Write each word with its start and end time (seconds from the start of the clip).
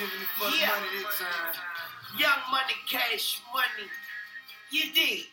Giving 0.00 0.16
the 0.18 0.26
fuck 0.40 0.54
Yeah. 0.56 0.68
money 0.72 1.04
this 1.04 1.18
time. 1.18 1.54
Young 2.16 2.40
money, 2.50 2.74
cash 2.88 3.42
money. 3.52 3.90
You 4.70 4.92
did. 4.94 5.26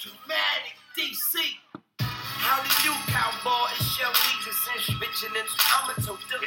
Dramatic 0.00 0.78
DC. 0.96 1.58
How 1.98 2.62
do 2.62 2.70
you, 2.86 2.94
cowboy? 3.10 3.74
It's 3.74 3.98
your 3.98 4.10
Weezy 4.14 4.54
since 4.62 4.98
vigilance. 5.00 5.50
I'm 5.58 5.90
a 5.90 5.94
total. 5.94 6.46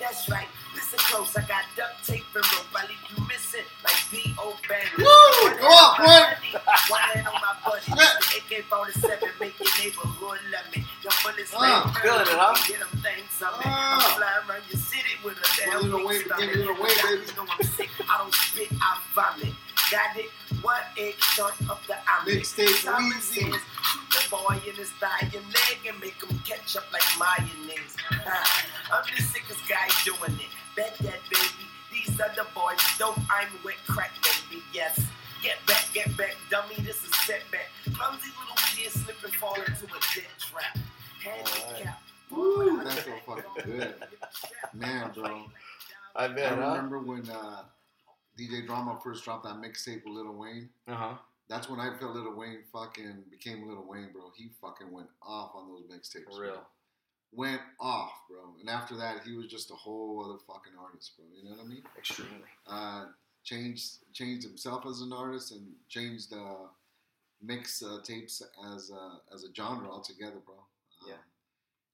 That's 0.00 0.26
right. 0.30 0.48
Listen 0.74 0.98
close. 1.00 1.36
I 1.36 1.42
got 1.42 1.64
duct 1.76 2.06
tape 2.06 2.24
and 2.34 2.44
rope. 2.56 2.72
I 2.74 2.86
leave 2.86 3.04
you 3.10 3.26
missing 3.28 3.60
like 3.60 3.60
B.O. 3.60 3.60
Bang. 3.60 3.73
Woo! 4.98 5.04
Go 5.60 5.68
up, 5.70 5.98
boy. 5.98 6.58
One 6.88 7.00
hand 7.14 7.26
on 7.28 7.34
my 7.34 7.54
buddy. 7.64 7.90
The 7.92 8.56
AK-47 8.62 9.40
make 9.40 9.58
your 9.60 9.70
neighborhood 9.80 10.38
love 10.52 10.76
me. 10.76 10.84
Your 11.02 11.12
bullets 11.22 11.52
like 11.54 11.84
feeling 12.02 12.20
it, 12.22 12.28
huh? 12.30 12.54
With 15.24 15.38
a 15.38 15.78
little 15.80 16.00
stomach. 16.26 16.38
give 16.38 16.48
me 16.48 16.54
a 16.54 16.58
little 16.58 16.76
Yeah, 16.96 17.02
baby. 17.16 17.26
I 18.08 18.18
don't 18.18 18.34
spit, 18.34 18.68
I 18.80 19.00
vomit. 19.14 19.54
Got 19.90 20.16
it? 20.16 20.30
One 20.62 20.80
egg 20.98 21.14
short 21.20 21.54
of 21.70 21.80
the 21.86 21.96
omelet. 22.08 22.40
Mixtape 22.42 22.84
Weezy. 23.12 23.52
Shoot 23.84 24.08
the 24.10 24.22
boy 24.30 24.56
in 24.68 24.74
his 24.76 24.90
thigh 24.92 25.22
and 25.22 25.44
leg 25.54 25.78
and 25.88 26.00
make 26.00 26.22
him 26.22 26.38
catch 26.46 26.76
up 26.76 26.84
like 26.92 27.04
mayonnaise. 27.20 27.96
Ah, 28.26 28.66
I'm 28.94 29.04
the 29.16 29.22
sickest 29.22 29.68
guy 29.68 29.88
doing 30.04 30.38
it. 30.40 30.52
Bet 30.76 30.96
that 31.00 31.20
baby. 31.30 31.68
These 32.14 32.20
other 32.20 32.48
boys 32.54 32.78
dope. 32.96 33.18
I'm 33.28 33.48
wet 33.64 33.74
crack 33.88 34.12
baby. 34.22 34.62
Yes. 34.72 35.04
Get 35.42 35.56
back, 35.66 35.84
get 35.92 36.16
back, 36.16 36.36
dummy. 36.48 36.76
This 36.76 37.02
is 37.02 37.10
setback. 37.26 37.66
Clumsy 37.92 38.28
little 38.38 38.54
kid 38.72 38.92
slip 38.92 39.16
and 39.24 39.34
fall 39.34 39.54
into 39.56 39.84
a 39.86 39.98
dead 40.14 40.24
trap. 40.38 40.78
Handicap. 41.20 42.00
Woo, 42.30 42.84
that's 42.84 43.04
so 43.04 43.10
fucking 43.26 43.64
good. 43.64 43.94
Man, 44.72 45.10
bro. 45.12 45.42
I 46.14 46.26
I 46.26 46.28
bet, 46.28 46.56
huh? 46.56 46.74
remember 46.76 47.00
when 47.00 47.28
uh, 47.28 47.62
DJ 48.38 48.64
Drama 48.64 48.96
first 49.02 49.24
dropped 49.24 49.42
that 49.46 49.56
mixtape 49.56 50.04
with 50.04 50.14
Lil 50.14 50.34
Wayne. 50.34 50.68
Uh 50.86 50.94
huh. 50.94 51.14
That's 51.48 51.68
when 51.68 51.80
I 51.80 51.98
felt 51.98 52.14
Lil 52.14 52.32
Wayne 52.36 52.60
fucking 52.72 53.24
became 53.28 53.66
Lil 53.66 53.84
Wayne, 53.88 54.10
bro. 54.12 54.30
He 54.36 54.50
fucking 54.60 54.92
went 54.92 55.08
off 55.20 55.50
on 55.56 55.66
those 55.66 55.82
mixtapes. 55.90 56.32
For 56.32 56.44
bro. 56.44 56.58
Went 57.36 57.60
off, 57.80 58.12
bro. 58.28 58.54
And 58.60 58.68
after 58.70 58.96
that, 58.96 59.22
he 59.24 59.32
was 59.36 59.46
just 59.46 59.70
a 59.70 59.74
whole 59.74 60.24
other 60.24 60.38
fucking 60.46 60.72
artist, 60.80 61.12
bro. 61.16 61.26
You 61.36 61.44
know 61.48 61.56
what 61.56 61.64
I 61.64 61.68
mean? 61.68 61.82
Extremely. 61.98 62.48
Uh, 62.66 63.06
changed 63.42 63.98
changed 64.12 64.46
himself 64.46 64.86
as 64.86 65.00
an 65.00 65.12
artist 65.12 65.52
and 65.52 65.66
changed 65.88 66.32
uh, 66.32 66.68
mix 67.42 67.82
uh, 67.82 67.98
tapes 68.04 68.42
as 68.74 68.90
a, 68.90 69.20
as 69.34 69.44
a 69.44 69.52
genre 69.54 69.90
altogether, 69.90 70.38
bro. 70.46 70.54
Um, 70.54 71.08
Yeah. 71.08 71.14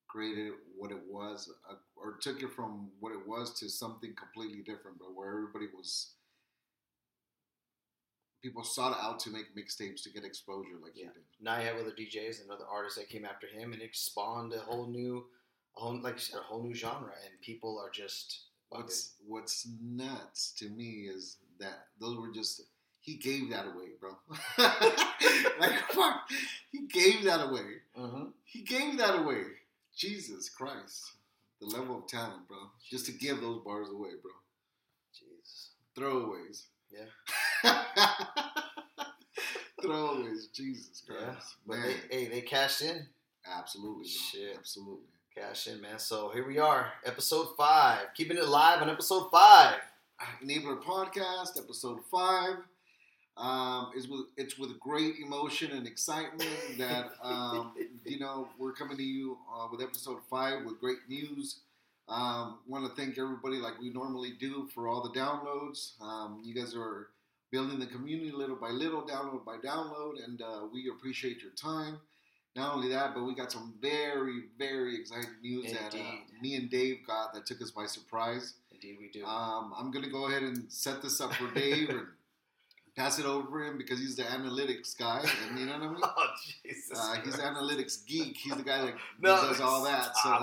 Created 0.09 0.53
what 0.77 0.91
it 0.91 1.01
was, 1.09 1.51
uh, 1.71 1.75
or 1.97 2.13
took 2.21 2.43
it 2.43 2.53
from 2.53 2.91
what 3.01 3.13
it 3.13 3.27
was 3.27 3.53
to 3.61 3.69
something 3.69 4.13
completely 4.15 4.61
different, 4.63 4.99
bro. 4.99 5.09
Where 5.09 5.29
everybody 5.31 5.67
was, 5.77 6.15
people 8.43 8.65
sought 8.65 8.99
out 9.01 9.19
to 9.21 9.31
make 9.31 9.55
mixtapes 9.57 10.03
to 10.05 10.11
get 10.11 10.25
exposure, 10.25 10.79
like 10.83 10.93
Yeah. 10.97 11.07
he 11.09 11.13
did. 11.15 11.23
Now 11.41 11.59
you 11.59 11.67
have 11.67 11.77
other 11.77 11.93
DJs 11.93 12.43
and 12.43 12.51
other 12.51 12.65
artists 12.71 12.99
that 12.99 13.09
came 13.09 13.25
after 13.25 13.47
him, 13.47 13.73
and 13.73 13.83
it 13.83 13.95
spawned 13.97 14.53
a 14.53 14.59
whole 14.61 14.87
new, 14.87 15.27
a 15.77 15.81
whole 15.81 16.01
like 16.01 16.19
said, 16.19 16.41
a 16.41 16.43
whole 16.43 16.63
new 16.63 16.75
genre, 16.75 17.13
and 17.25 17.41
people 17.41 17.79
are 17.79 17.91
just 17.91 18.41
What's 18.71 19.15
what's 19.27 19.67
nuts 19.83 20.53
to 20.59 20.69
me 20.69 21.09
is 21.13 21.39
that 21.59 21.87
those 22.01 22.17
were 22.17 22.31
just 22.33 22.63
he 23.01 23.15
gave 23.17 23.51
that 23.51 23.67
away, 23.67 23.89
bro. 23.99 24.17
like 25.59 25.79
fuck, 25.91 26.29
he 26.71 26.87
gave 26.87 27.25
that 27.25 27.49
away. 27.49 27.81
hmm 27.97 28.27
He 28.45 28.63
gave 28.63 28.97
that 28.99 29.19
away. 29.19 29.43
Jesus 29.97 30.49
Christ, 30.49 31.13
the 31.61 31.67
level 31.67 31.99
of 31.99 32.07
talent, 32.07 32.47
bro. 32.47 32.59
Just 32.89 33.07
to 33.07 33.13
give 33.13 33.41
those 33.41 33.61
bars 33.65 33.89
away, 33.91 34.11
bro. 34.23 34.31
Jeez. 35.15 35.71
Throwaways. 35.97 36.67
Yeah. 36.91 37.05
Throwaways. 39.83 40.53
Jesus 40.53 41.03
Yeah. 41.09 41.17
Christ, 41.17 41.55
But 41.67 41.79
man. 41.79 41.95
they, 42.11 42.17
hey, 42.17 42.29
they 42.29 42.41
cashed 42.43 42.83
in. 42.83 43.07
Absolutely. 43.47 44.07
Shit. 44.09 44.57
Absolutely. 44.59 45.07
Cash 45.35 45.69
in, 45.69 45.81
man. 45.81 45.99
So 45.99 46.31
here 46.31 46.47
we 46.47 46.59
are, 46.59 46.93
episode 47.05 47.49
five. 47.57 48.07
Keeping 48.15 48.37
it 48.37 48.47
live 48.49 48.83
on 48.83 48.91
episode 48.91 49.31
five. 49.31 49.77
Enabler 50.45 50.83
Podcast, 50.83 51.59
episode 51.59 52.01
five. 52.11 52.57
Um, 53.37 53.93
is 53.97 54.07
with 54.07 54.27
it's 54.37 54.59
with 54.59 54.79
great 54.81 55.15
emotion 55.25 55.71
and 55.71 55.87
excitement 55.87 56.51
that 56.77 57.13
um, 57.23 57.73
you 58.05 58.19
know 58.19 58.49
we're 58.59 58.73
coming 58.73 58.99
to 58.99 59.03
you 59.03 59.39
uh, 59.55 59.67
with 59.73 59.81
episode 59.81 60.19
five 60.29 60.65
with 60.67 60.79
great 60.81 60.99
news. 61.09 61.61
Um, 62.11 62.59
Want 62.67 62.85
to 62.85 63.01
thank 63.01 63.19
everybody 63.19 63.57
like 63.57 63.79
we 63.81 63.91
normally 63.91 64.33
do 64.39 64.69
for 64.75 64.89
all 64.89 65.03
the 65.03 65.19
downloads. 65.19 65.93
Um, 66.03 66.41
you 66.45 66.55
guys 66.55 66.75
are 66.75 67.09
building 67.53 67.79
the 67.79 67.87
community 67.87 68.33
little 68.33 68.57
by 68.57 68.71
little, 68.71 69.03
download 69.03 69.45
by 69.45 69.57
download, 69.57 70.25
and 70.25 70.43
uh, 70.43 70.67
we 70.73 70.89
appreciate 70.89 71.41
your 71.41 71.53
time. 71.53 71.99
Not 72.57 72.75
only 72.75 72.89
that, 72.89 73.15
but 73.15 73.23
we 73.23 73.35
got 73.35 73.53
some 73.53 73.75
very, 73.81 74.43
very 74.59 74.97
exciting 74.97 75.31
news 75.41 75.73
that 75.73 75.95
uh, 75.95 75.99
me 76.43 76.57
and 76.57 76.69
Dave 76.69 76.99
got 77.07 77.33
that 77.33 77.47
took 77.47 77.63
us 77.63 77.71
by 77.71 77.87
surprise. 77.87 78.55
Indeed, 78.73 78.97
we 79.01 79.09
do. 79.09 79.25
Um, 79.25 79.73
I'm 79.79 79.93
gonna 79.93 80.11
go 80.11 80.27
ahead 80.27 80.43
and 80.43 80.71
set 80.71 81.01
this 81.03 81.21
up 81.21 81.33
for 81.35 81.49
Dave 81.55 81.91
and 81.91 82.07
pass 82.97 83.19
it 83.19 83.27
over 83.27 83.65
him 83.65 83.79
because 83.79 83.99
he's 83.99 84.17
the 84.17 84.23
analytics 84.25 84.97
guy, 84.99 85.25
and 85.49 85.59
you 85.59 85.67
know 85.67 85.73
what 85.73 85.83
I 85.83 85.87
mean. 85.89 86.01
oh, 86.03 86.27
Jesus. 86.65 86.99
Uh, 86.99 87.17
he's 87.25 87.37
the 87.37 87.43
analytics 87.43 88.07
geek. 88.07 88.37
He's 88.37 88.55
the 88.57 88.63
guy 88.63 88.85
that 88.85 88.95
No, 89.21 89.37
does 89.37 89.61
all 89.61 89.83
that. 89.85 90.17
So, 90.17 90.43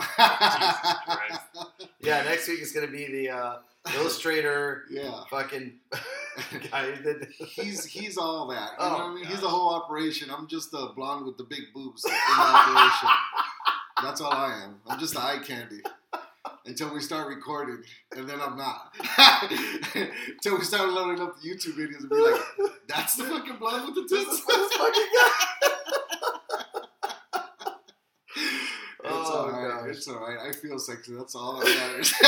Yeah, 2.00 2.24
next 2.24 2.47
week 2.47 2.62
is 2.62 2.72
going 2.72 2.85
to 2.85 2.91
be 2.91 3.06
the 3.12 3.30
uh, 3.30 3.56
illustrator, 3.96 4.84
yeah, 4.90 5.24
fucking 5.30 5.74
guy 6.72 6.91
did 7.02 7.28
he's 7.38 7.85
he's 7.85 8.18
all 8.18 8.47
that. 8.47 8.72
You 8.79 8.85
know 8.85 8.91
Oh, 8.91 8.97
what 8.97 9.02
I 9.02 9.16
mean? 9.16 9.25
He's 9.25 9.41
the 9.41 9.50
whole 9.50 9.74
operation. 9.74 10.29
I'm 10.29 10.47
just 10.47 10.72
the 10.72 10.91
blonde 10.96 11.25
with 11.25 11.38
the 11.38 11.44
big 11.44 11.62
boobs 11.74 12.06
in 12.06 12.12
the 12.12 12.18
operation. 12.44 13.09
That's 14.03 14.22
all 14.22 14.31
I 14.31 14.62
am. 14.64 14.75
I'm 14.88 15.00
just 15.00 15.14
the 15.16 15.22
eye 15.22 15.40
candy. 15.44 15.81
Until 16.67 16.94
we 16.94 17.00
start 17.00 17.29
recording, 17.29 17.81
and 18.16 18.28
then 18.29 18.39
I'm 18.41 18.57
not. 18.57 18.94
Until 19.95 20.57
we 20.57 20.63
start 20.66 20.89
loading 20.89 21.22
up 21.22 21.41
the 21.41 21.50
YouTube 21.50 21.75
videos 21.78 22.01
and 22.01 22.09
be 22.09 22.16
like, 22.17 22.41
"That's 22.88 23.16
the 23.16 23.23
fucking 23.23 23.55
blonde 23.57 23.85
with 23.85 23.95
the 23.95 24.01
tits." 24.16 24.45
this 24.45 24.73
fucking 24.73 25.07
guy. 25.13 25.29
It's 29.09 29.29
Oh, 29.29 29.38
all 29.38 29.51
right. 29.51 29.85
gosh. 29.88 29.95
It's 29.95 30.07
all 30.07 30.19
right. 30.19 30.50
I 30.50 30.51
feel 30.51 30.78
sexy. 30.79 31.13
That's 31.16 31.35
all 31.35 31.59
that 31.59 31.66
matters. 31.66 32.13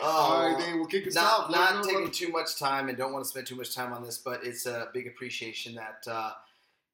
all 0.00 0.48
right, 0.48 0.58
Dave. 0.58 0.74
We'll 0.76 0.86
kick 0.86 1.06
us 1.08 1.16
off. 1.16 1.50
not, 1.50 1.74
not 1.76 1.84
taking 1.84 2.10
too 2.10 2.28
much 2.28 2.56
time 2.58 2.88
and 2.88 2.96
don't 2.96 3.12
want 3.12 3.24
to 3.24 3.28
spend 3.28 3.46
too 3.46 3.56
much 3.56 3.74
time 3.74 3.92
on 3.92 4.02
this, 4.04 4.18
but 4.18 4.44
it's 4.44 4.66
a 4.66 4.88
big 4.94 5.06
appreciation 5.06 5.74
that 5.74 6.04
uh, 6.10 6.30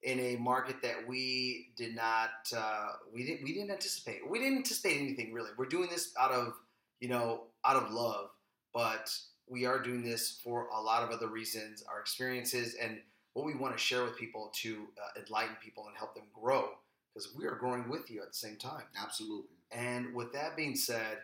in 0.03 0.19
a 0.19 0.35
market 0.37 0.81
that 0.81 1.07
we 1.07 1.69
did 1.75 1.95
not 1.95 2.29
uh, 2.55 2.87
we 3.13 3.23
didn't 3.25 3.43
we 3.43 3.53
didn't 3.53 3.71
anticipate. 3.71 4.19
We 4.29 4.39
didn't 4.39 4.57
anticipate 4.57 4.97
anything 4.97 5.33
really. 5.33 5.51
We're 5.57 5.65
doing 5.65 5.89
this 5.89 6.13
out 6.19 6.31
of 6.31 6.53
you 6.99 7.09
know 7.09 7.43
out 7.65 7.75
of 7.75 7.91
love, 7.91 8.29
but 8.73 9.15
we 9.47 9.65
are 9.65 9.79
doing 9.79 10.03
this 10.03 10.39
for 10.43 10.67
a 10.67 10.81
lot 10.81 11.03
of 11.03 11.09
other 11.09 11.27
reasons, 11.27 11.83
our 11.91 11.99
experiences 11.99 12.75
and 12.81 12.99
what 13.33 13.45
we 13.45 13.55
want 13.55 13.75
to 13.75 13.81
share 13.81 14.03
with 14.03 14.17
people 14.17 14.51
to 14.55 14.87
uh, 14.97 15.19
enlighten 15.19 15.55
people 15.63 15.87
and 15.87 15.97
help 15.97 16.15
them 16.15 16.25
grow 16.33 16.69
because 17.13 17.33
we 17.35 17.45
are 17.45 17.55
growing 17.55 17.89
with 17.89 18.09
you 18.09 18.21
at 18.21 18.29
the 18.29 18.33
same 18.33 18.57
time. 18.57 18.83
Absolutely. 19.01 19.57
And 19.71 20.13
with 20.13 20.33
that 20.33 20.55
being 20.55 20.75
said, 20.75 21.17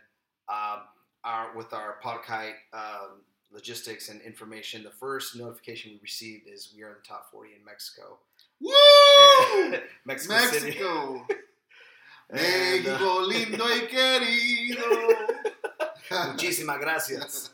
um, 0.50 0.82
our 1.24 1.56
with 1.56 1.74
our 1.74 1.98
Podkite 2.04 2.54
um, 2.74 3.22
logistics 3.52 4.10
and 4.10 4.22
information, 4.22 4.84
the 4.84 4.92
first 4.92 5.36
notification 5.36 5.92
we 5.94 6.00
received 6.02 6.48
is 6.48 6.74
we 6.76 6.84
are 6.84 6.90
in 6.90 6.96
the 7.02 7.08
top 7.08 7.32
40 7.32 7.52
in 7.58 7.66
Mexico. 7.66 8.20
Woo! 8.62 9.78
Mexico. 10.06 10.34
Mexico. 10.34 11.26
And, 12.30 12.40
uh, 12.40 12.90
Mexico 12.90 13.22
lindo 13.22 13.64
y 13.64 13.88
querido. 13.90 14.84
Muchísimas 16.28 16.78
gracias. 16.80 17.52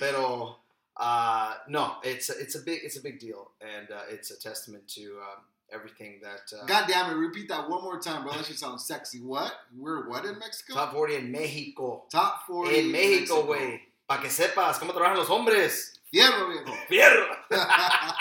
Pero 0.00 0.58
uh, 0.96 1.54
no, 1.68 1.98
it's 2.02 2.30
a, 2.30 2.32
it's 2.40 2.56
a 2.56 2.60
big 2.60 2.80
it's 2.82 2.96
a 2.96 3.00
big 3.02 3.20
deal, 3.20 3.52
and 3.60 3.88
uh, 3.88 4.02
it's 4.10 4.32
a 4.32 4.36
testament 4.40 4.88
to 4.94 5.18
um, 5.22 5.44
everything 5.72 6.20
that 6.22 6.52
uh, 6.52 6.66
God 6.66 6.88
damn 6.88 7.12
it! 7.12 7.14
Repeat 7.14 7.48
that 7.50 7.70
one 7.70 7.84
more 7.84 8.00
time, 8.00 8.24
bro. 8.24 8.32
That 8.32 8.46
should 8.46 8.58
sound 8.58 8.80
sexy. 8.80 9.20
What? 9.20 9.52
We're 9.76 10.08
what 10.08 10.24
in 10.24 10.38
Mexico? 10.40 10.74
top 10.74 10.92
40 10.92 11.14
in 11.14 11.30
Mexico. 11.30 12.04
Top 12.10 12.46
forty 12.48 12.80
in 12.80 12.92
México, 12.92 13.46
güey. 13.46 13.80
Pa' 14.08 14.20
que 14.20 14.28
sepas 14.28 14.78
cómo 14.80 14.92
trabajan 14.92 15.16
los 15.16 15.28
hombres. 15.30 16.00
Fierro, 16.10 16.48
viejo. 16.48 16.72
Fierro. 16.88 18.16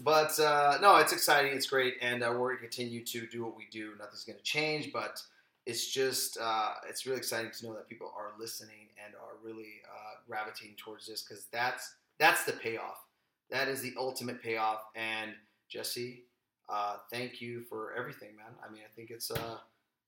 But 0.00 0.38
uh, 0.38 0.78
no, 0.80 0.96
it's 0.96 1.12
exciting. 1.12 1.52
It's 1.52 1.66
great, 1.66 1.94
and 2.00 2.22
uh, 2.22 2.32
we're 2.36 2.50
gonna 2.50 2.60
continue 2.60 3.04
to 3.04 3.26
do 3.26 3.44
what 3.44 3.56
we 3.56 3.66
do. 3.70 3.92
Nothing's 3.98 4.24
gonna 4.24 4.38
change, 4.40 4.92
but 4.92 5.20
it's 5.66 5.86
just 5.86 6.38
uh, 6.40 6.74
it's 6.88 7.04
really 7.04 7.18
exciting 7.18 7.50
to 7.50 7.66
know 7.66 7.74
that 7.74 7.88
people 7.88 8.12
are 8.16 8.32
listening 8.38 8.88
and 9.04 9.14
are 9.14 9.36
really 9.44 9.82
uh, 9.86 10.20
gravitating 10.26 10.76
towards 10.76 11.06
this 11.06 11.22
because 11.22 11.46
that's 11.52 11.94
that's 12.18 12.44
the 12.44 12.52
payoff. 12.52 13.04
That 13.50 13.68
is 13.68 13.80
the 13.82 13.92
ultimate 13.96 14.42
payoff. 14.42 14.80
And 14.94 15.32
Jesse, 15.68 16.24
uh, 16.68 16.96
thank 17.10 17.40
you 17.40 17.62
for 17.62 17.94
everything, 17.96 18.36
man. 18.36 18.54
I 18.66 18.72
mean, 18.72 18.82
I 18.84 18.94
think 18.94 19.10
it's 19.10 19.30
uh, 19.30 19.58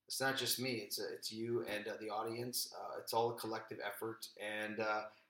it's 0.07 0.21
not 0.21 0.37
just 0.37 0.61
me. 0.61 0.83
It's 0.85 0.99
it's 0.99 1.33
you 1.33 1.65
and 1.69 1.85
the 2.01 2.11
audience. 2.11 2.73
It's 3.01 3.13
all 3.13 3.31
a 3.31 3.35
collective 3.35 3.79
effort, 3.85 4.29
and 4.41 4.79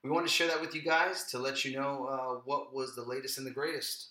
we 0.04 0.10
want 0.10 0.26
to 0.26 0.32
share 0.32 0.48
that 0.48 0.60
with 0.60 0.74
you 0.74 0.82
guys 0.82 1.24
to 1.30 1.38
let 1.38 1.64
you 1.64 1.76
know 1.76 2.42
what 2.44 2.74
was 2.74 2.94
the 2.94 3.02
latest 3.02 3.38
and 3.38 3.46
the 3.46 3.50
greatest. 3.50 4.10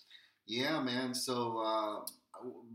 Yeah, 0.50 0.80
man. 0.82 1.14
So 1.14 1.58
uh, 1.58 2.06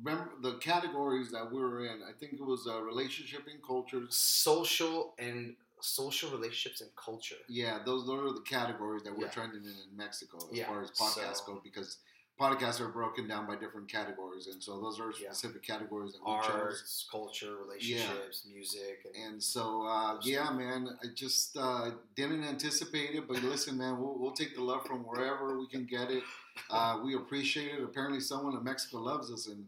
remember 0.01 0.31
the 0.41 0.53
categories 0.59 1.29
that 1.31 1.51
we 1.51 1.59
were 1.59 1.85
in. 1.85 2.01
I 2.07 2.13
think 2.17 2.33
it 2.33 2.41
was 2.41 2.67
uh, 2.67 2.81
relationship 2.81 3.41
and 3.51 3.61
culture, 3.61 4.03
Social 4.09 5.13
and 5.19 5.55
social 5.81 6.31
relationships 6.31 6.79
and 6.79 6.89
culture. 6.95 7.35
Yeah, 7.49 7.79
those 7.85 8.07
those 8.07 8.31
are 8.31 8.33
the 8.33 8.41
categories 8.57 9.03
that 9.03 9.13
we're 9.15 9.25
Yeah. 9.25 9.31
trending 9.31 9.63
in 9.65 9.75
in 9.91 9.97
Mexico 9.97 10.37
as 10.49 10.57
Yeah, 10.57 10.67
far 10.67 10.81
as 10.83 10.91
podcasts 10.91 11.43
so- 11.45 11.53
go 11.55 11.61
because 11.63 11.97
podcasts 12.39 12.79
are 12.79 12.87
broken 12.87 13.27
down 13.27 13.45
by 13.45 13.55
different 13.57 13.89
categories, 13.89 14.47
and 14.47 14.63
so 14.63 14.79
those 14.81 14.97
are 15.01 15.11
Yeah. 15.11 15.31
specific 15.33 15.61
categories 15.63 16.13
that 16.13 16.21
we 16.25 16.31
chose. 16.47 16.79
Arts, 16.79 17.07
culture, 17.11 17.55
relationships, 17.57 18.45
music, 18.45 19.01
and, 19.05 19.15
And 19.23 19.43
so, 19.43 19.83
uh, 19.85 20.19
yeah, 20.23 20.49
man, 20.51 20.97
I 21.03 21.07
just 21.13 21.57
uh, 21.57 21.91
didn't 22.15 22.43
anticipate 22.45 23.11
it, 23.15 23.27
but 23.27 23.37
listen, 23.43 23.77
man, 23.77 23.99
we'll, 23.99 24.17
we'll 24.17 24.31
take 24.41 24.55
the 24.55 24.63
love 24.63 24.85
from 24.85 24.99
wherever 25.03 25.59
we 25.59 25.67
can 25.67 25.85
get 25.85 26.09
it. 26.09 26.23
Uh, 26.69 26.99
we 27.03 27.15
appreciate 27.15 27.75
it. 27.75 27.83
Apparently, 27.83 28.19
someone 28.19 28.55
in 28.55 28.63
Mexico 28.63 28.99
loves 28.99 29.31
us, 29.31 29.47
and 29.47 29.65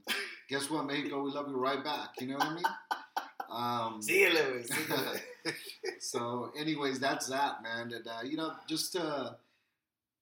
guess 0.49 0.69
what, 0.69 0.85
Mexico, 0.85 1.23
we 1.23 1.31
love 1.31 1.47
you 1.47 1.57
right 1.57 1.83
back. 1.83 2.09
You 2.19 2.27
know 2.27 2.37
what 2.37 2.47
I 2.47 2.53
mean? 2.55 2.63
Um, 3.49 4.01
Síguele, 4.01 4.35
güey, 4.35 4.67
síguele. 4.67 5.21
so, 5.99 6.51
anyways, 6.57 6.99
that's 6.99 7.27
that, 7.27 7.63
man. 7.63 7.93
And 7.93 8.07
uh, 8.07 8.21
you 8.23 8.37
know, 8.37 8.53
just 8.67 8.93
to 8.93 9.37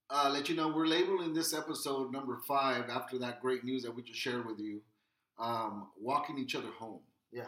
uh, 0.09 0.29
let 0.31 0.49
you 0.49 0.55
know, 0.55 0.69
we're 0.69 0.85
labeling 0.85 1.33
this 1.33 1.53
episode 1.53 2.11
number 2.11 2.37
five 2.47 2.89
after 2.89 3.17
that 3.19 3.41
great 3.41 3.63
news 3.63 3.83
that 3.83 3.95
we 3.95 4.03
just 4.03 4.19
shared 4.19 4.45
with 4.45 4.59
you, 4.59 4.81
um, 5.39 5.87
walking 5.99 6.37
each 6.37 6.55
other 6.55 6.69
home. 6.77 6.99
Yeah. 7.31 7.43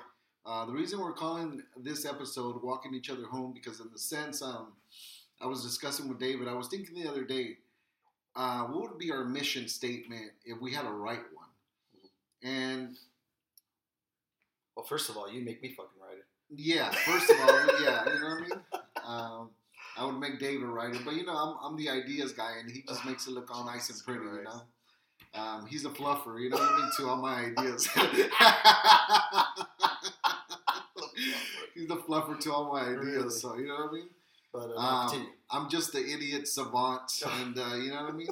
Uh, 0.45 0.65
the 0.65 0.71
reason 0.71 0.99
we're 0.99 1.13
calling 1.13 1.61
this 1.75 2.05
episode 2.05 2.63
"Walking 2.63 2.95
Each 2.95 3.09
Other 3.09 3.25
Home" 3.25 3.51
because, 3.53 3.81
in 3.81 3.89
the 3.91 3.99
sense, 3.99 4.41
um, 4.41 4.73
I 5.41 5.45
was 5.45 5.61
discussing 5.61 6.07
with 6.07 6.19
David. 6.19 6.47
I 6.47 6.53
was 6.53 6.69
thinking 6.69 6.95
the 6.95 7.09
other 7.09 7.25
day, 7.25 7.57
uh, 8.37 8.61
what 8.65 8.91
would 8.91 8.99
be 8.99 9.11
our 9.11 9.25
mission 9.25 9.67
statement 9.67 10.31
if 10.45 10.61
we 10.61 10.71
had 10.71 10.83
to 10.83 10.91
write 10.91 11.23
one? 11.33 11.47
And 12.43 12.95
well, 14.75 14.85
first 14.85 15.09
of 15.09 15.17
all, 15.17 15.29
you 15.31 15.43
make 15.43 15.61
me 15.63 15.69
fucking 15.69 15.99
write 15.99 16.19
it. 16.19 16.25
yeah, 16.55 16.91
first 16.91 17.31
of 17.31 17.39
all, 17.41 17.47
yeah, 17.83 18.05
you 18.05 18.19
know 18.21 18.27
what 18.27 18.37
I 18.37 18.41
mean. 18.41 18.51
Um, 19.03 19.49
I 19.97 20.05
would 20.05 20.19
make 20.19 20.39
David 20.39 20.67
write 20.67 20.93
it, 20.93 21.03
but 21.03 21.15
you 21.15 21.25
know, 21.25 21.33
I'm, 21.33 21.57
I'm 21.63 21.75
the 21.77 21.89
ideas 21.89 22.31
guy, 22.31 22.59
and 22.59 22.69
he 22.69 22.83
just 22.87 23.03
makes 23.05 23.25
it 23.25 23.31
look 23.31 23.49
all 23.49 23.65
nice 23.65 23.89
and 23.89 23.99
pretty, 24.05 24.23
you 24.23 24.43
know. 24.43 24.61
Um, 25.33 25.65
he's 25.65 25.85
a 25.85 25.89
fluffer, 25.89 26.39
you 26.41 26.51
know 26.51 26.57
what 26.57 26.71
I 26.71 26.77
mean, 26.77 26.91
to 26.97 27.07
all 27.09 27.17
my 27.17 27.45
ideas. 27.45 27.87
he's 31.73 31.87
the 31.87 31.97
fluffer 31.97 32.39
to 32.39 32.53
all 32.53 32.71
my 32.71 32.81
ideas, 32.81 33.41
so 33.41 33.57
you 33.57 33.67
know 33.67 33.75
what 33.75 33.89
I 33.89 33.93
mean. 33.93 34.09
But 34.57 34.71
uh, 34.75 34.79
Um. 34.79 35.27
I'm 35.49 35.69
just 35.69 35.93
the 35.93 35.99
idiot 35.99 36.47
savant, 36.47 37.11
and 37.41 37.57
uh, 37.57 37.75
you 37.75 37.91
know 37.91 38.03
what 38.03 38.13
I 38.13 38.17
mean. 38.17 38.29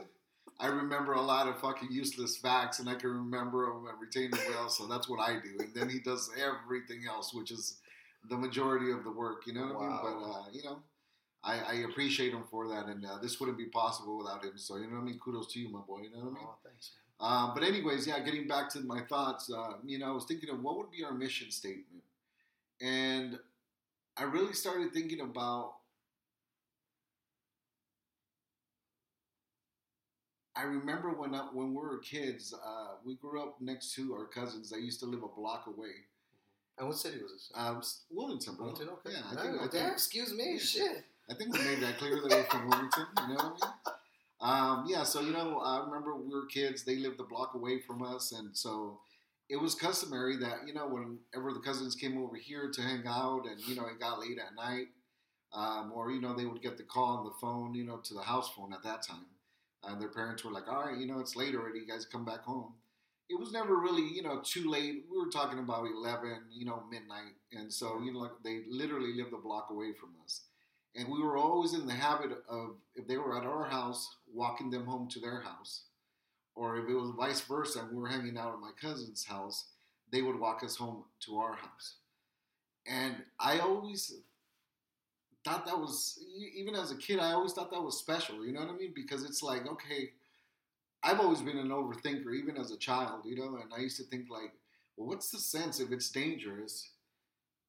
I 0.59 0.67
remember 0.67 1.13
a 1.13 1.21
lot 1.21 1.47
of 1.47 1.59
fucking 1.59 1.91
useless 1.91 2.37
facts, 2.37 2.79
and 2.79 2.89
I 2.89 2.95
can 2.95 3.09
remember 3.09 3.65
them 3.67 3.87
and 3.87 3.99
retain 4.01 4.31
them 4.31 4.39
well. 4.49 4.69
So 4.69 4.87
that's 4.87 5.07
what 5.09 5.19
I 5.19 5.33
do. 5.39 5.57
And 5.59 5.73
then 5.75 5.89
he 5.89 5.99
does 5.99 6.29
everything 6.37 7.01
else, 7.07 7.33
which 7.33 7.51
is 7.51 7.79
the 8.29 8.37
majority 8.37 8.91
of 8.91 9.03
the 9.03 9.11
work. 9.11 9.45
You 9.47 9.53
know 9.53 9.67
what 9.67 9.77
I 9.77 9.87
mean? 9.87 9.99
But 10.01 10.15
uh, 10.31 10.45
you 10.53 10.63
know, 10.63 10.79
I, 11.43 11.59
I 11.59 11.73
appreciate 11.89 12.33
him 12.33 12.43
for 12.49 12.67
that, 12.69 12.87
and 12.87 13.05
uh, 13.05 13.17
this 13.21 13.39
wouldn't 13.39 13.57
be 13.57 13.65
possible 13.65 14.17
without 14.17 14.43
him. 14.43 14.57
So 14.57 14.77
you 14.77 14.87
know 14.87 14.95
what 14.95 15.01
I 15.01 15.05
mean? 15.05 15.19
Kudos 15.19 15.53
to 15.53 15.59
you, 15.59 15.69
my 15.69 15.81
boy. 15.81 16.01
You 16.03 16.11
know 16.11 16.19
what 16.25 16.31
I 16.31 16.33
mean? 16.33 16.43
Oh, 16.47 16.55
thanks, 16.63 16.91
man. 17.21 17.29
Um, 17.31 17.51
but 17.53 17.63
anyways, 17.63 18.07
yeah, 18.07 18.19
getting 18.19 18.47
back 18.47 18.69
to 18.71 18.81
my 18.81 19.01
thoughts, 19.01 19.51
uh, 19.51 19.73
you 19.85 19.99
know, 19.99 20.07
I 20.07 20.11
was 20.11 20.25
thinking 20.25 20.49
of 20.49 20.61
what 20.63 20.77
would 20.77 20.91
be 20.91 21.03
our 21.03 21.13
mission 21.13 21.51
statement, 21.51 22.03
and 22.81 23.39
I 24.17 24.23
really 24.23 24.53
started 24.53 24.93
thinking 24.93 25.21
about. 25.21 25.75
I 30.55 30.63
remember 30.63 31.11
when 31.11 31.35
I, 31.35 31.47
when 31.51 31.69
we 31.69 31.81
were 31.81 31.97
kids, 31.97 32.53
uh, 32.53 32.95
we 33.05 33.15
grew 33.15 33.41
up 33.41 33.57
next 33.59 33.93
to 33.95 34.13
our 34.13 34.25
cousins. 34.25 34.69
They 34.69 34.77
used 34.77 34.99
to 35.01 35.05
live 35.05 35.23
a 35.23 35.27
block 35.27 35.67
away. 35.67 36.05
And 36.77 36.87
what 36.87 36.97
city 36.97 37.21
was 37.21 37.31
this? 37.31 37.51
Um, 37.55 37.81
Wilmington, 38.11 38.55
bro. 38.55 38.67
Wilmington, 38.67 38.89
okay. 38.95 39.15
Yeah, 39.15 39.23
I 39.31 39.41
think, 39.41 39.61
I 39.61 39.67
think 39.67 39.91
excuse 39.91 40.33
me, 40.33 40.53
yeah. 40.53 40.59
shit. 40.59 41.03
I 41.29 41.33
think 41.33 41.53
we 41.53 41.63
made 41.63 41.81
that 41.81 41.97
clear 41.97 42.21
that 42.21 42.29
we're 42.29 42.43
from 42.43 42.69
Wilmington. 42.69 43.05
You 43.17 43.27
know 43.29 43.35
what 43.35 43.43
I 43.43 43.49
mean? 43.49 43.95
Um, 44.41 44.85
yeah, 44.87 45.03
so 45.03 45.21
you 45.21 45.31
know, 45.31 45.59
I 45.59 45.83
remember 45.85 46.15
we 46.15 46.33
were 46.33 46.45
kids. 46.45 46.83
They 46.83 46.97
lived 46.97 47.19
a 47.19 47.23
block 47.23 47.53
away 47.55 47.79
from 47.79 48.03
us, 48.03 48.31
and 48.31 48.55
so 48.55 48.99
it 49.49 49.55
was 49.55 49.73
customary 49.73 50.37
that 50.37 50.67
you 50.67 50.73
know, 50.73 50.87
whenever 50.87 51.53
the 51.53 51.61
cousins 51.61 51.95
came 51.95 52.17
over 52.21 52.35
here 52.35 52.69
to 52.71 52.81
hang 52.81 53.03
out, 53.07 53.45
and 53.49 53.59
you 53.67 53.75
know, 53.75 53.87
it 53.87 53.99
got 53.99 54.19
late 54.19 54.37
at 54.37 54.55
night, 54.55 54.87
um, 55.53 55.91
or 55.95 56.11
you 56.11 56.21
know, 56.21 56.35
they 56.35 56.45
would 56.45 56.61
get 56.61 56.77
the 56.77 56.83
call 56.83 57.17
on 57.17 57.25
the 57.25 57.31
phone, 57.41 57.73
you 57.73 57.85
know, 57.85 57.97
to 57.97 58.13
the 58.13 58.21
house 58.21 58.51
phone 58.55 58.73
at 58.73 58.83
that 58.83 59.01
time. 59.01 59.25
And 59.87 60.01
their 60.01 60.09
parents 60.09 60.43
were 60.43 60.51
like, 60.51 60.67
"All 60.67 60.85
right, 60.85 60.97
you 60.97 61.07
know, 61.07 61.19
it's 61.19 61.35
late 61.35 61.55
already. 61.55 61.79
You 61.79 61.87
guys 61.87 62.05
come 62.05 62.25
back 62.25 62.41
home." 62.43 62.73
It 63.29 63.39
was 63.39 63.51
never 63.51 63.77
really, 63.77 64.07
you 64.07 64.21
know, 64.21 64.41
too 64.43 64.69
late. 64.69 65.05
We 65.09 65.17
were 65.17 65.31
talking 65.31 65.59
about 65.59 65.85
eleven, 65.87 66.45
you 66.51 66.65
know, 66.65 66.83
midnight, 66.89 67.33
and 67.51 67.71
so 67.73 68.01
you 68.01 68.13
know, 68.13 68.19
like 68.19 68.43
they 68.43 68.63
literally 68.69 69.13
lived 69.13 69.33
a 69.33 69.37
block 69.37 69.69
away 69.69 69.93
from 69.93 70.09
us 70.23 70.41
and 70.95 71.07
we 71.09 71.21
were 71.21 71.37
always 71.37 71.73
in 71.73 71.85
the 71.85 71.93
habit 71.93 72.31
of 72.47 72.75
if 72.95 73.07
they 73.07 73.17
were 73.17 73.37
at 73.37 73.45
our 73.45 73.65
house 73.65 74.15
walking 74.33 74.69
them 74.69 74.85
home 74.85 75.07
to 75.09 75.19
their 75.19 75.41
house 75.41 75.83
or 76.55 76.77
if 76.77 76.89
it 76.89 76.93
was 76.95 77.11
vice 77.11 77.41
versa 77.41 77.79
and 77.79 77.91
we 77.91 78.01
were 78.01 78.07
hanging 78.07 78.37
out 78.37 78.53
at 78.53 78.59
my 78.59 78.71
cousin's 78.81 79.25
house 79.25 79.65
they 80.11 80.21
would 80.21 80.39
walk 80.39 80.63
us 80.63 80.75
home 80.75 81.03
to 81.19 81.37
our 81.37 81.55
house 81.55 81.95
and 82.87 83.15
i 83.39 83.59
always 83.59 84.13
thought 85.45 85.65
that 85.65 85.79
was 85.79 86.19
even 86.55 86.75
as 86.75 86.91
a 86.91 86.97
kid 86.97 87.19
i 87.19 87.31
always 87.31 87.53
thought 87.53 87.71
that 87.71 87.81
was 87.81 87.97
special 87.97 88.43
you 88.43 88.51
know 88.51 88.61
what 88.61 88.69
i 88.69 88.73
mean 88.75 88.91
because 88.95 89.23
it's 89.23 89.43
like 89.43 89.67
okay 89.67 90.11
i've 91.03 91.19
always 91.19 91.41
been 91.41 91.59
an 91.59 91.69
overthinker 91.69 92.35
even 92.35 92.57
as 92.57 92.71
a 92.71 92.77
child 92.77 93.21
you 93.23 93.37
know 93.37 93.59
and 93.61 93.71
i 93.77 93.79
used 93.79 93.95
to 93.95 94.03
think 94.03 94.25
like 94.29 94.51
well 94.97 95.07
what's 95.07 95.29
the 95.29 95.37
sense 95.37 95.79
if 95.79 95.91
it's 95.91 96.09
dangerous 96.09 96.89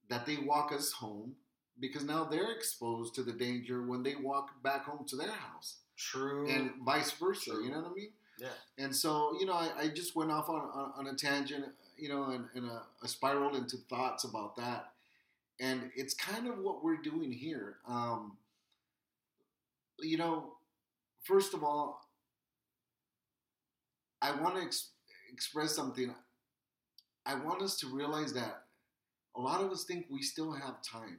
that 0.08 0.24
they 0.24 0.38
walk 0.38 0.72
us 0.72 0.90
home 0.90 1.34
because 1.78 2.04
now 2.04 2.24
they're 2.24 2.52
exposed 2.52 3.14
to 3.14 3.22
the 3.22 3.32
danger 3.32 3.82
when 3.82 4.02
they 4.02 4.14
walk 4.14 4.50
back 4.62 4.84
home 4.84 5.04
to 5.06 5.16
their 5.16 5.30
house 5.30 5.76
True. 5.98 6.48
and 6.48 6.70
vice 6.82 7.10
versa 7.12 7.50
True. 7.50 7.64
you 7.64 7.70
know 7.70 7.82
what 7.82 7.90
i 7.90 7.94
mean 7.94 8.10
yeah. 8.38 8.48
and 8.78 8.94
so 8.94 9.36
you 9.38 9.44
know 9.44 9.52
i, 9.52 9.70
I 9.78 9.88
just 9.88 10.16
went 10.16 10.30
off 10.30 10.48
on, 10.48 10.62
on, 10.72 10.92
on 10.96 11.06
a 11.08 11.14
tangent 11.14 11.66
you 11.98 12.08
know 12.08 12.30
and, 12.30 12.46
and 12.54 12.70
a, 12.70 12.82
a 13.02 13.08
spiral 13.08 13.54
into 13.54 13.76
thoughts 13.76 14.24
about 14.24 14.56
that 14.56 14.92
and 15.60 15.90
it's 15.96 16.14
kind 16.14 16.46
of 16.46 16.58
what 16.58 16.84
we're 16.84 17.00
doing 17.02 17.32
here 17.32 17.76
um, 17.88 18.36
you 20.00 20.16
know 20.16 20.54
first 21.24 21.54
of 21.54 21.64
all 21.64 22.00
i 24.22 24.30
want 24.30 24.56
to 24.56 24.62
ex- 24.62 24.90
express 25.32 25.74
something 25.74 26.14
i 27.24 27.34
want 27.34 27.62
us 27.62 27.76
to 27.76 27.86
realize 27.88 28.32
that 28.32 28.62
a 29.36 29.40
lot 29.40 29.60
of 29.60 29.70
us 29.70 29.84
think 29.84 30.06
we 30.10 30.22
still 30.22 30.52
have 30.52 30.76
time 30.82 31.18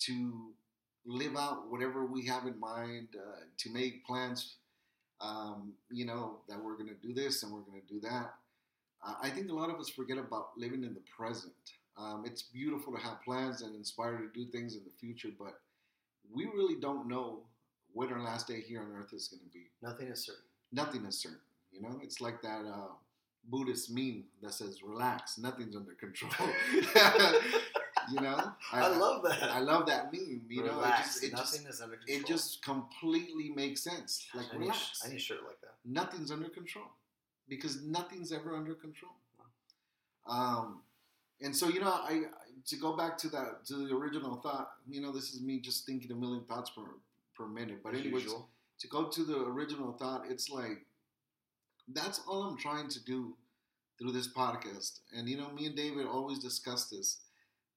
to 0.00 0.52
live 1.06 1.36
out 1.36 1.70
whatever 1.70 2.06
we 2.06 2.26
have 2.26 2.46
in 2.46 2.58
mind, 2.58 3.08
uh, 3.16 3.40
to 3.58 3.70
make 3.70 4.04
plans, 4.06 4.56
um, 5.20 5.72
you 5.90 6.04
know, 6.06 6.38
that 6.48 6.62
we're 6.62 6.76
going 6.76 6.88
to 6.88 7.06
do 7.06 7.12
this 7.14 7.42
and 7.42 7.52
we're 7.52 7.60
going 7.60 7.80
to 7.80 7.94
do 7.94 8.00
that. 8.00 8.34
Uh, 9.06 9.14
I 9.22 9.30
think 9.30 9.50
a 9.50 9.54
lot 9.54 9.70
of 9.70 9.78
us 9.78 9.88
forget 9.88 10.18
about 10.18 10.48
living 10.56 10.82
in 10.82 10.94
the 10.94 11.02
present. 11.16 11.52
Um, 11.96 12.24
it's 12.26 12.42
beautiful 12.42 12.92
to 12.92 12.98
have 12.98 13.22
plans 13.22 13.62
and 13.62 13.74
inspire 13.74 14.18
to 14.18 14.28
do 14.34 14.50
things 14.50 14.74
in 14.74 14.82
the 14.84 14.90
future, 14.90 15.28
but 15.38 15.60
we 16.32 16.46
really 16.46 16.74
don't 16.80 17.08
know 17.08 17.40
when 17.92 18.12
our 18.12 18.20
last 18.20 18.48
day 18.48 18.60
here 18.60 18.80
on 18.80 18.90
earth 18.92 19.12
is 19.12 19.28
going 19.28 19.42
to 19.42 19.50
be. 19.52 19.66
Nothing 19.82 20.08
is 20.08 20.24
certain. 20.24 20.42
Nothing 20.72 21.04
is 21.04 21.18
certain. 21.18 21.38
You 21.70 21.82
know, 21.82 22.00
it's 22.02 22.20
like 22.20 22.42
that 22.42 22.64
uh, 22.66 22.92
Buddhist 23.48 23.90
meme 23.90 24.24
that 24.42 24.54
says, 24.54 24.82
"Relax, 24.82 25.38
nothing's 25.38 25.76
under 25.76 25.92
control." 25.92 26.32
you 28.10 28.20
know, 28.20 28.52
I, 28.72 28.88
love 28.88 29.22
that. 29.24 29.42
I 29.44 29.60
love 29.60 29.86
that 29.86 30.12
meme. 30.12 30.42
You 30.48 30.64
know, 30.64 30.80
it 30.80 30.96
just, 30.98 31.24
it 31.24 31.30
just, 31.30 31.54
Nothing 31.54 31.68
is 31.68 31.80
under 31.80 31.96
control. 31.96 32.18
it 32.20 32.26
just 32.26 32.62
completely 32.62 33.50
makes 33.50 33.82
sense. 33.82 34.26
Like, 34.34 34.46
I 34.52 34.58
need, 34.58 34.70
a. 34.70 34.74
I 35.04 35.08
need 35.08 35.16
a 35.16 35.20
shirt 35.20 35.44
like 35.46 35.60
that. 35.62 35.74
Nothing's 35.84 36.30
under 36.30 36.48
control 36.48 36.86
because 37.48 37.82
nothing's 37.82 38.32
ever 38.32 38.56
under 38.56 38.74
control. 38.74 39.12
Um, 40.26 40.80
and 41.40 41.54
so 41.54 41.68
you 41.68 41.80
know, 41.80 41.90
I 41.92 42.12
I- 42.12 42.22
to 42.66 42.76
go 42.76 42.96
back 42.96 43.18
to 43.18 43.28
that 43.28 43.64
to 43.66 43.86
the 43.88 43.94
original 43.94 44.36
thought. 44.36 44.68
You 44.88 45.00
know, 45.02 45.12
this 45.12 45.34
is 45.34 45.42
me 45.42 45.60
just 45.60 45.84
thinking 45.86 46.10
a 46.12 46.14
million 46.14 46.44
thoughts 46.46 46.70
per 46.70 46.82
per 47.36 47.46
minute. 47.46 47.82
But 47.82 47.94
anyways, 47.94 48.24
usual. 48.24 48.48
to 48.78 48.88
go 48.88 49.08
to 49.10 49.24
the 49.24 49.38
original 49.40 49.92
thought, 49.92 50.24
it's 50.30 50.48
like 50.48 50.86
that's 51.88 52.20
all 52.26 52.44
I'm 52.44 52.56
trying 52.58 52.88
to 52.88 53.04
do 53.04 53.36
through 53.98 54.12
this 54.12 54.32
podcast. 54.32 55.00
And 55.16 55.28
you 55.28 55.36
know, 55.36 55.50
me 55.50 55.66
and 55.66 55.76
David 55.76 56.06
always 56.06 56.38
discuss 56.38 56.88
this. 56.88 57.20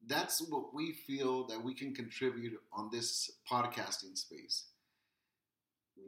That's 0.06 0.42
what 0.50 0.74
we 0.74 0.94
feel 0.94 1.48
that 1.48 1.62
we 1.64 1.74
can 1.74 1.94
contribute 1.94 2.54
on 2.72 2.90
this 2.92 3.32
podcasting 3.52 4.18
space. 4.18 4.66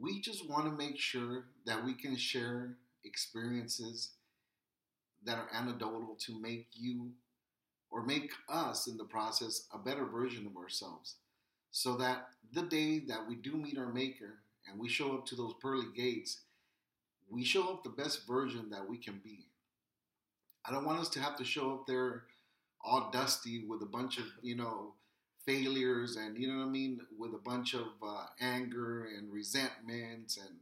We 0.00 0.20
just 0.20 0.48
want 0.48 0.64
to 0.66 0.70
make 0.72 0.98
sure 0.98 1.46
that 1.66 1.84
we 1.84 1.94
can 1.94 2.16
share 2.16 2.76
experiences 3.04 4.12
that 5.24 5.36
are 5.38 5.48
anecdotal 5.52 6.16
to 6.26 6.40
make 6.40 6.68
you 6.72 7.10
or 7.90 8.02
make 8.02 8.30
us 8.48 8.86
in 8.86 8.96
the 8.96 9.04
process 9.04 9.66
a 9.72 9.78
better 9.78 10.04
version 10.06 10.46
of 10.46 10.56
ourselves. 10.56 11.16
So 11.70 11.96
that 11.96 12.28
the 12.52 12.62
day 12.62 13.00
that 13.00 13.26
we 13.28 13.36
do 13.36 13.52
meet 13.56 13.78
our 13.78 13.92
maker 13.92 14.40
and 14.68 14.78
we 14.80 14.88
show 14.88 15.14
up 15.14 15.26
to 15.26 15.36
those 15.36 15.54
pearly 15.60 15.86
gates 15.94 16.40
we 17.30 17.44
show 17.44 17.68
up 17.70 17.82
the 17.84 17.90
best 17.90 18.26
version 18.26 18.70
that 18.70 18.88
we 18.88 18.98
can 18.98 19.20
be. 19.24 19.46
I 20.66 20.72
don't 20.72 20.84
want 20.84 21.00
us 21.00 21.08
to 21.10 21.20
have 21.20 21.36
to 21.36 21.44
show 21.44 21.72
up 21.74 21.86
there 21.86 22.24
all 22.84 23.10
dusty 23.12 23.64
with 23.66 23.82
a 23.82 23.86
bunch 23.86 24.18
of 24.18 24.26
you 24.42 24.56
know 24.56 24.94
failures 25.46 26.16
and 26.16 26.38
you 26.38 26.48
know 26.48 26.58
what 26.58 26.66
i 26.66 26.70
mean 26.70 27.00
with 27.18 27.34
a 27.34 27.38
bunch 27.38 27.74
of 27.74 27.88
uh, 28.02 28.26
anger 28.40 29.06
and 29.06 29.32
resentment 29.32 30.38
and 30.40 30.56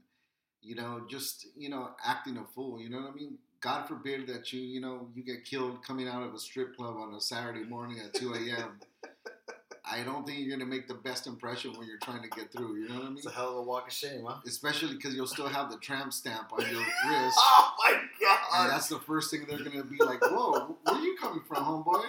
you 0.63 0.75
know 0.75 1.03
just 1.09 1.47
you 1.57 1.69
know 1.69 1.91
acting 2.05 2.37
a 2.39 2.45
fool 2.55 2.81
you 2.81 2.89
know 2.89 3.01
what 3.01 3.11
i 3.11 3.15
mean 3.15 3.39
god 3.61 3.87
forbid 3.89 4.27
that 4.27 4.53
you 4.53 4.61
you 4.61 4.81
know 4.81 5.09
you 5.15 5.23
get 5.23 5.45
killed 5.45 5.83
coming 5.85 6.09
out 6.09 6.23
of 6.23 6.35
a 6.35 6.39
strip 6.39 6.77
club 6.77 6.97
on 6.97 7.15
a 7.15 7.21
saturday 7.21 7.65
morning 7.65 7.99
at 8.05 8.15
2 8.15 8.35
a.m 8.35 8.79
i 9.91 10.03
don't 10.03 10.27
think 10.27 10.39
you're 10.39 10.49
going 10.49 10.61
to 10.61 10.67
make 10.67 10.87
the 10.87 10.95
best 10.95 11.27
impression 11.27 11.73
when 11.79 11.87
you're 11.87 11.99
trying 11.99 12.23
to 12.23 12.29
get 12.29 12.53
through 12.53 12.77
you 12.77 12.89
know 12.89 12.97
what 12.97 13.05
i 13.05 13.09
mean 13.09 13.17
It's 13.19 13.27
a 13.27 13.31
hell 13.31 13.51
of 13.51 13.57
a 13.57 13.63
walk 13.63 13.87
of 13.89 13.93
shame, 13.93 14.25
huh? 14.27 14.37
especially 14.47 14.95
because 14.95 15.15
you'll 15.15 15.27
still 15.27 15.49
have 15.49 15.71
the 15.71 15.79
tramp 15.79 16.13
stamp 16.13 16.53
on 16.53 16.61
your 16.61 16.81
wrist 17.09 17.39
Oh 17.41 17.75
my 17.85 17.93
and 17.93 18.01
god! 18.21 18.71
that's 18.71 18.89
the 18.89 18.99
first 18.99 19.31
thing 19.31 19.47
they're 19.49 19.59
gonna 19.59 19.85
be 19.85 19.97
like, 20.05 20.21
"Whoa, 20.23 20.77
where 20.85 20.95
are 20.97 21.01
you 21.01 21.17
coming 21.21 21.43
from, 21.49 21.65
homeboy?" 21.65 22.05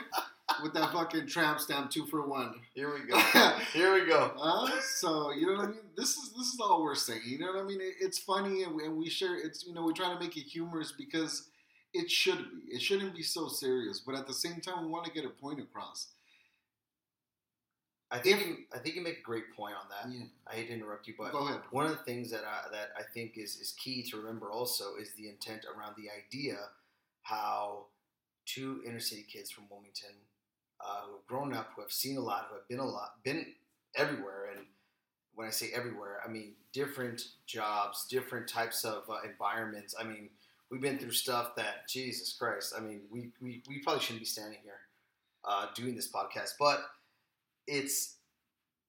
With 0.64 0.74
that 0.74 0.92
fucking 0.92 1.28
tramp 1.28 1.60
stamp, 1.60 1.92
two 1.92 2.06
for 2.06 2.28
one. 2.28 2.56
Here 2.74 2.94
we 2.94 3.10
go. 3.10 3.18
Here 3.74 3.94
we 3.94 4.06
go. 4.06 4.34
Uh, 4.40 4.70
so 4.82 5.32
you 5.32 5.48
know 5.48 5.54
what 5.54 5.66
I 5.66 5.68
mean. 5.70 5.80
This 5.96 6.18
is 6.18 6.34
this 6.38 6.48
is 6.54 6.60
all 6.60 6.84
we're 6.84 6.96
saying. 6.96 7.22
You 7.26 7.40
know 7.40 7.54
what 7.54 7.64
I 7.64 7.64
mean. 7.64 7.82
It, 7.82 7.96
it's 8.00 8.20
funny 8.20 8.64
and 8.64 8.76
we, 8.76 8.86
and 8.86 8.98
we 8.98 9.10
share. 9.10 9.38
It's 9.38 9.66
you 9.66 9.74
know 9.74 9.84
we 9.84 9.94
try 9.94 10.14
to 10.14 10.20
make 10.20 10.38
it 10.38 10.44
humorous 10.44 10.94
because 10.98 11.50
it 11.94 12.10
should 12.10 12.38
be. 12.38 12.76
It 12.76 12.82
shouldn't 12.82 13.16
be 13.16 13.24
so 13.24 13.48
serious. 13.48 14.02
But 14.06 14.16
at 14.16 14.28
the 14.28 14.34
same 14.34 14.62
time, 14.62 14.86
we 14.86 14.92
want 14.92 15.06
to 15.06 15.12
get 15.12 15.26
a 15.26 15.30
point 15.30 15.60
across. 15.60 16.08
I 18.12 18.18
think 18.18 18.46
you, 18.46 18.58
I 18.74 18.80
think 18.80 18.96
you 18.96 19.04
make 19.04 19.20
a 19.20 19.24
great 19.24 19.56
point 19.56 19.76
on 19.76 19.88
that. 19.90 20.12
Yeah. 20.12 20.26
I 20.48 20.56
hate 20.56 20.68
to 20.68 20.74
interrupt 20.74 21.08
you, 21.08 21.14
but 21.18 21.32
one 21.72 21.86
of 21.86 21.92
the 21.92 22.04
things 22.04 22.32
that 22.32 22.44
I, 22.44 22.68
that 22.72 22.90
I 22.98 23.04
think 23.14 23.38
is, 23.38 23.58
is 23.58 23.76
key 23.78 24.02
to 24.10 24.18
remember 24.18 24.50
also 24.50 24.96
is 25.00 25.14
the 25.14 25.30
intent 25.30 25.66
around 25.66 25.94
the 25.96 26.10
idea 26.10 26.58
how 27.22 27.86
two 28.46 28.82
inner 28.86 29.00
city 29.00 29.26
kids 29.32 29.52
from 29.52 29.66
Wilmington 29.70 30.16
uh, 30.82 31.02
who 31.06 31.14
have 31.14 31.26
grown 31.28 31.54
up, 31.54 31.72
who 31.76 31.82
have 31.82 31.92
seen 31.92 32.18
a 32.18 32.22
lot, 32.22 32.48
who 32.50 32.56
have 32.56 32.68
been 32.68 32.80
a 32.80 32.86
lot, 32.86 33.16
been 33.24 33.46
everywhere, 33.96 34.50
and 34.56 34.66
when 35.36 35.48
I 35.48 35.52
say 35.52 35.70
everywhere, 35.74 36.20
I 36.26 36.30
mean 36.30 36.54
different 36.74 37.24
jobs, 37.46 38.06
different 38.10 38.48
types 38.48 38.84
of 38.84 39.04
uh, 39.10 39.18
environments. 39.28 39.96
I 40.00 40.04
mean, 40.04 40.30
we've 40.70 40.82
been 40.82 41.00
through 41.00 41.12
stuff 41.12 41.56
that 41.56 41.88
Jesus 41.88 42.34
Christ. 42.34 42.74
I 42.78 42.82
mean, 42.82 43.02
we 43.10 43.32
we, 43.42 43.64
we 43.68 43.80
probably 43.80 44.02
shouldn't 44.02 44.22
be 44.22 44.26
standing 44.26 44.60
here 44.64 44.82
uh, 45.46 45.68
doing 45.76 45.96
this 45.96 46.12
podcast, 46.12 46.52
but 46.60 46.82
it's 47.68 48.18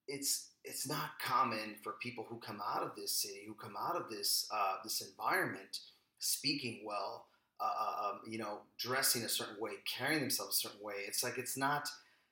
it's 0.08 0.48
it's 0.64 0.88
not 0.88 1.18
common 1.22 1.76
for 1.82 1.94
people 2.02 2.26
who 2.28 2.38
come 2.38 2.60
out 2.74 2.82
of 2.82 2.94
this 2.96 3.12
city, 3.12 3.42
who 3.46 3.54
come 3.54 3.74
out 3.80 3.96
of 3.96 4.10
this 4.10 4.48
uh, 4.52 4.76
this 4.84 5.00
environment, 5.00 5.78
speaking 6.18 6.82
well, 6.84 7.26
uh, 7.62 8.08
um, 8.08 8.20
you 8.26 8.38
know, 8.38 8.60
dressing 8.78 9.22
a 9.22 9.28
certain 9.28 9.56
way, 9.60 9.72
carrying 9.86 10.20
themselves 10.20 10.56
a 10.56 10.68
certain 10.68 10.82
way. 10.82 10.94
It's 11.06 11.22
like 11.22 11.38
it's 11.38 11.56
not. 11.56 11.88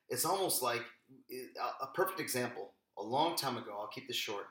It's 0.09 0.25
almost 0.25 0.63
like 0.63 0.81
a, 1.31 1.83
a 1.83 1.87
perfect 1.93 2.19
example. 2.19 2.73
A 2.97 3.03
long 3.03 3.35
time 3.35 3.57
ago, 3.57 3.77
I'll 3.79 3.87
keep 3.87 4.07
this 4.07 4.17
short. 4.17 4.45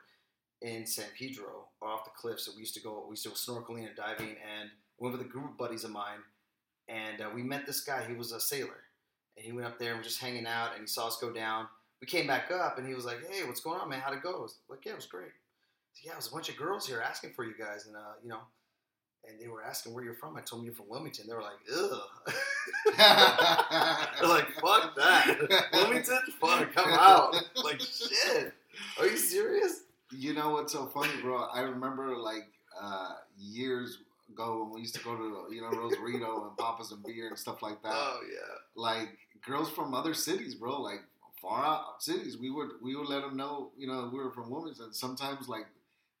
In 0.61 0.85
San 0.85 1.05
Pedro, 1.17 1.69
or 1.79 1.87
off 1.87 2.03
the 2.03 2.11
cliffs, 2.13 2.45
so 2.45 2.51
we 2.53 2.59
used 2.59 2.73
to 2.73 2.81
go. 2.81 3.05
We 3.07 3.13
used 3.13 3.23
to 3.23 3.29
go 3.29 3.35
snorkeling 3.35 3.87
and 3.87 3.95
diving, 3.95 4.35
and 4.59 4.69
went 4.97 5.13
with 5.17 5.25
a 5.25 5.29
group 5.29 5.45
of 5.45 5.57
buddies 5.57 5.85
of 5.85 5.91
mine, 5.91 6.19
and 6.89 7.21
uh, 7.21 7.29
we 7.33 7.43
met 7.43 7.65
this 7.65 7.79
guy. 7.79 8.05
He 8.05 8.13
was 8.13 8.33
a 8.33 8.41
sailor, 8.41 8.83
and 9.37 9.45
he 9.45 9.53
went 9.53 9.67
up 9.67 9.79
there 9.79 9.91
and 9.91 9.99
was 9.99 10.07
just 10.07 10.19
hanging 10.19 10.45
out, 10.45 10.71
and 10.73 10.81
he 10.81 10.87
saw 10.87 11.07
us 11.07 11.17
go 11.21 11.31
down 11.31 11.69
we 12.01 12.07
came 12.07 12.27
back 12.27 12.49
up 12.51 12.77
and 12.77 12.87
he 12.87 12.93
was 12.93 13.05
like, 13.05 13.19
"Hey, 13.29 13.45
what's 13.45 13.61
going 13.61 13.79
on, 13.79 13.89
man? 13.89 13.99
How'd 13.99 14.13
it 14.13 14.23
go?" 14.23 14.37
I 14.37 14.41
was 14.41 14.59
like, 14.69 14.85
"Yeah, 14.85 14.93
it 14.93 14.95
was 14.95 15.05
great." 15.05 15.31
Said, 15.93 16.07
yeah, 16.07 16.13
it 16.13 16.17
was 16.17 16.27
a 16.27 16.31
bunch 16.31 16.49
of 16.49 16.57
girls 16.57 16.87
here 16.87 17.01
asking 17.01 17.33
for 17.33 17.43
you 17.43 17.53
guys, 17.57 17.87
and 17.87 17.95
uh, 17.95 18.15
you 18.23 18.29
know, 18.29 18.41
and 19.27 19.39
they 19.39 19.47
were 19.47 19.63
asking 19.63 19.93
where 19.93 20.03
you're 20.03 20.13
from. 20.15 20.35
I 20.35 20.41
told 20.41 20.61
them 20.61 20.65
you're 20.65 20.75
from 20.75 20.89
Wilmington. 20.89 21.27
They 21.27 21.33
were 21.33 21.41
like, 21.41 21.59
"Ugh." 21.73 22.01
They're 24.19 24.29
like, 24.29 24.47
"Fuck 24.61 24.95
that, 24.95 25.69
Wilmington, 25.73 26.19
fuck, 26.39 26.73
come 26.73 26.91
out." 26.91 27.35
Like, 27.63 27.81
shit. 27.81 28.53
Are 28.99 29.07
you 29.07 29.17
serious? 29.17 29.83
You 30.11 30.33
know 30.33 30.51
what's 30.51 30.73
so 30.73 30.87
funny, 30.87 31.13
bro? 31.21 31.47
I 31.53 31.61
remember 31.61 32.17
like 32.17 32.47
uh, 32.79 33.13
years 33.37 33.99
ago 34.31 34.63
when 34.63 34.73
we 34.73 34.81
used 34.81 34.95
to 34.95 35.03
go 35.03 35.15
to 35.15 35.53
you 35.53 35.61
know 35.61 35.69
Rosarito 35.69 36.47
and 36.47 36.57
Papas 36.57 36.91
and 36.91 37.03
Beer 37.03 37.27
and 37.27 37.37
stuff 37.37 37.61
like 37.61 37.81
that. 37.83 37.93
Oh 37.93 38.19
yeah. 38.31 38.55
Like 38.75 39.17
girls 39.45 39.69
from 39.69 39.93
other 39.93 40.13
cities, 40.13 40.55
bro. 40.55 40.81
Like 40.81 41.01
far 41.41 41.65
out 41.65 42.03
cities, 42.03 42.37
we 42.37 42.49
would 42.49 42.69
we 42.81 42.95
would 42.95 43.07
let 43.07 43.21
them 43.21 43.37
know, 43.37 43.71
you 43.77 43.87
know, 43.87 44.09
we 44.11 44.19
were 44.19 44.31
from 44.31 44.49
Wilmington. 44.49 44.93
Sometimes 44.93 45.47
like 45.47 45.65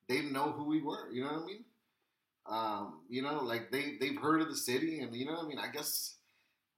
they 0.07 0.17
didn't 0.17 0.33
know 0.33 0.51
who 0.51 0.65
we 0.65 0.81
were. 0.81 1.09
You 1.11 1.23
know 1.23 1.33
what 1.33 1.43
I 1.43 1.45
mean? 1.45 1.63
Um, 2.47 3.01
you 3.09 3.21
know, 3.21 3.43
like 3.43 3.71
they 3.71 3.97
they've 3.99 4.17
heard 4.17 4.41
of 4.41 4.49
the 4.49 4.55
city, 4.57 4.99
and 4.99 5.15
you 5.15 5.25
know 5.25 5.39
I 5.41 5.47
mean. 5.47 5.59
I 5.59 5.69
guess. 5.71 6.15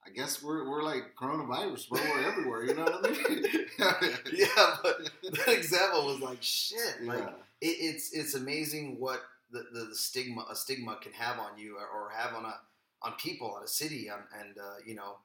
I 0.04 0.10
guess 0.10 0.42
we're, 0.42 0.68
we're 0.68 0.82
like 0.82 1.14
coronavirus, 1.16 1.88
bro. 1.88 2.00
We're 2.00 2.28
everywhere. 2.28 2.64
You 2.64 2.74
know 2.74 2.82
what 2.82 3.06
I 3.06 3.10
mean? 3.10 3.44
Yeah, 4.32 4.76
but 4.82 5.10
that 5.22 5.48
example 5.48 6.06
was 6.06 6.18
like 6.18 6.42
shit. 6.42 7.04
Like 7.04 7.20
Yeah. 7.20 7.28
it, 7.60 7.66
it's 7.80 8.12
it's 8.12 8.34
amazing 8.34 8.96
what 8.98 9.20
the, 9.52 9.62
the, 9.72 9.84
the 9.90 9.94
stigma 9.94 10.44
a 10.50 10.56
stigma 10.56 10.96
can 11.00 11.12
have 11.12 11.38
on 11.38 11.56
you 11.56 11.76
or, 11.76 11.86
or 11.86 12.10
have 12.10 12.34
on 12.34 12.44
a 12.44 12.54
on 13.02 13.12
people 13.16 13.52
on 13.56 13.62
a 13.62 13.68
city 13.68 14.10
on, 14.10 14.18
and 14.40 14.58
uh, 14.58 14.78
you 14.84 14.96
know 14.96 15.18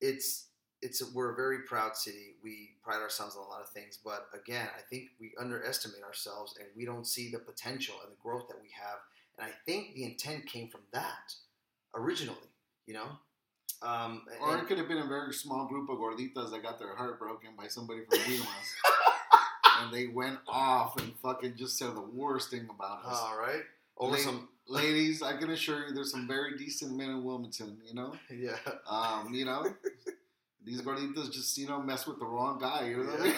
it's 0.00 0.46
it's 0.82 1.00
a, 1.00 1.04
we're 1.14 1.32
a 1.32 1.36
very 1.36 1.60
proud 1.62 1.96
city 1.96 2.34
we 2.44 2.70
pride 2.84 3.00
ourselves 3.00 3.34
on 3.36 3.42
a 3.44 3.48
lot 3.48 3.62
of 3.62 3.68
things 3.70 3.98
but 4.04 4.28
again 4.34 4.68
I 4.76 4.82
think 4.90 5.08
we 5.18 5.32
underestimate 5.40 6.02
ourselves 6.02 6.54
and 6.58 6.68
we 6.76 6.84
don't 6.84 7.06
see 7.06 7.30
the 7.30 7.38
potential 7.38 7.94
and 8.04 8.12
the 8.12 8.22
growth 8.22 8.46
that 8.48 8.58
we 8.60 8.68
have 8.80 8.98
and 9.38 9.46
I 9.48 9.52
think 9.66 9.94
the 9.94 10.04
intent 10.04 10.46
came 10.46 10.68
from 10.68 10.80
that 10.92 11.32
originally 11.94 12.38
you 12.86 12.94
know 12.94 13.06
um, 13.82 14.22
Or 14.40 14.52
and- 14.54 14.62
it 14.62 14.68
could 14.68 14.78
have 14.78 14.88
been 14.88 14.98
a 14.98 15.06
very 15.06 15.32
small 15.34 15.66
group 15.66 15.88
of 15.90 15.98
gorditas 15.98 16.50
that 16.50 16.62
got 16.62 16.78
their 16.78 16.94
heart 16.96 17.18
broken 17.18 17.50
by 17.58 17.66
somebody 17.68 18.00
from 18.08 18.18
Guimas. 18.26 18.74
and 19.80 19.92
they 19.92 20.06
went 20.06 20.38
off 20.48 20.96
and 21.00 21.12
fucking 21.22 21.54
just 21.56 21.76
said 21.78 21.94
the 21.94 22.00
worst 22.00 22.50
thing 22.50 22.66
about 22.70 23.04
us. 23.04 23.18
all 23.20 23.38
right 23.38 23.62
over 23.98 24.16
some 24.16 24.48
Ladies, 24.68 25.22
I 25.22 25.36
can 25.36 25.50
assure 25.50 25.86
you 25.86 25.94
there's 25.94 26.10
some 26.10 26.26
very 26.26 26.58
decent 26.58 26.96
men 26.96 27.10
in 27.10 27.22
Wilmington, 27.22 27.78
you 27.86 27.94
know? 27.94 28.14
yeah 28.36 28.56
Um, 28.90 29.32
you 29.32 29.44
know? 29.44 29.64
These 30.64 30.82
gorditas 30.82 31.30
just, 31.30 31.56
you 31.56 31.68
know, 31.68 31.80
mess 31.80 32.04
with 32.04 32.18
the 32.18 32.24
wrong 32.26 32.58
guy, 32.58 32.88
you 32.88 32.96
know 32.96 33.04
what 33.12 33.20
I 33.20 33.24
mean? 33.24 33.34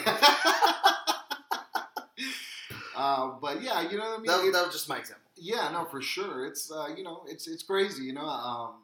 uh, 2.96 3.30
but 3.40 3.62
yeah, 3.62 3.82
you 3.90 3.98
know 3.98 4.04
what 4.04 4.18
I 4.20 4.22
mean? 4.22 4.26
that, 4.52 4.52
that 4.58 4.64
was 4.66 4.72
just 4.74 4.88
my 4.88 4.96
example 4.98 5.27
yeah, 5.40 5.70
no, 5.72 5.84
for 5.86 6.00
sure. 6.02 6.46
It's 6.46 6.70
uh, 6.70 6.88
you 6.96 7.02
know, 7.04 7.22
it's 7.28 7.46
it's 7.48 7.62
crazy. 7.62 8.04
You 8.04 8.14
know, 8.14 8.26
um, 8.26 8.82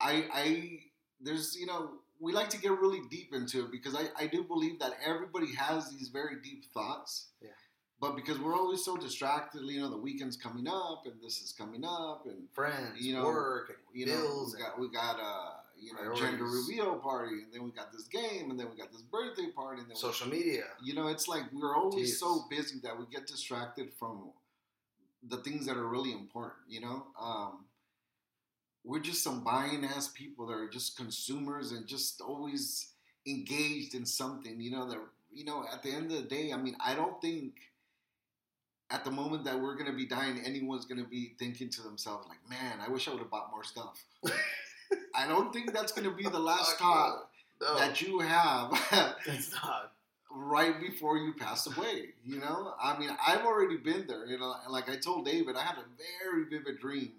I 0.00 0.24
I 0.32 0.78
there's 1.20 1.56
you 1.58 1.66
know 1.66 1.90
we 2.20 2.32
like 2.32 2.48
to 2.50 2.58
get 2.58 2.72
really 2.72 3.00
deep 3.10 3.32
into 3.34 3.64
it 3.64 3.70
because 3.70 3.94
I 3.94 4.04
I 4.16 4.26
do 4.26 4.42
believe 4.44 4.78
that 4.80 4.92
everybody 5.04 5.54
has 5.54 5.90
these 5.90 6.08
very 6.08 6.36
deep 6.42 6.64
thoughts. 6.72 7.28
Yeah. 7.40 7.48
But 8.00 8.16
because 8.16 8.36
we're 8.40 8.56
always 8.56 8.84
so 8.84 8.96
distracted, 8.96 9.62
you 9.62 9.80
know, 9.80 9.88
the 9.88 9.96
weekend's 9.96 10.36
coming 10.36 10.66
up 10.66 11.02
and 11.04 11.14
this 11.22 11.40
is 11.40 11.52
coming 11.52 11.84
up 11.84 12.26
and 12.26 12.50
friends, 12.52 13.00
You 13.00 13.14
know, 13.14 13.24
work, 13.26 13.68
and 13.70 13.78
you 14.00 14.06
know 14.06 14.20
bills. 14.20 14.56
we 14.56 14.62
got 14.62 14.80
we 14.80 14.88
got 14.90 15.20
uh 15.20 15.50
you 15.80 15.92
know 15.92 15.98
Priorities. 16.00 16.24
gender 16.24 16.44
reveal 16.44 16.96
party 16.96 17.42
and 17.44 17.52
then 17.52 17.62
we 17.62 17.70
got 17.70 17.92
this 17.92 18.08
game 18.08 18.50
and 18.50 18.58
then 18.58 18.68
we 18.70 18.76
got 18.76 18.90
this 18.92 19.02
birthday 19.02 19.50
party 19.54 19.82
and 19.82 19.88
then 19.90 19.96
and 19.96 20.02
we 20.02 20.12
social 20.12 20.28
media. 20.28 20.64
you 20.82 20.94
know, 20.94 21.06
it's 21.08 21.28
like 21.28 21.44
we're 21.52 21.76
always 21.76 21.94
Jesus. 22.06 22.18
so 22.20 22.44
busy 22.50 22.80
that 22.82 22.98
we 22.98 23.04
get 23.06 23.26
distracted 23.28 23.92
from 24.00 24.30
the 25.28 25.38
things 25.38 25.66
that 25.66 25.76
are 25.76 25.86
really 25.86 26.12
important. 26.12 26.60
You 26.68 26.80
know, 26.80 27.06
um, 27.20 27.64
we're 28.84 29.00
just 29.00 29.22
some 29.22 29.44
buying 29.44 29.84
ass 29.84 30.08
people 30.08 30.46
that 30.46 30.54
are 30.54 30.68
just 30.68 30.96
consumers 30.96 31.72
and 31.72 31.86
just 31.86 32.20
always 32.20 32.92
engaged 33.26 33.94
in 33.94 34.04
something. 34.04 34.60
You 34.60 34.70
know, 34.72 34.88
that 34.88 34.98
you 35.32 35.44
know, 35.44 35.64
at 35.72 35.82
the 35.82 35.90
end 35.90 36.10
of 36.12 36.18
the 36.18 36.28
day, 36.28 36.52
I 36.52 36.56
mean, 36.56 36.76
I 36.84 36.94
don't 36.94 37.20
think 37.20 37.54
at 38.90 39.04
the 39.04 39.10
moment 39.10 39.44
that 39.44 39.58
we're 39.58 39.76
gonna 39.76 39.92
be 39.92 40.06
dying, 40.06 40.40
anyone's 40.44 40.84
gonna 40.84 41.04
be 41.04 41.34
thinking 41.38 41.70
to 41.70 41.82
themselves 41.82 42.28
like, 42.28 42.38
"Man, 42.48 42.80
I 42.80 42.88
wish 42.88 43.08
I 43.08 43.12
would 43.12 43.20
have 43.20 43.30
bought 43.30 43.50
more 43.50 43.64
stuff." 43.64 44.04
I 45.14 45.26
don't 45.26 45.52
think 45.52 45.72
that's 45.72 45.92
gonna 45.92 46.14
be 46.14 46.24
the 46.24 46.38
last 46.38 46.76
thought 46.78 47.28
No, 47.60 47.78
that 47.78 48.00
you 48.02 48.18
have 48.20 48.70
it's 49.26 49.52
not. 49.52 49.92
Right 50.34 50.80
before 50.80 51.18
you 51.18 51.34
pass 51.34 51.66
away. 51.66 52.10
You 52.24 52.38
know, 52.40 52.74
I 52.82 52.98
mean, 52.98 53.10
I've 53.26 53.44
already 53.44 53.76
been 53.76 54.06
there. 54.06 54.26
You 54.26 54.38
know, 54.38 54.54
and 54.64 54.72
like 54.72 54.90
I 54.90 54.96
told 54.96 55.26
David, 55.26 55.56
I 55.56 55.62
had 55.62 55.76
a 55.78 55.84
very 56.24 56.44
vivid 56.44 56.80
dream 56.80 57.12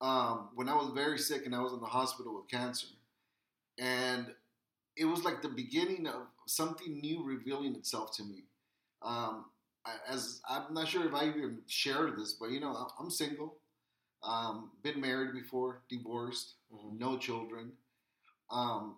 um, 0.00 0.50
when 0.54 0.68
I 0.68 0.74
was 0.74 0.90
very 0.94 1.18
sick 1.18 1.46
and 1.46 1.54
I 1.54 1.60
was 1.60 1.72
in 1.72 1.80
the 1.80 1.86
hospital 1.86 2.34
with 2.36 2.48
cancer, 2.50 2.88
and 3.78 4.26
it 4.96 5.04
was 5.06 5.24
like 5.24 5.42
the 5.42 5.48
beginning 5.48 6.06
of 6.06 6.26
something 6.46 7.00
new 7.00 7.24
revealing 7.24 7.74
itself 7.76 8.16
to 8.16 8.24
me. 8.24 8.44
Um, 9.02 9.46
I- 9.86 9.98
as 10.08 10.40
I'm 10.48 10.74
not 10.74 10.88
sure 10.88 11.06
if 11.08 11.14
I 11.14 11.26
even 11.28 11.62
shared 11.66 12.18
this, 12.18 12.34
but 12.34 12.50
you 12.50 12.60
know, 12.60 12.74
I'm- 12.98 13.10
single, 13.10 13.56
um, 14.22 14.72
been 14.82 15.00
married 15.00 15.32
before, 15.34 15.82
divorced, 15.88 16.54
Mhm. 16.72 16.98
no 16.98 17.18
children. 17.18 17.72
um, 18.50 18.96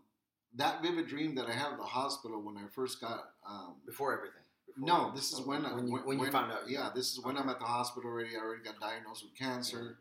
that 0.57 0.83
vivid 0.83 1.07
dream 1.07 1.35
that 1.37 1.47
I 1.47 1.53
had 1.53 1.73
at 1.73 1.79
the 1.79 1.85
hospital 1.85 2.41
when 2.43 2.57
I 2.57 2.63
first 2.75 3.01
got. 3.01 3.33
Um, 3.49 3.77
Before 3.87 4.13
everything. 4.13 4.43
Before 4.67 4.87
no, 4.87 5.13
this 5.15 5.33
is 5.33 5.41
when 5.41 5.65
I- 5.65 5.75
when 5.75 5.89
you, 5.89 5.99
when 5.99 6.19
you 6.19 6.31
found 6.31 6.53
out. 6.53 6.69
Yeah, 6.69 6.91
this 6.95 7.13
is 7.13 7.21
when 7.21 7.37
Okay. 7.37 7.43
I'm 7.45 7.49
at 7.51 7.59
the 7.59 7.65
hospital 7.67 8.11
already. 8.11 8.37
I 8.37 8.41
already 8.41 8.63
got 8.63 8.79
diagnosed 8.81 9.25
with 9.25 9.35
cancer. 9.35 9.99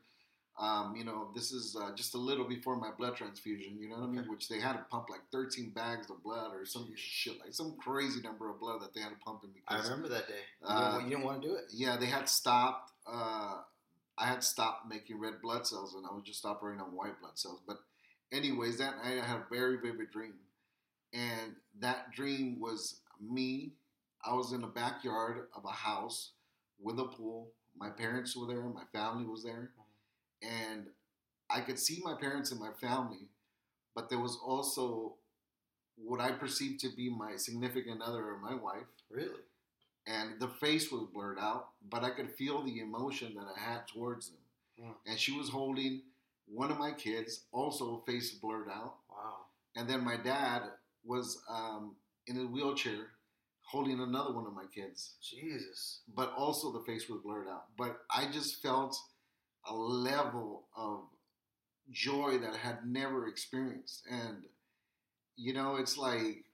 Um, 0.58 0.96
you 0.96 1.04
know, 1.04 1.32
this 1.36 1.52
is 1.52 1.76
uh, 1.76 1.94
just 1.96 2.16
a 2.16 2.18
little 2.18 2.48
before 2.48 2.78
my 2.78 2.90
blood 2.92 3.18
transfusion. 3.18 3.78
You 3.78 3.90
know 3.90 3.98
what 3.98 4.04
I 4.06 4.12
mean? 4.12 4.30
Which 4.30 4.48
they 4.48 4.60
had 4.60 4.74
to 4.74 4.84
pump 4.90 5.10
like 5.10 5.20
13 5.32 5.72
bags 5.72 6.10
of 6.10 6.24
blood 6.24 6.54
or 6.56 6.66
some 6.66 6.86
Jesus. 6.86 7.00
shit, 7.02 7.40
like 7.42 7.54
some 7.54 7.76
crazy 7.78 8.22
number 8.22 8.50
of 8.50 8.58
blood 8.62 8.82
that 8.82 8.94
they 8.94 9.02
had 9.02 9.10
to 9.10 9.18
pump 9.18 9.44
in 9.44 9.52
me. 9.52 9.62
I 9.68 9.80
remember 9.82 10.08
that 10.10 10.28
day. 10.30 10.40
You, 10.62 10.68
Uh, 10.68 10.92
didn't, 10.94 11.04
you 11.04 11.10
didn't 11.18 11.26
want 11.26 11.42
to 11.42 11.48
do 11.50 11.56
it. 11.56 11.66
yeah, 11.72 11.98
they 11.98 12.06
had 12.06 12.30
stopped. 12.30 12.94
Uh, 13.06 13.64
I 14.18 14.26
had 14.28 14.42
stopped 14.46 14.88
making 14.88 15.20
red 15.20 15.42
blood 15.42 15.68
cells, 15.68 15.94
and 15.94 16.06
I 16.10 16.14
was 16.14 16.24
just 16.24 16.46
operating 16.46 16.80
on 16.82 16.96
white 16.96 17.20
blood 17.20 17.38
cells. 17.38 17.60
But, 17.68 17.80
anyways, 18.32 18.78
that 18.78 18.96
night 19.04 19.20
I 19.22 19.26
had 19.26 19.42
a 19.42 19.46
very 19.52 19.76
vivid 19.78 20.10
dream, 20.10 20.36
and 21.14 21.56
that 21.80 22.12
dream 22.12 22.60
was 22.60 23.02
me. 23.22 23.74
I 24.26 24.34
was 24.34 24.52
in 24.54 24.62
the 24.62 24.68
backyard 24.68 25.48
of 25.56 25.66
a 25.66 25.72
house 25.72 26.32
with 26.82 27.00
a 27.00 27.06
pool. 27.06 27.52
My 27.78 27.90
parents 27.90 28.36
were 28.36 28.48
there. 28.48 28.62
My 28.64 28.84
family 28.94 29.26
was 29.26 29.44
there, 29.44 29.72
and 30.42 30.86
I 31.50 31.62
could 31.62 31.78
see 31.80 32.02
my 32.04 32.16
parents 32.16 32.52
and 32.52 32.60
my 32.60 32.72
family, 32.82 33.28
but 33.96 34.10
there 34.10 34.20
was 34.20 34.38
also 34.44 35.16
what 35.98 36.20
I 36.20 36.32
perceived 36.32 36.80
to 36.82 36.90
be 36.96 37.10
my 37.10 37.36
significant 37.38 38.02
other 38.02 38.26
or 38.26 38.38
my 38.40 38.54
wife 38.56 38.88
Really? 39.10 39.40
and 40.08 40.40
the 40.40 40.48
face 40.50 40.92
was 40.92 41.08
blurred 41.14 41.40
out, 41.40 41.70
but 41.90 42.04
I 42.04 42.10
could 42.10 42.32
feel 42.32 42.64
the 42.64 42.80
emotion 42.80 43.34
that 43.36 43.46
I 43.56 43.60
had 43.60 43.88
towards 43.88 44.28
them. 44.30 44.38
Hmm. 44.82 44.92
And 45.10 45.20
she 45.20 45.32
was 45.38 45.50
holding 45.50 46.02
one 46.48 46.70
of 46.72 46.78
my 46.78 46.92
kids, 46.92 47.46
also 47.52 48.04
face 48.06 48.32
blurred 48.32 48.70
out, 48.70 48.96
Wow. 49.10 49.46
and 49.76 49.90
then 49.90 50.04
my 50.04 50.18
dad 50.18 50.64
was 51.06 51.42
um, 51.50 51.96
in 52.28 52.38
a 52.38 52.48
wheelchair 52.48 53.08
holding 53.62 54.00
another 54.00 54.34
one 54.34 54.46
of 54.46 54.54
my 54.54 54.66
kids, 54.74 55.16
Jesus. 55.22 56.02
but 56.16 56.34
also 56.38 56.72
the 56.72 56.84
face 56.86 57.10
was 57.10 57.22
blurred 57.24 57.48
out. 57.48 57.66
But 57.78 57.98
I 58.10 58.30
just 58.32 58.62
felt 58.62 58.96
a 59.68 59.74
level 59.74 60.68
of 60.78 61.00
joy 61.92 62.38
that 62.40 62.54
I 62.54 62.58
had 62.58 62.86
never 62.86 63.28
experienced, 63.28 64.04
and 64.10 64.44
you 65.36 65.54
know, 65.54 65.76
it's 65.76 65.98
like 65.98 66.46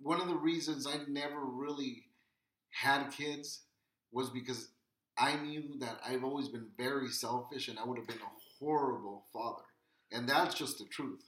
one 0.00 0.20
of 0.20 0.28
the 0.28 0.36
reasons 0.36 0.86
I 0.86 0.98
never 1.08 1.40
really 1.44 2.04
had 2.70 3.10
kids 3.10 3.62
was 4.12 4.30
because 4.30 4.68
I 5.18 5.36
knew 5.36 5.78
that 5.80 6.00
I've 6.06 6.24
always 6.24 6.48
been 6.48 6.68
very 6.78 7.08
selfish 7.08 7.68
and 7.68 7.78
I 7.78 7.84
would 7.84 7.98
have 7.98 8.06
been 8.06 8.16
a 8.16 8.58
horrible 8.58 9.24
father. 9.32 9.62
And 10.12 10.28
that's 10.28 10.54
just 10.54 10.78
the 10.78 10.86
truth. 10.86 11.22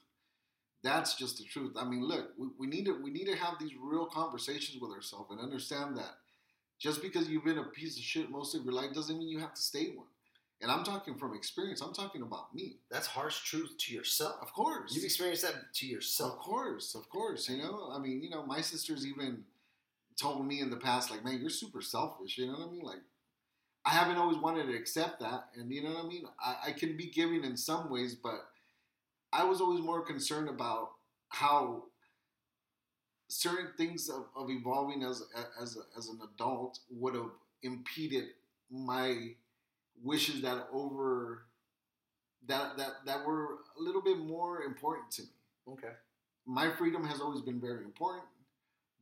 That's 0.83 1.15
just 1.15 1.39
the 1.39 1.45
truth. 1.45 1.75
I 1.77 1.85
mean, 1.85 2.05
look, 2.07 2.31
we, 2.37 2.49
we 2.59 2.67
need 2.67 2.87
to 2.87 3.01
we 3.03 3.11
need 3.11 3.27
to 3.27 3.37
have 3.37 3.55
these 3.61 3.73
real 3.81 4.07
conversations 4.07 4.81
with 4.81 4.91
ourselves 4.91 5.31
and 5.31 5.41
understand 5.41 5.97
that 5.97 6.17
just 6.79 7.03
because 7.03 7.29
you've 7.29 7.45
been 7.45 7.59
a 7.59 7.65
piece 7.65 7.97
of 7.97 8.03
shit 8.03 8.31
most 8.31 8.55
of 8.55 8.65
your 8.65 8.75
life 8.75 8.93
doesn't 8.93 9.19
mean 9.19 9.29
you 9.29 9.39
have 9.39 9.55
to 9.55 9.63
stay 9.63 9.93
one. 9.95 10.07
And 10.61 10.71
I'm 10.71 10.85
talking 10.85 11.17
from 11.17 11.35
experience. 11.35 11.81
I'm 11.81 11.93
talking 11.93 12.23
about 12.23 12.55
me. 12.55 12.77
That's 12.89 13.09
harsh 13.09 13.43
truth 13.43 13.75
to 13.79 13.95
yourself. 13.95 14.37
Of 14.41 14.53
course. 14.53 14.95
You've 14.95 15.05
experienced 15.05 15.43
that 15.43 15.75
to 15.75 15.87
yourself. 15.87 16.35
Of 16.35 16.39
course, 16.39 16.95
of 16.95 17.09
course. 17.09 17.49
You 17.49 17.59
know, 17.59 17.91
I 17.93 17.99
mean, 17.99 18.23
you 18.23 18.31
know, 18.31 18.47
my 18.47 18.61
sisters 18.61 19.05
even 19.05 19.43
told 20.21 20.47
me 20.47 20.61
in 20.61 20.71
the 20.71 20.77
past, 20.77 21.11
like, 21.11 21.25
man, 21.25 21.41
you're 21.41 21.51
super 21.51 21.83
selfish. 21.83 22.39
You 22.39 22.47
know 22.47 22.53
what 22.53 22.69
I 22.69 22.71
mean? 22.71 22.83
Like, 22.85 23.01
I 23.85 23.91
haven't 23.91 24.17
always 24.19 24.39
wanted 24.39 24.67
to 24.67 24.75
accept 24.77 25.21
that, 25.21 25.49
and 25.57 25.73
you 25.73 25.83
know 25.83 25.95
what 25.95 26.05
I 26.05 26.09
mean. 26.09 26.25
I, 26.41 26.57
I 26.69 26.73
can 26.73 26.97
be 26.97 27.07
giving 27.07 27.43
in 27.43 27.57
some 27.57 27.91
ways, 27.91 28.15
but 28.15 28.47
I 29.33 29.45
was 29.45 29.61
always 29.61 29.81
more 29.81 30.03
concerned 30.03 30.49
about 30.49 30.93
how 31.29 31.85
certain 33.29 33.69
things 33.77 34.09
of, 34.09 34.27
of 34.37 34.51
evolving 34.51 35.03
as 35.03 35.23
as 35.61 35.79
as 35.97 36.09
an 36.09 36.21
adult 36.35 36.79
would 36.91 37.15
have 37.15 37.31
impeded 37.63 38.25
my 38.71 39.35
wishes 40.03 40.43
that 40.43 40.69
over 40.73 41.45
that 42.47 42.77
that 42.77 43.05
that 43.07 43.25
were 43.27 43.59
a 43.79 43.83
little 43.83 44.03
bit 44.03 44.19
more 44.19 44.63
important 44.63 45.11
to 45.13 45.23
me 45.23 45.29
Okay. 45.69 45.93
my 46.47 46.71
freedom 46.77 47.05
has 47.05 47.21
always 47.21 47.41
been 47.43 47.61
very 47.61 47.85
important. 47.85 48.25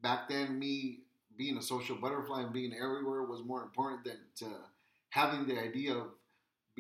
Back 0.03 0.29
then, 0.29 0.59
me 0.59 1.01
being 1.37 1.57
a 1.57 1.63
social 1.63 1.97
butterfly 1.97 2.43
and 2.43 2.53
being 2.53 2.75
everywhere 2.75 3.23
was 3.25 3.43
more 3.45 3.63
important 3.63 4.05
than 4.05 4.19
to 4.37 4.47
having 5.11 5.47
the 5.47 5.59
idea 5.61 5.95
of 5.95 6.09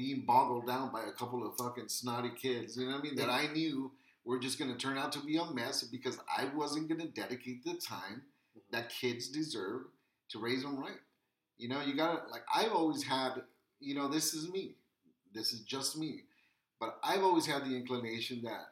being 0.00 0.22
boggled 0.22 0.66
down 0.66 0.90
by 0.90 1.02
a 1.02 1.12
couple 1.12 1.46
of 1.46 1.54
fucking 1.56 1.88
snotty 1.88 2.30
kids. 2.30 2.76
You 2.76 2.86
know 2.86 2.92
what 2.92 3.00
I 3.00 3.02
mean? 3.02 3.16
That 3.16 3.28
I 3.28 3.48
knew 3.52 3.92
were 4.24 4.38
just 4.38 4.58
going 4.58 4.70
to 4.70 4.78
turn 4.78 4.96
out 4.96 5.12
to 5.12 5.20
be 5.20 5.36
a 5.36 5.44
mess 5.52 5.82
because 5.82 6.18
I 6.34 6.46
wasn't 6.56 6.88
going 6.88 7.02
to 7.02 7.08
dedicate 7.08 7.64
the 7.64 7.74
time 7.74 8.22
mm-hmm. 8.56 8.60
that 8.72 8.88
kids 8.88 9.28
deserve 9.28 9.82
to 10.30 10.38
raise 10.38 10.62
them 10.62 10.78
right. 10.78 11.00
You 11.58 11.68
know, 11.68 11.82
you 11.82 11.94
got 11.94 12.26
to, 12.26 12.32
like, 12.32 12.44
I've 12.54 12.72
always 12.72 13.02
had, 13.02 13.42
you 13.78 13.94
know, 13.94 14.08
this 14.08 14.32
is 14.32 14.50
me. 14.50 14.76
This 15.34 15.52
is 15.52 15.60
just 15.60 15.98
me. 15.98 16.22
But 16.80 16.98
I've 17.04 17.22
always 17.22 17.44
had 17.44 17.64
the 17.64 17.76
inclination 17.76 18.40
that 18.44 18.68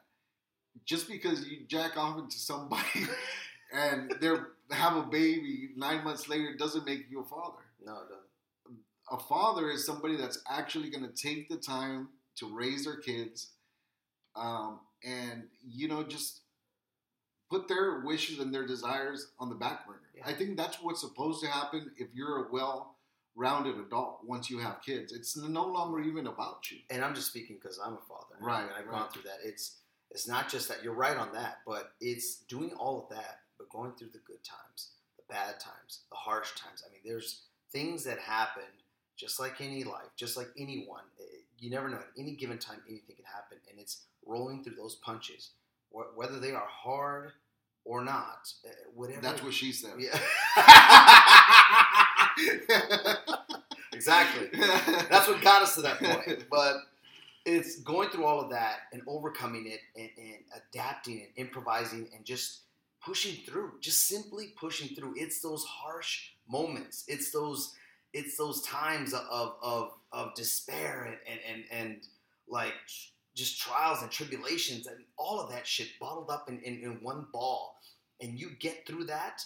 just 0.85 1.07
because 1.07 1.47
you 1.47 1.59
jack 1.67 1.95
off 1.95 2.17
into 2.17 2.39
somebody 2.39 2.83
and 3.73 4.15
they 4.19 4.29
have 4.71 4.97
a 4.97 5.03
baby 5.03 5.69
nine 5.75 6.03
months 6.03 6.27
later 6.27 6.55
doesn't 6.57 6.85
make 6.85 7.05
you 7.11 7.19
a 7.21 7.25
father. 7.25 7.61
No, 7.85 7.93
it 7.97 8.09
doesn't. 8.09 8.28
A 9.11 9.17
father 9.17 9.69
is 9.69 9.85
somebody 9.85 10.15
that's 10.15 10.41
actually 10.49 10.89
going 10.89 11.07
to 11.07 11.13
take 11.13 11.49
the 11.49 11.57
time 11.57 12.09
to 12.37 12.55
raise 12.55 12.85
their 12.85 12.97
kids, 12.97 13.51
um, 14.35 14.79
and 15.03 15.43
you 15.67 15.87
know 15.87 16.03
just 16.03 16.41
put 17.49 17.67
their 17.67 18.01
wishes 18.01 18.39
and 18.39 18.53
their 18.53 18.65
desires 18.65 19.31
on 19.39 19.49
the 19.49 19.55
back 19.55 19.85
burner. 19.87 19.99
Yeah. 20.15 20.23
I 20.25 20.33
think 20.33 20.55
that's 20.55 20.77
what's 20.81 21.01
supposed 21.01 21.41
to 21.41 21.47
happen 21.47 21.91
if 21.97 22.09
you're 22.13 22.45
a 22.45 22.51
well-rounded 22.51 23.75
adult 23.77 24.19
once 24.23 24.49
you 24.49 24.59
have 24.59 24.81
kids. 24.85 25.11
It's 25.11 25.35
no 25.35 25.65
longer 25.65 25.99
even 25.99 26.27
about 26.27 26.69
you. 26.69 26.77
And 26.91 27.03
I'm 27.03 27.15
just 27.15 27.27
speaking 27.27 27.57
because 27.61 27.79
I'm 27.83 27.93
a 27.93 28.01
father. 28.07 28.35
Right? 28.39 28.61
And 28.61 28.71
I've 28.77 28.85
right. 28.85 28.99
gone 28.99 29.09
through 29.09 29.23
that. 29.23 29.39
It's 29.43 29.77
it's 30.11 30.27
not 30.27 30.49
just 30.49 30.67
that 30.69 30.83
you're 30.83 30.93
right 30.93 31.17
on 31.17 31.33
that, 31.33 31.57
but 31.65 31.91
it's 32.01 32.37
doing 32.47 32.71
all 32.71 33.03
of 33.03 33.15
that, 33.15 33.41
but 33.57 33.69
going 33.69 33.91
through 33.93 34.09
the 34.11 34.21
good 34.25 34.43
times, 34.43 34.91
the 35.17 35.23
bad 35.33 35.59
times, 35.59 36.01
the 36.09 36.17
harsh 36.17 36.49
times. 36.55 36.83
I 36.87 36.91
mean, 36.91 37.01
there's 37.05 37.43
things 37.71 38.03
that 38.05 38.17
happen 38.19 38.63
just 39.19 39.39
like 39.39 39.59
any 39.61 39.83
life, 39.83 40.09
just 40.15 40.37
like 40.37 40.47
anyone. 40.57 41.03
Eh, 41.19 41.23
You 41.59 41.69
never 41.69 41.89
know. 41.89 41.97
At 41.97 42.07
any 42.17 42.35
given 42.35 42.57
time, 42.57 42.81
anything 42.87 43.15
can 43.17 43.25
happen, 43.25 43.57
and 43.69 43.79
it's 43.79 44.03
rolling 44.25 44.63
through 44.63 44.75
those 44.75 44.95
punches, 44.95 45.51
whether 45.91 46.39
they 46.39 46.51
are 46.51 46.67
hard 46.67 47.31
or 47.85 48.03
not. 48.03 48.51
eh, 48.65 48.69
Whatever. 48.95 49.21
That's 49.21 49.43
what 49.43 49.53
she 49.53 49.71
said. 49.71 49.93
Yeah. 49.99 50.19
exactly. 53.93 54.47
That's 55.09 55.27
what 55.27 55.41
got 55.41 55.61
us 55.63 55.75
to 55.75 55.81
that 55.81 55.99
point. 55.99 56.45
But 56.49 56.77
it's 57.45 57.79
going 57.81 58.09
through 58.09 58.25
all 58.25 58.39
of 58.41 58.49
that 58.51 58.81
and 58.93 59.01
overcoming 59.07 59.67
it 59.67 59.79
and, 59.95 60.09
and 60.17 60.37
adapting 60.73 61.21
and 61.21 61.29
improvising 61.35 62.07
and 62.15 62.25
just 62.25 62.61
pushing 63.03 63.35
through. 63.45 63.73
Just 63.81 64.07
simply 64.07 64.53
pushing 64.59 64.95
through. 64.95 65.13
It's 65.17 65.41
those 65.41 65.63
harsh 65.65 66.31
moments. 66.49 67.03
It's 67.07 67.31
those 67.31 67.73
it's 68.13 68.37
those 68.37 68.61
times 68.63 69.13
of 69.13 69.53
of, 69.61 69.91
of 70.11 70.35
despair 70.35 71.03
and, 71.05 71.17
and, 71.27 71.39
and, 71.49 71.63
and 71.71 72.03
like 72.47 72.73
just 73.35 73.61
trials 73.61 74.01
and 74.01 74.11
tribulations 74.11 74.87
and 74.87 74.97
all 75.17 75.39
of 75.39 75.51
that 75.51 75.65
shit 75.67 75.87
bottled 75.99 76.29
up 76.29 76.49
in, 76.49 76.59
in, 76.59 76.81
in 76.81 76.99
one 77.01 77.27
ball. 77.31 77.75
And 78.21 78.37
you 78.37 78.49
get 78.59 78.85
through 78.85 79.05
that, 79.05 79.41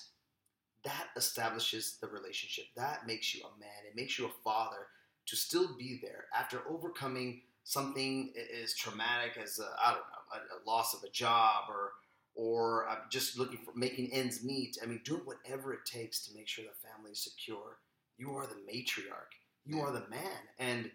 that 0.83 1.07
establishes 1.15 1.97
the 2.01 2.07
relationship. 2.07 2.65
That 2.75 3.05
makes 3.05 3.35
you 3.35 3.41
a 3.41 3.59
man. 3.59 3.69
It 3.87 3.95
makes 3.95 4.17
you 4.17 4.25
a 4.25 4.43
father 4.43 4.87
to 5.27 5.35
still 5.35 5.77
be 5.77 5.99
there 6.01 6.25
after 6.35 6.61
overcoming 6.69 7.41
something 7.63 8.33
as 8.61 8.73
traumatic 8.75 9.37
as 9.41 9.59
I 9.81 9.91
don't 9.91 9.99
know 9.99 10.23
a, 10.33 10.37
a 10.37 10.59
loss 10.69 10.93
of 10.93 11.03
a 11.03 11.11
job 11.11 11.65
or 11.69 11.91
or 12.35 12.89
uh, 12.89 12.95
just 13.11 13.37
looking 13.37 13.59
for 13.63 13.73
making 13.75 14.11
ends 14.11 14.43
meet. 14.43 14.77
I 14.81 14.87
mean, 14.87 15.01
doing 15.05 15.21
whatever 15.21 15.71
it 15.73 15.85
takes 15.85 16.25
to 16.25 16.35
make 16.35 16.47
sure 16.47 16.65
the 16.65 16.87
family 16.87 17.11
is 17.11 17.23
secure. 17.23 17.77
You 18.17 18.35
are 18.35 18.45
the 18.47 18.55
matriarch. 18.71 19.33
You 19.65 19.81
are 19.81 19.91
the 19.91 20.07
man, 20.09 20.41
and 20.59 20.91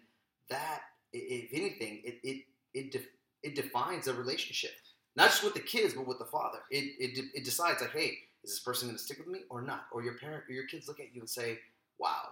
that, 0.49 0.81
if 1.13 1.49
anything, 1.53 2.01
it 2.03 2.19
it 2.23 2.43
it, 2.73 2.91
def- 2.91 3.09
it 3.43 3.55
defines 3.55 4.07
a 4.07 4.13
relationship. 4.13 4.71
Not 5.15 5.29
just 5.31 5.43
with 5.43 5.53
the 5.55 5.59
kids, 5.59 5.93
but 5.95 6.07
with 6.07 6.19
the 6.19 6.25
father. 6.25 6.59
It 6.71 6.95
it, 6.99 7.25
it 7.33 7.43
decides 7.45 7.81
like, 7.81 7.91
hey, 7.91 8.19
is 8.43 8.51
this 8.51 8.59
person 8.59 8.87
going 8.87 8.97
to 8.97 9.03
stick 9.03 9.17
with 9.17 9.27
me 9.27 9.41
or 9.49 9.61
not? 9.61 9.85
Or 9.91 10.03
your 10.03 10.13
parent 10.15 10.43
or 10.49 10.53
your 10.53 10.65
kids 10.67 10.87
look 10.87 10.99
at 10.99 11.13
you 11.13 11.21
and 11.21 11.29
say, 11.29 11.59
wow, 11.99 12.29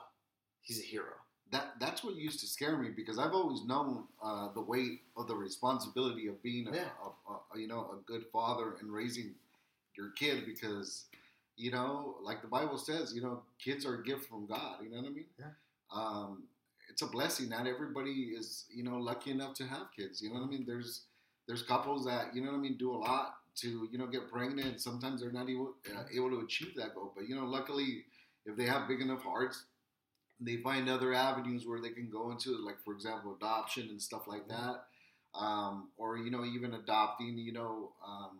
he's 0.62 0.80
a 0.80 0.84
hero. 0.86 1.14
that 1.52 1.74
that's 1.80 2.04
what 2.04 2.16
used 2.16 2.40
to 2.42 2.48
scare 2.48 2.78
me 2.78 2.90
because 2.96 3.18
I've 3.18 3.34
always 3.34 3.64
known 3.66 4.04
uh, 4.24 4.54
the 4.54 4.62
weight 4.62 5.02
of 5.18 5.28
the 5.28 5.36
responsibility 5.36 6.28
of 6.28 6.42
being 6.44 6.68
a, 6.68 6.72
Yeah. 6.76 6.90
a, 7.30 7.34
a 7.34 7.60
you 7.60 7.68
know 7.68 7.82
a 7.96 7.98
good 8.12 8.26
father 8.32 8.76
and 8.80 8.92
raising 8.94 9.34
your 9.98 10.12
kid 10.12 10.46
because 10.46 11.06
you 11.58 11.72
know 11.72 12.16
like 12.24 12.42
the 12.42 12.48
Bible 12.48 12.78
says 12.78 13.14
you 13.16 13.22
know 13.22 13.42
kids 13.64 13.86
are 13.86 13.96
a 13.96 14.04
gift 14.04 14.26
from 14.30 14.46
God 14.48 14.78
you 14.84 14.90
know 14.90 14.98
what 14.98 15.08
I 15.08 15.10
mean? 15.10 15.26
Yeah. 15.40 15.46
um, 15.94 16.44
it's 16.90 17.02
a 17.02 17.08
blessing. 17.08 17.50
Not 17.50 17.68
everybody 17.68 18.34
is 18.38 18.66
you 18.74 18.84
know 18.84 18.98
lucky 18.98 19.32
enough 19.32 19.54
to 19.56 19.66
have 19.66 19.88
kids 19.96 20.22
you 20.22 20.30
know 20.30 20.36
what 20.40 20.46
I 20.46 20.50
mean? 20.50 20.66
There's 20.68 21.04
there's 21.48 21.64
couples 21.64 22.06
that 22.06 22.36
you 22.36 22.42
know 22.42 22.52
what 22.52 22.58
I 22.58 22.62
mean 22.62 22.78
do 22.78 22.94
a 22.94 22.98
lot 22.98 23.36
to 23.58 23.90
you 23.92 23.98
know 23.98 24.08
get 24.08 24.30
pregnant. 24.32 24.82
Sometimes 24.82 25.22
they're 25.22 25.32
not 25.32 25.50
able 25.50 25.74
uh, 25.96 26.04
able 26.16 26.30
to 26.32 26.40
achieve 26.42 26.76
that 26.76 26.96
goal, 26.96 27.14
but 27.16 27.28
you 27.28 27.36
know, 27.36 27.46
luckily, 27.46 28.06
if 28.46 28.56
they 28.56 28.66
have 28.66 28.88
big 28.88 29.02
enough 29.02 29.24
hearts, 29.24 29.64
they 30.40 30.58
find 30.58 30.90
other 30.90 31.14
avenues 31.14 31.66
where 31.68 31.82
they 31.82 31.90
can 31.90 32.10
go 32.10 32.32
into, 32.32 32.58
like 32.66 32.80
for 32.86 32.94
example, 32.94 33.36
adoption 33.36 33.90
and 33.90 34.02
stuff 34.02 34.28
like 34.28 34.48
that, 34.48 34.84
um, 35.36 35.90
or 35.98 36.18
you 36.18 36.32
know, 36.32 36.46
even 36.46 36.74
adopting, 36.76 37.38
you 37.38 37.54
know, 37.54 37.92
um, 38.06 38.40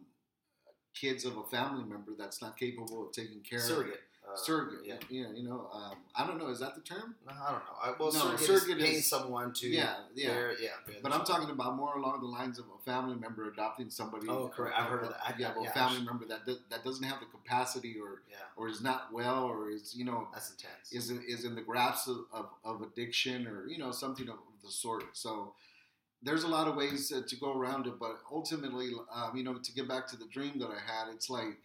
kids 1.00 1.26
of 1.26 1.38
a 1.38 1.44
family 1.44 1.84
member 1.84 2.12
that's 2.18 2.42
not 2.42 2.58
capable 2.58 3.06
of 3.06 3.12
taking 3.12 3.40
care 3.42 3.60
of 3.60 3.66
Surrogate. 3.66 4.02
Uh, 4.30 4.36
surrogate. 4.36 4.80
Yeah. 4.84 4.96
Yeah, 5.10 5.28
you 5.34 5.44
know, 5.48 5.70
um, 5.74 5.96
I 6.14 6.28
don't 6.28 6.38
know. 6.38 6.50
Is 6.50 6.60
that 6.60 6.76
the 6.76 6.82
term? 6.82 7.16
No, 7.26 7.32
I 7.32 7.52
don't 7.52 7.60
know. 7.60 7.78
I, 7.82 7.94
well, 7.98 8.12
No, 8.12 8.20
surrogate, 8.20 8.40
surrogate 8.46 8.78
is 8.80 8.84
paying 8.84 8.96
is- 8.98 9.10
someone 9.10 9.54
to. 9.54 9.70
Yeah, 9.70 9.96
yeah. 10.16 10.52
yeah. 10.62 10.70
But 11.02 11.14
I'm 11.14 11.20
child. 11.20 11.28
talking 11.28 11.50
about 11.50 11.78
more 11.78 11.96
along 11.96 12.20
the 12.20 12.28
lines 12.28 12.60
of 12.60 12.66
a 12.78 12.84
family 12.84 13.16
member 13.16 13.48
adopting 13.50 13.90
somebody. 13.90 14.28
Oh, 14.28 14.50
correct. 14.54 14.76
I've 14.78 14.90
heard 14.90 15.04
of 15.04 15.10
that. 15.12 15.22
I- 15.26 15.34
yeah, 15.40 15.54
yeah, 15.62 15.70
a 15.70 15.72
family 15.72 16.04
member 16.04 16.26
that 16.26 16.46
do, 16.46 16.58
that 16.70 16.84
doesn't 16.84 17.06
have 17.06 17.22
the 17.22 17.26
capacity 17.28 17.96
or 18.02 18.22
Yeah, 18.30 18.36
or 18.58 18.68
is 18.68 18.82
not 18.82 19.14
well 19.14 19.46
or 19.46 19.70
is 19.70 19.96
you 19.96 20.04
know 20.04 20.28
that's 20.34 20.52
intense. 20.52 20.92
is 20.92 21.10
is 21.10 21.46
in 21.46 21.56
the 21.56 21.62
grasp 21.62 22.10
of, 22.10 22.26
of, 22.34 22.46
of 22.66 22.82
addiction 22.82 23.48
or 23.48 23.66
you 23.68 23.78
know 23.78 23.92
something 23.94 24.28
of 24.28 24.40
the 24.62 24.70
sort. 24.70 25.06
So 25.16 25.54
there's 26.24 26.44
a 26.44 26.48
lot 26.48 26.68
of 26.68 26.76
ways 26.76 27.10
to 27.10 27.36
go 27.38 27.54
around 27.54 27.88
it, 27.88 28.00
but 28.00 28.20
ultimately, 28.32 28.92
um, 29.14 29.36
you 29.36 29.44
know, 29.44 29.56
to 29.56 29.72
get 29.74 29.88
back 29.88 30.08
to 30.08 30.18
the 30.18 30.28
dream 30.28 30.60
that 30.60 30.70
I 30.70 30.80
had, 30.80 31.14
it's 31.14 31.30
like 31.30 31.60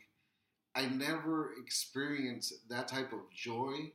I 0.74 0.86
never 0.86 1.52
experienced 1.60 2.54
that 2.68 2.88
type 2.88 3.12
of 3.12 3.20
joy 3.34 3.92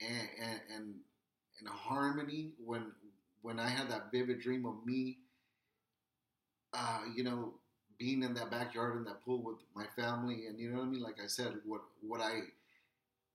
and 0.00 0.28
and 0.40 0.60
and, 0.74 0.94
and 1.60 1.68
harmony 1.68 2.52
when 2.64 2.92
when 3.42 3.58
I 3.60 3.68
had 3.68 3.90
that 3.90 4.10
vivid 4.12 4.40
dream 4.40 4.66
of 4.66 4.84
me, 4.86 5.18
uh, 6.72 7.00
you 7.14 7.24
know, 7.24 7.54
being 7.98 8.22
in 8.22 8.34
that 8.34 8.50
backyard 8.50 8.96
in 8.96 9.04
that 9.04 9.22
pool 9.24 9.42
with 9.42 9.58
my 9.74 9.86
family, 10.00 10.46
and 10.46 10.58
you 10.58 10.70
know 10.70 10.78
what 10.78 10.86
I 10.86 10.90
mean. 10.90 11.02
Like 11.02 11.18
I 11.22 11.26
said, 11.26 11.54
what 11.64 11.82
what 12.06 12.20
I 12.20 12.40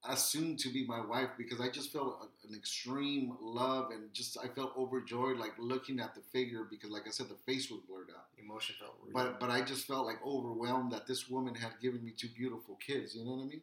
assumed 0.10 0.60
to 0.60 0.70
be 0.70 0.86
my 0.86 1.04
wife 1.06 1.30
because 1.38 1.62
I 1.62 1.70
just 1.70 1.92
felt 1.92 2.20
a, 2.22 2.48
an 2.48 2.56
extreme 2.56 3.38
love 3.42 3.92
and 3.92 4.14
just 4.14 4.38
I 4.44 4.48
felt 4.48 4.74
overjoyed 4.78 5.38
like 5.38 5.54
looking 5.58 6.00
at 6.00 6.16
the 6.16 6.22
figure 6.22 6.66
because 6.70 6.92
like 6.92 7.08
I 7.08 7.12
said 7.12 7.30
the 7.30 7.36
face 7.52 7.70
was 7.70 7.82
blurred 7.88 8.10
out. 8.16 8.26
Emotion 8.44 8.76
felt 8.80 8.96
real. 9.04 9.14
but 9.14 9.40
but 9.40 9.50
I 9.50 9.62
just 9.62 9.88
felt 9.88 10.06
like 10.06 10.18
overwhelmed 10.26 10.92
that 10.92 11.08
this 11.08 11.30
woman 11.30 11.56
had 11.56 11.72
given 11.82 12.04
me 12.04 12.12
two 12.16 12.30
beautiful 12.36 12.76
kids 12.86 13.16
you 13.16 13.26
know 13.26 13.32
what 13.32 13.44
I 13.44 13.48
mean? 13.48 13.62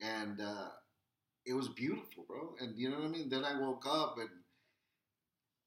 And 0.00 0.40
uh, 0.40 0.68
it 1.46 1.54
was 1.54 1.68
beautiful 1.68 2.24
bro 2.28 2.54
and 2.60 2.78
you 2.78 2.90
know 2.90 2.98
what 2.98 3.06
I 3.06 3.10
mean? 3.10 3.28
Then 3.28 3.44
I 3.44 3.58
woke 3.60 3.84
up 3.88 4.16
and 4.18 4.30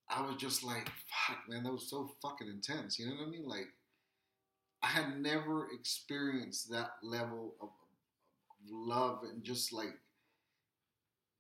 I 0.10 0.22
was 0.22 0.36
just 0.36 0.62
like 0.62 0.90
fuck 1.08 1.48
man 1.48 1.64
that 1.64 1.72
was 1.72 1.90
so 1.90 2.12
fucking 2.22 2.50
intense 2.50 3.00
you 3.00 3.08
know 3.08 3.16
what 3.16 3.28
I 3.28 3.30
mean? 3.30 3.48
Like 3.48 3.70
I 4.82 4.88
had 4.88 5.20
never 5.22 5.70
experienced 5.72 6.70
that 6.72 6.92
level 7.02 7.56
of 7.62 7.70
love 8.72 9.24
and 9.24 9.44
just 9.44 9.74
like 9.74 9.96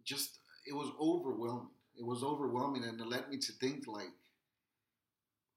just 0.03 0.39
it 0.67 0.73
was 0.73 0.91
overwhelming 0.99 1.69
it 1.97 2.05
was 2.05 2.23
overwhelming 2.23 2.83
and 2.83 2.99
it 2.99 3.07
led 3.07 3.29
me 3.29 3.37
to 3.37 3.51
think 3.53 3.87
like 3.87 4.11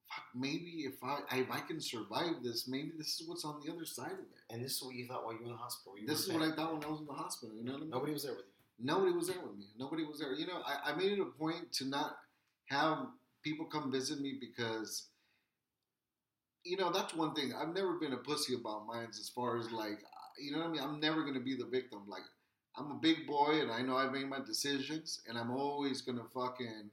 fuck 0.09 0.25
maybe 0.35 0.85
if 0.87 1.03
I 1.03 1.21
if 1.33 1.51
I 1.51 1.61
can 1.61 1.81
survive 1.81 2.43
this 2.43 2.69
maybe 2.69 2.93
this 2.97 3.21
is 3.21 3.29
what's 3.29 3.45
on 3.45 3.61
the 3.65 3.73
other 3.73 3.85
side 3.85 4.13
of 4.13 4.19
it 4.21 4.43
and 4.51 4.65
this 4.65 4.73
is 4.77 4.83
what 4.83 4.95
you 4.95 5.07
thought 5.07 5.25
while 5.25 5.33
you 5.35 5.41
were 5.41 5.47
in 5.47 5.53
the 5.53 5.57
hospital. 5.57 5.99
You 5.99 6.07
this 6.07 6.21
is 6.21 6.33
what 6.33 6.43
I 6.43 6.55
thought 6.55 6.73
when 6.75 6.85
I 6.85 6.89
was 6.89 7.01
in 7.01 7.07
the 7.07 7.13
hospital 7.13 7.55
you 7.57 7.65
know 7.65 7.73
what 7.73 7.79
I 7.79 7.83
mean 7.83 7.91
Nobody 7.91 8.13
was 8.13 8.23
there 8.25 8.35
with 8.35 8.47
you. 8.47 8.53
nobody 8.79 9.13
was 9.13 9.29
there 9.29 9.41
with 9.41 9.57
me. 9.57 9.67
Nobody 9.79 10.05
was 10.05 10.19
there. 10.19 10.33
You 10.35 10.47
know, 10.47 10.63
I, 10.67 10.93
I 10.93 10.95
made 10.97 11.13
it 11.13 11.21
a 11.21 11.25
point 11.27 11.73
to 11.75 11.85
not 11.87 12.17
have 12.67 13.07
people 13.43 13.67
come 13.67 13.91
visit 13.93 14.21
me 14.21 14.35
because, 14.41 15.09
you 16.65 16.77
know, 16.77 16.91
that's 16.93 17.15
one 17.15 17.35
thing. 17.35 17.53
I've 17.55 17.75
never 17.75 17.95
been 17.95 18.13
a 18.13 18.17
pussy 18.17 18.55
about 18.55 18.87
mines 18.87 19.19
as 19.19 19.29
far 19.29 19.59
as 19.59 19.71
like, 19.73 20.01
you 20.43 20.53
know 20.53 20.59
what 20.59 20.69
I 20.69 20.71
mean? 20.73 20.83
I'm 20.83 21.01
never 21.01 21.23
going 21.23 21.35
to 21.35 21.41
be 21.41 21.57
the 21.57 21.67
victim. 21.67 22.01
Like, 22.09 22.23
I'm 22.77 22.91
a 22.91 22.95
big 22.95 23.27
boy 23.27 23.61
and 23.61 23.71
I 23.71 23.83
know 23.83 23.97
I've 23.97 24.13
made 24.13 24.29
my 24.29 24.41
decisions 24.41 25.21
and 25.29 25.39
I'm 25.39 25.51
always 25.51 26.03
going 26.03 26.19
to 26.19 26.25
fucking, 26.35 26.91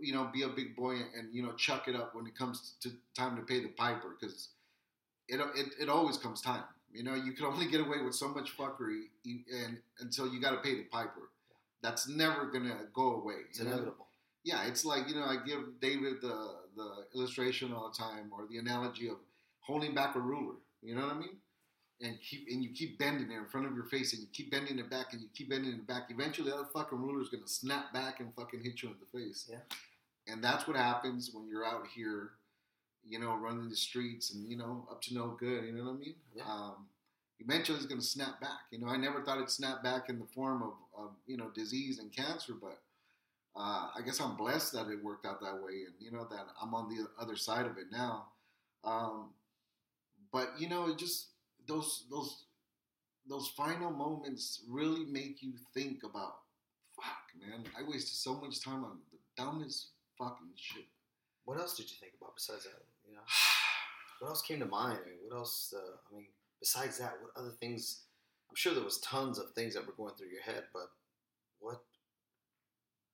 you 0.00 0.12
know, 0.12 0.30
be 0.32 0.42
a 0.42 0.48
big 0.48 0.74
boy 0.76 0.92
and, 0.92 1.06
and, 1.18 1.34
you 1.34 1.42
know, 1.42 1.52
chuck 1.52 1.88
it 1.88 1.96
up 1.96 2.14
when 2.14 2.26
it 2.26 2.36
comes 2.36 2.74
to 2.80 2.90
time 3.16 3.36
to 3.36 3.42
pay 3.42 3.60
the 3.60 3.68
piper 3.68 4.16
because 4.18 4.48
it, 5.28 5.40
it, 5.56 5.66
it 5.82 5.88
always 5.88 6.16
comes 6.18 6.40
time. 6.40 6.64
You 6.92 7.04
know, 7.04 7.14
you 7.14 7.32
can 7.32 7.46
only 7.46 7.66
get 7.70 7.80
away 7.80 8.02
with 8.04 8.14
so 8.14 8.28
much 8.28 8.56
fuckery 8.56 9.04
you- 9.24 9.44
and 9.64 9.78
until 10.00 10.28
you 10.32 10.40
got 10.40 10.52
to 10.52 10.58
pay 10.58 10.76
the 10.76 10.84
piper. 10.84 11.30
That's 11.82 12.08
never 12.08 12.46
gonna 12.46 12.78
go 12.94 13.16
away. 13.22 13.36
It's 13.50 13.60
know? 13.60 13.66
inevitable. 13.68 14.08
Yeah, 14.44 14.66
it's 14.66 14.84
like 14.84 15.08
you 15.08 15.14
know, 15.16 15.24
I 15.24 15.36
give 15.46 15.80
David 15.80 16.22
the 16.22 16.56
the 16.76 17.06
illustration 17.14 17.72
all 17.74 17.90
the 17.90 17.96
time, 17.98 18.30
or 18.32 18.46
the 18.50 18.58
analogy 18.58 19.08
of 19.08 19.16
holding 19.60 19.94
back 19.94 20.16
a 20.16 20.20
ruler. 20.20 20.56
You 20.82 20.96
know 20.96 21.02
what 21.06 21.16
I 21.16 21.18
mean? 21.18 21.36
And 22.00 22.18
keep 22.20 22.48
and 22.50 22.62
you 22.62 22.70
keep 22.70 22.98
bending 22.98 23.30
it 23.30 23.36
in 23.36 23.46
front 23.46 23.66
of 23.66 23.74
your 23.74 23.84
face, 23.84 24.12
and 24.12 24.22
you 24.22 24.28
keep 24.32 24.50
bending 24.50 24.78
it 24.78 24.90
back, 24.90 25.12
and 25.12 25.22
you 25.22 25.28
keep 25.34 25.50
bending 25.50 25.72
it 25.72 25.86
back. 25.86 26.08
Eventually, 26.10 26.50
that 26.50 26.72
fucking 26.72 26.98
ruler 26.98 27.22
is 27.22 27.28
gonna 27.28 27.46
snap 27.46 27.92
back 27.92 28.20
and 28.20 28.34
fucking 28.34 28.62
hit 28.62 28.82
you 28.82 28.88
in 28.88 28.96
the 29.00 29.18
face. 29.18 29.48
Yeah. 29.48 29.58
And 30.26 30.42
that's 30.42 30.66
what 30.66 30.76
happens 30.76 31.30
when 31.32 31.46
you're 31.46 31.64
out 31.64 31.86
here, 31.94 32.30
you 33.06 33.18
know, 33.18 33.34
running 33.36 33.68
the 33.68 33.76
streets 33.76 34.34
and 34.34 34.48
you 34.50 34.56
know 34.56 34.88
up 34.90 35.02
to 35.02 35.14
no 35.14 35.36
good. 35.38 35.64
You 35.64 35.72
know 35.72 35.84
what 35.84 35.94
I 35.94 35.98
mean? 35.98 36.14
Yeah. 36.34 36.42
Um, 36.46 36.86
eventually, 37.38 37.78
it's 37.78 37.86
gonna 37.86 38.02
snap 38.02 38.40
back. 38.40 38.66
You 38.72 38.80
know, 38.80 38.88
I 38.88 38.96
never 38.96 39.22
thought 39.22 39.36
it'd 39.36 39.50
snap 39.50 39.82
back 39.84 40.08
in 40.08 40.18
the 40.18 40.26
form 40.34 40.62
of, 40.62 40.72
of 40.98 41.10
you 41.26 41.36
know 41.36 41.50
disease 41.54 42.00
and 42.00 42.12
cancer, 42.12 42.54
but 42.60 42.80
uh, 43.56 43.88
I 43.96 44.00
guess 44.04 44.20
I'm 44.20 44.36
blessed 44.36 44.72
that 44.72 44.88
it 44.88 45.02
worked 45.02 45.26
out 45.26 45.40
that 45.40 45.62
way, 45.62 45.84
and 45.86 45.94
you 46.00 46.10
know 46.10 46.26
that 46.28 46.46
I'm 46.60 46.74
on 46.74 46.88
the 46.88 47.06
other 47.22 47.36
side 47.36 47.66
of 47.66 47.78
it 47.78 47.86
now. 47.92 48.26
Um, 48.82 49.30
but 50.32 50.54
you 50.58 50.68
know, 50.68 50.88
it 50.88 50.98
just 50.98 51.28
those 51.66 52.06
those 52.10 52.44
those 53.28 53.48
final 53.56 53.90
moments 53.90 54.62
really 54.68 55.04
make 55.04 55.42
you 55.42 55.54
think 55.72 56.02
about. 56.04 56.36
Fuck, 56.96 57.40
man, 57.40 57.64
I 57.76 57.82
wasted 57.82 58.14
so 58.14 58.34
much 58.34 58.62
time 58.62 58.84
on 58.84 58.98
the 59.10 59.18
dumbest 59.42 59.90
fucking 60.18 60.52
shit. 60.56 60.84
What 61.44 61.58
else 61.58 61.76
did 61.76 61.90
you 61.90 61.96
think 62.00 62.12
about 62.20 62.36
besides 62.36 62.64
that? 62.64 62.82
You 63.08 63.14
know, 63.14 63.22
what 64.20 64.28
else 64.28 64.42
came 64.42 64.60
to 64.60 64.66
mind? 64.66 64.98
I 65.02 65.08
mean, 65.08 65.18
what 65.26 65.36
else? 65.36 65.74
Uh, 65.76 65.96
I 66.10 66.16
mean, 66.16 66.26
besides 66.60 66.98
that, 66.98 67.14
what 67.20 67.32
other 67.40 67.54
things? 67.60 68.02
I'm 68.50 68.56
sure 68.56 68.74
there 68.74 68.84
was 68.84 69.00
tons 69.00 69.38
of 69.38 69.50
things 69.52 69.74
that 69.74 69.86
were 69.86 69.94
going 69.94 70.14
through 70.14 70.28
your 70.28 70.42
head, 70.42 70.64
but 70.72 70.86
what? 71.58 71.80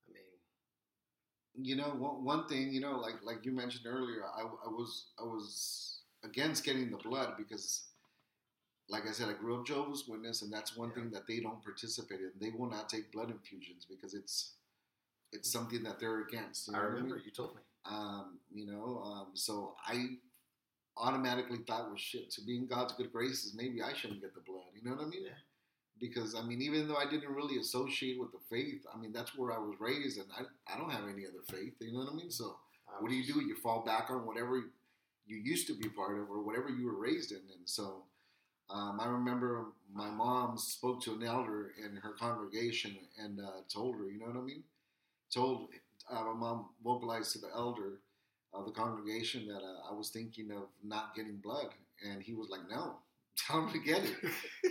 I 0.09 0.13
mean, 0.13 1.65
you 1.67 1.77
know 1.77 1.95
one, 1.97 2.25
one 2.25 2.49
thing 2.49 2.73
you 2.73 2.81
know 2.81 2.99
like 2.99 3.15
like 3.23 3.45
you 3.45 3.53
mentioned 3.53 3.87
earlier 3.87 4.23
I, 4.25 4.43
I 4.43 4.69
was 4.69 5.07
i 5.21 5.25
was 5.25 6.01
against 6.25 6.65
getting 6.65 6.91
the 6.91 6.97
blood 6.97 7.35
because 7.37 7.90
like 8.91 9.07
i 9.09 9.13
said 9.13 9.29
i 9.29 9.33
grew 9.33 9.59
up 9.59 9.67
jehovah's 9.67 10.05
witness 10.09 10.43
and 10.43 10.53
that's 10.53 10.77
one 10.77 10.89
Yeah. 10.91 10.97
thing 10.97 11.11
that 11.13 11.27
they 11.29 11.41
don't 11.41 11.63
participate 11.63 12.21
in 12.21 12.33
they 12.41 12.51
will 12.57 12.71
not 12.71 12.89
take 12.89 13.13
blood 13.13 13.31
infusions 13.31 13.87
because 13.89 14.15
it's 14.15 14.55
it's 15.33 15.51
something 15.53 15.83
that 15.85 15.99
they're 16.01 16.23
against 16.23 16.69
you 16.69 16.75
I 16.75 16.79
know 16.79 16.83
what 16.85 16.95
remember 16.95 17.15
mean? 17.17 17.25
you 17.27 17.33
told 17.33 17.55
me. 17.57 17.63
um, 17.87 18.39
you 18.53 18.67
know 18.71 19.03
um, 19.05 19.29
so 19.35 19.75
i 19.87 20.07
automatically 20.97 21.59
thought 21.67 21.87
well 21.89 21.97
shit 21.97 22.31
to 22.33 22.43
be 22.45 22.57
in 22.57 22.67
god's 22.67 22.93
good 22.95 23.13
graces 23.13 23.55
maybe 23.57 23.83
i 23.83 23.93
shouldn't 23.95 24.21
get 24.21 24.35
the 24.35 24.41
blood 24.41 24.65
you 24.75 24.83
know 24.89 24.97
what 24.97 25.05
i 25.07 25.09
mean 25.09 25.25
Yeah. 25.25 25.33
because 26.01 26.35
i 26.35 26.43
mean 26.43 26.61
even 26.61 26.89
though 26.89 26.97
i 26.97 27.09
didn't 27.09 27.33
really 27.35 27.59
associate 27.59 28.19
with 28.21 28.33
the 28.33 28.41
faith 28.51 28.83
i 28.93 28.99
mean 28.99 29.13
that's 29.13 29.37
where 29.37 29.53
i 29.53 29.59
was 29.59 29.77
raised 29.81 30.19
and 30.19 30.29
i, 30.39 30.43
I 30.73 30.77
don't 30.79 30.91
have 30.91 31.05
any 31.05 31.25
other 31.27 31.43
faith 31.51 31.75
you 31.81 31.93
know 31.93 32.01
what 32.01 32.13
i 32.13 32.17
mean 32.17 32.31
so 32.31 32.57
I 32.89 33.01
what 33.01 33.11
do 33.11 33.17
you 33.17 33.25
do 33.33 33.41
you 33.41 33.57
fall 33.57 33.85
back 33.85 34.11
on 34.11 34.27
whatever 34.27 34.57
you 35.27 35.37
used 35.37 35.67
to 35.69 35.75
be 35.79 35.89
part 35.89 36.19
of 36.19 36.29
or 36.29 36.43
whatever 36.43 36.69
you 36.69 36.85
were 36.87 36.99
raised 36.99 37.31
in 37.33 37.39
and 37.39 37.67
so 37.67 38.05
um, 38.73 39.01
i 39.01 39.07
remember 39.07 39.67
my 39.93 40.09
mom 40.11 40.57
spoke 40.57 41.03
to 41.03 41.13
an 41.15 41.23
elder 41.23 41.73
in 41.85 41.97
her 41.97 42.13
congregation 42.13 42.97
and 43.23 43.41
uh, 43.41 43.61
told 43.73 43.97
her 43.97 44.05
you 44.11 44.19
know 44.19 44.27
what 44.27 44.37
i 44.37 44.41
mean 44.41 44.63
told 45.33 45.69
uh, 46.11 46.23
my 46.25 46.35
mom 46.35 46.67
vocalized 46.83 47.33
to 47.33 47.39
the 47.39 47.49
elder 47.55 48.01
of 48.53 48.65
the 48.67 48.73
congregation 48.73 49.47
that 49.47 49.63
uh, 49.63 49.91
I 49.91 49.95
was 49.95 50.11
thinking 50.11 50.51
of 50.51 50.65
not 50.83 51.15
getting 51.15 51.37
blood, 51.37 51.69
and 52.09 52.23
he 52.23 52.35
was 52.35 52.49
like, 52.51 52.63
"No, 52.71 52.97
tell 53.37 53.61
him 53.67 53.71
to 53.73 53.79
get 53.79 54.03
it. 54.05 54.15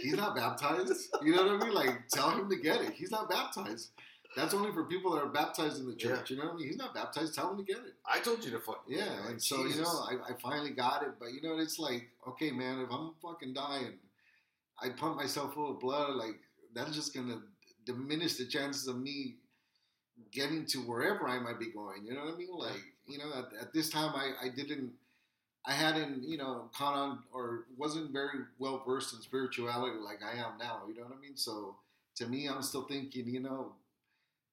He's 0.01 0.15
not 0.15 0.35
baptized. 0.35 0.93
You 1.23 1.35
know 1.35 1.45
what 1.45 1.61
I 1.61 1.65
mean? 1.65 1.73
Like, 1.73 2.07
tell 2.11 2.31
him 2.31 2.49
to 2.49 2.55
get 2.57 2.81
it. 2.81 2.93
He's 2.93 3.11
not 3.11 3.29
baptized. 3.29 3.91
That's 4.35 4.53
only 4.53 4.71
for 4.71 4.83
people 4.83 5.11
that 5.13 5.23
are 5.23 5.29
baptized 5.29 5.79
in 5.79 5.87
the 5.87 5.95
church. 5.95 6.29
You 6.29 6.37
know 6.37 6.45
what 6.45 6.53
I 6.53 6.57
mean? 6.57 6.67
He's 6.67 6.77
not 6.77 6.93
baptized. 6.93 7.33
Tell 7.33 7.51
him 7.51 7.57
to 7.57 7.63
get 7.63 7.77
it. 7.77 7.95
I 8.05 8.19
told 8.19 8.43
you 8.45 8.51
to 8.51 8.59
fuck. 8.59 8.83
Yeah, 8.87 9.05
like, 9.21 9.31
and 9.31 9.41
so 9.41 9.65
you 9.65 9.81
know, 9.81 9.87
I, 9.87 10.31
I 10.31 10.33
finally 10.41 10.69
got 10.71 11.01
it. 11.03 11.13
But 11.19 11.33
you 11.33 11.41
know, 11.41 11.57
it's 11.57 11.79
like, 11.79 12.09
okay, 12.27 12.51
man, 12.51 12.79
if 12.79 12.91
I'm 12.91 13.11
fucking 13.21 13.53
dying, 13.53 13.97
I 14.81 14.89
pump 14.89 15.17
myself 15.17 15.55
full 15.55 15.71
of 15.71 15.79
blood. 15.79 16.15
Like 16.15 16.39
that's 16.75 16.93
just 16.95 17.13
gonna 17.13 17.41
diminish 17.85 18.35
the 18.35 18.45
chances 18.45 18.87
of 18.87 18.97
me 18.99 19.37
getting 20.31 20.65
to 20.67 20.79
wherever 20.79 21.27
I 21.27 21.39
might 21.39 21.59
be 21.59 21.71
going. 21.71 22.05
You 22.05 22.13
know 22.13 22.25
what 22.25 22.35
I 22.35 22.37
mean? 22.37 22.49
Like, 22.53 22.81
you 23.07 23.17
know, 23.17 23.31
at, 23.33 23.61
at 23.61 23.73
this 23.73 23.89
time, 23.89 24.13
I, 24.15 24.45
I 24.45 24.49
didn't, 24.49 24.91
I 25.65 25.73
hadn't, 25.73 26.23
you 26.23 26.37
know, 26.37 26.69
caught 26.75 26.93
on 26.93 27.19
or 27.33 27.65
wasn't 27.77 28.11
very 28.11 28.39
well 28.59 28.83
versed 28.85 29.13
in 29.13 29.21
spirituality 29.21 29.97
like 29.97 30.19
I 30.23 30.37
am 30.37 30.57
now. 30.59 30.83
You 30.87 30.95
know 30.95 31.07
what 31.07 31.17
I 31.17 31.21
mean? 31.21 31.35
So 31.35 31.75
to 32.15 32.27
me, 32.27 32.47
I'm 32.47 32.61
still 32.61 32.83
thinking, 32.83 33.27
you 33.27 33.39
know, 33.39 33.73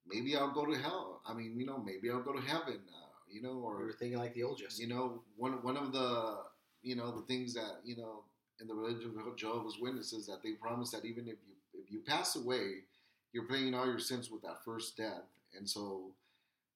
maybe 0.09 0.35
I'll 0.35 0.53
go 0.53 0.65
to 0.65 0.77
hell. 0.77 1.21
I 1.27 1.33
mean, 1.33 1.57
you 1.59 1.65
know, 1.65 1.77
maybe 1.77 2.09
I'll 2.09 2.21
go 2.23 2.33
to 2.33 2.41
heaven. 2.41 2.79
Uh, 2.89 3.03
You 3.29 3.41
know, 3.41 3.55
we 3.57 3.63
or 3.63 3.75
were 3.85 3.93
thinking 3.99 4.17
like 4.19 4.33
the 4.33 4.43
old 4.43 4.57
Jesse. 4.59 4.81
you 4.83 4.89
know, 4.89 5.23
one 5.35 5.61
one 5.63 5.77
of 5.77 5.91
the 5.91 6.43
you 6.81 6.95
know 6.95 7.11
the 7.19 7.25
things 7.27 7.53
that 7.53 7.81
you 7.83 7.95
know 7.97 8.23
in 8.61 8.67
the 8.67 8.73
religion 8.75 9.13
of 9.27 9.35
Jehovah's 9.37 9.77
Witnesses 9.79 10.25
that 10.27 10.41
they 10.43 10.53
promise 10.53 10.91
that 10.91 11.05
even 11.05 11.27
if 11.27 11.37
you 11.47 11.55
if 11.81 11.91
you 11.91 11.99
pass 11.99 12.35
away, 12.35 12.65
you're 13.33 13.47
paying 13.47 13.73
all 13.73 13.85
your 13.85 13.99
sins 13.99 14.31
with 14.31 14.41
that 14.43 14.63
first 14.63 14.97
death, 14.97 15.27
and 15.57 15.69
so 15.69 16.11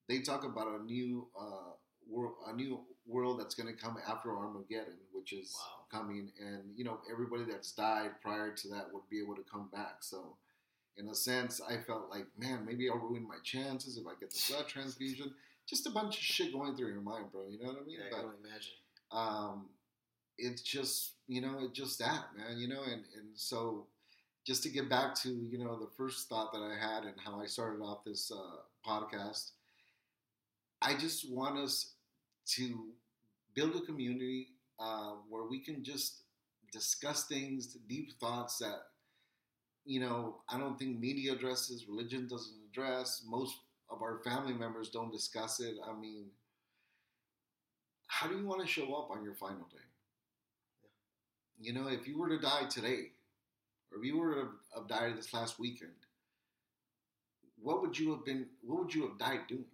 they 0.07 0.19
talk 0.21 0.43
about 0.43 0.67
a 0.79 0.83
new 0.83 1.27
uh, 1.39 1.71
world, 2.09 2.35
a 2.47 2.53
new 2.53 2.79
world 3.05 3.39
that's 3.39 3.55
going 3.55 3.73
to 3.73 3.79
come 3.81 3.97
after 4.07 4.35
Armageddon, 4.35 4.97
which 5.13 5.33
is 5.33 5.55
Wow. 5.55 5.85
coming, 6.01 6.31
and 6.39 6.63
you 6.77 6.83
know 6.83 6.99
everybody 7.11 7.43
that's 7.45 7.71
died 7.73 8.11
prior 8.21 8.51
to 8.53 8.67
that 8.69 8.93
would 8.93 9.07
be 9.09 9.19
able 9.19 9.35
to 9.35 9.43
come 9.43 9.69
back. 9.71 9.97
So. 10.01 10.37
In 10.97 11.07
a 11.09 11.15
sense, 11.15 11.61
I 11.61 11.77
felt 11.77 12.09
like, 12.09 12.25
man, 12.37 12.65
maybe 12.65 12.89
I'll 12.89 12.97
ruin 12.97 13.27
my 13.27 13.37
chances 13.43 13.97
if 13.97 14.05
I 14.05 14.11
get 14.19 14.31
the 14.31 14.41
blood 14.49 14.67
transfusion. 14.67 15.33
Just 15.67 15.87
a 15.87 15.91
bunch 15.91 16.17
of 16.17 16.23
shit 16.23 16.51
going 16.53 16.75
through 16.75 16.89
your 16.91 17.01
mind, 17.01 17.31
bro. 17.31 17.47
You 17.49 17.59
know 17.59 17.69
what 17.69 17.81
I 17.81 17.85
mean? 17.85 17.97
Yeah, 17.99 18.07
I 18.07 18.09
can 18.09 18.25
only 18.25 18.37
imagine. 18.43 18.73
um, 19.11 19.69
it's 20.37 20.61
just 20.61 21.13
you 21.27 21.41
know 21.41 21.59
it's 21.61 21.77
just 21.77 21.99
that 21.99 22.25
man 22.37 22.57
you 22.57 22.67
know 22.67 22.83
and 22.83 23.03
and 23.17 23.27
so 23.35 23.87
just 24.45 24.63
to 24.63 24.69
get 24.69 24.89
back 24.89 25.13
to 25.15 25.29
you 25.29 25.57
know 25.57 25.77
the 25.79 25.89
first 25.97 26.29
thought 26.29 26.51
that 26.53 26.61
i 26.61 26.75
had 26.75 27.03
and 27.03 27.15
how 27.23 27.41
i 27.41 27.45
started 27.45 27.81
off 27.83 28.03
this 28.05 28.31
uh, 28.31 28.57
podcast 28.87 29.51
i 30.81 30.93
just 30.95 31.29
want 31.31 31.57
us 31.57 31.93
to 32.45 32.89
build 33.53 33.75
a 33.75 33.81
community 33.81 34.49
uh, 34.79 35.13
where 35.29 35.43
we 35.45 35.59
can 35.59 35.83
just 35.83 36.23
discuss 36.71 37.27
things 37.27 37.77
deep 37.87 38.11
thoughts 38.19 38.57
that 38.59 38.81
you 39.85 39.99
know 39.99 40.37
i 40.49 40.57
don't 40.57 40.77
think 40.77 40.99
media 40.99 41.33
addresses 41.33 41.87
religion 41.87 42.27
doesn't 42.27 42.57
address 42.69 43.23
most 43.27 43.55
of 43.89 44.01
our 44.01 44.19
family 44.23 44.53
members 44.53 44.89
don't 44.89 45.11
discuss 45.11 45.59
it 45.59 45.75
i 45.87 45.93
mean 45.93 46.25
how 48.07 48.27
do 48.27 48.37
you 48.37 48.45
want 48.45 48.61
to 48.61 48.67
show 48.67 48.93
up 48.93 49.09
on 49.09 49.23
your 49.23 49.33
final 49.33 49.67
day? 49.71 49.79
You 51.59 51.71
know, 51.73 51.87
if 51.87 52.07
you 52.07 52.17
were 52.17 52.27
to 52.27 52.39
die 52.39 52.65
today, 52.69 53.11
or 53.91 53.99
if 53.99 54.05
you 54.05 54.17
were 54.17 54.35
to 54.35 54.49
have 54.75 54.87
died 54.87 55.17
this 55.17 55.33
last 55.33 55.59
weekend, 55.59 55.93
what 57.61 57.81
would 57.81 57.97
you 57.97 58.11
have 58.11 58.25
been? 58.25 58.47
What 58.61 58.79
would 58.79 58.93
you 58.93 59.07
have 59.07 59.17
died 59.17 59.47
doing? 59.47 59.65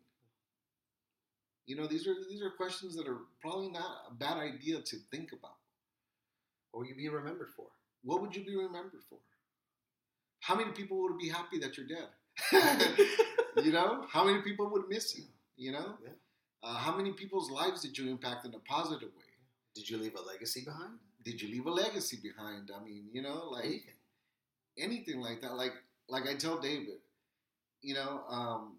You 1.68 1.76
know, 1.76 1.86
these 1.86 2.08
are 2.08 2.16
these 2.30 2.42
are 2.42 2.50
questions 2.50 2.96
that 2.96 3.08
are 3.08 3.20
probably 3.42 3.70
not 3.70 4.06
a 4.10 4.14
bad 4.14 4.38
idea 4.38 4.82
to 4.82 4.98
think 5.12 5.34
about. 5.34 5.58
What 6.72 6.82
will 6.82 6.88
you 6.88 6.96
be 6.96 7.10
remembered 7.10 7.52
for? 7.56 7.68
What 8.04 8.22
would 8.22 8.36
you 8.36 8.46
be 8.46 8.56
remembered 8.56 9.04
for? 9.10 9.20
How 10.40 10.56
many 10.56 10.72
people 10.72 11.02
would 11.04 11.18
be 11.18 11.30
happy 11.30 11.60
that 11.60 11.78
you're 11.78 11.88
dead? 11.88 12.08
you 13.64 13.72
know, 13.72 14.06
how 14.12 14.24
many 14.24 14.42
people 14.42 14.70
would 14.72 14.88
miss 14.90 15.18
you? 15.18 15.26
You 15.58 15.72
know, 15.74 15.98
Yeah. 16.04 16.10
uh, 16.64 16.76
how 16.76 16.96
many 16.96 17.12
people's 17.14 17.50
lives 17.50 17.82
did 17.82 17.98
you 17.98 18.10
impact 18.10 18.46
in 18.46 18.54
a 18.54 18.60
positive 18.60 19.10
way? 19.10 19.24
Did 19.76 19.90
you 19.90 19.98
leave 19.98 20.16
a 20.16 20.22
legacy 20.22 20.62
behind? 20.64 21.00
Did 21.24 21.42
you 21.42 21.50
leave 21.50 21.66
a 21.66 21.72
legacy 21.72 22.18
behind? 22.22 22.72
I 22.76 22.84
mean, 22.84 23.10
you 23.12 23.22
know, 23.22 23.50
like 23.52 23.66
Anything. 23.66 23.94
anything 24.78 25.20
like 25.22 25.42
that. 25.42 25.54
Like 25.56 25.74
like 26.10 26.28
I 26.28 26.36
tell 26.36 26.58
David, 26.60 27.00
you 27.82 27.96
know, 27.96 28.22
um, 28.30 28.78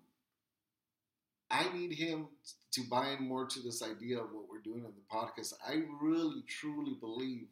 I 1.51 1.71
need 1.73 1.93
him 1.93 2.29
to 2.73 2.83
buy 2.89 3.11
in 3.11 3.25
more 3.27 3.47
to 3.47 3.61
this 3.61 3.83
idea 3.83 4.19
of 4.21 4.33
what 4.33 4.49
we're 4.51 4.61
doing 4.61 4.85
in 4.85 4.93
the 4.95 5.07
podcast. 5.15 5.55
I 5.67 5.83
really 6.01 6.43
truly 6.47 6.95
believe 7.01 7.49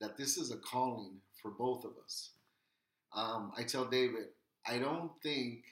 that 0.00 0.16
this 0.16 0.36
is 0.36 0.50
a 0.50 0.56
calling 0.58 1.16
for 1.40 1.50
both 1.50 1.84
of 1.84 1.92
us. 2.04 2.30
Um, 3.14 3.52
I 3.56 3.62
tell 3.64 3.84
David, 3.84 4.26
I 4.66 4.78
don't 4.78 5.10
think 5.22 5.64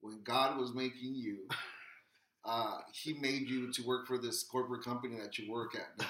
when 0.00 0.22
God 0.22 0.58
was 0.58 0.74
making 0.74 1.14
you, 1.14 1.48
uh, 2.44 2.78
He 2.92 3.14
made 3.14 3.48
you 3.48 3.72
to 3.72 3.82
work 3.86 4.06
for 4.06 4.18
this 4.18 4.42
corporate 4.44 4.84
company 4.84 5.18
that 5.20 5.38
you 5.38 5.50
work 5.50 5.74
at 5.74 5.98
now. 5.98 6.06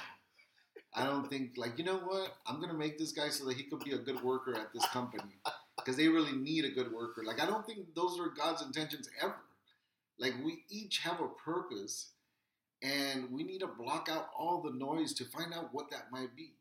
I 0.95 1.05
don't 1.05 1.29
think 1.29 1.53
like 1.57 1.79
you 1.79 1.85
know 1.85 1.99
what 1.99 2.35
I'm 2.47 2.61
gonna 2.61 2.75
make 2.75 2.99
this 2.99 3.13
guy 3.13 3.29
so 3.29 3.45
that 3.47 3.57
he 3.57 3.65
could 3.65 3.81
be 3.85 3.93
a 3.93 3.99
good 3.99 4.23
worker 4.23 4.57
at 4.57 4.73
this 4.73 4.87
company 4.87 5.35
because 5.77 5.97
they 5.97 6.09
really 6.09 6.33
need 6.33 6.65
a 6.65 6.71
good 6.71 6.93
worker. 6.93 7.23
Like 7.25 7.41
I 7.41 7.47
don't 7.47 7.67
think 7.67 7.95
those 7.95 8.19
are 8.19 8.29
God's 8.29 8.63
intentions 8.63 9.09
ever. 9.23 9.37
Like 10.19 10.35
we 10.45 10.65
each 10.71 10.99
have 10.99 11.21
a 11.21 11.29
purpose, 11.29 12.11
and 12.83 13.31
we 13.33 13.45
need 13.45 13.61
to 13.61 13.69
block 13.69 14.09
out 14.11 14.31
all 14.39 14.63
the 14.63 14.73
noise 14.73 15.15
to 15.15 15.25
find 15.25 15.55
out 15.55 15.71
what 15.73 15.91
that 15.91 16.11
might 16.13 16.37
be. 16.37 16.55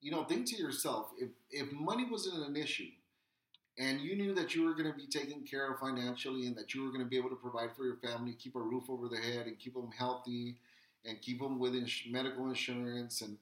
You 0.00 0.12
know, 0.12 0.24
think 0.24 0.46
to 0.48 0.56
yourself 0.56 1.10
if 1.18 1.30
if 1.50 1.72
money 1.72 2.06
wasn't 2.10 2.46
an 2.46 2.56
issue, 2.56 2.90
and 3.80 3.98
you 3.98 4.14
knew 4.14 4.34
that 4.34 4.54
you 4.54 4.64
were 4.64 4.74
going 4.74 4.92
to 4.92 4.96
be 4.96 5.06
taken 5.06 5.42
care 5.42 5.72
of 5.72 5.80
financially, 5.80 6.46
and 6.46 6.54
that 6.56 6.74
you 6.74 6.84
were 6.84 6.90
going 6.90 7.02
to 7.02 7.08
be 7.08 7.16
able 7.16 7.30
to 7.30 7.36
provide 7.36 7.74
for 7.74 7.84
your 7.84 7.96
family, 7.96 8.34
keep 8.34 8.54
a 8.54 8.60
roof 8.60 8.84
over 8.90 9.08
their 9.08 9.22
head, 9.22 9.46
and 9.46 9.58
keep 9.58 9.72
them 9.74 9.90
healthy, 9.96 10.56
and 11.06 11.20
keep 11.22 11.40
them 11.40 11.58
with 11.58 11.74
ins- 11.74 12.02
medical 12.10 12.46
insurance 12.48 13.22
and 13.22 13.38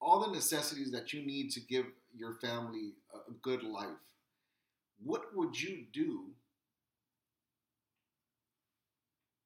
all 0.00 0.20
the 0.20 0.32
necessities 0.32 0.92
that 0.92 1.12
you 1.12 1.24
need 1.24 1.50
to 1.50 1.60
give 1.60 1.86
your 2.14 2.34
family 2.34 2.92
a 3.14 3.32
good 3.42 3.62
life, 3.62 3.88
what 5.02 5.34
would 5.34 5.60
you 5.60 5.86
do 5.92 6.26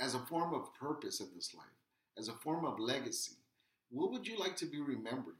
as 0.01 0.15
a 0.15 0.19
form 0.19 0.53
of 0.53 0.75
purpose 0.75 1.21
in 1.21 1.29
this 1.35 1.55
life, 1.55 1.67
as 2.19 2.29
a 2.29 2.33
form 2.33 2.65
of 2.65 2.81
legacy? 2.81 3.37
What 3.91 4.11
would 4.11 4.27
you 4.27 4.39
like 4.39 4.57
to 4.57 4.67
be 4.67 4.81
remembered? 4.81 5.37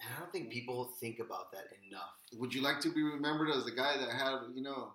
And 0.00 0.08
I 0.16 0.20
don't 0.20 0.32
think 0.32 0.50
people 0.50 0.92
think 0.98 1.18
about 1.18 1.52
that 1.52 1.66
enough. 1.86 2.14
Would 2.32 2.54
you 2.54 2.62
like 2.62 2.80
to 2.80 2.92
be 2.92 3.02
remembered 3.02 3.50
as 3.50 3.64
the 3.64 3.70
guy 3.70 3.96
that 3.98 4.10
had, 4.10 4.38
you 4.54 4.62
know, 4.62 4.92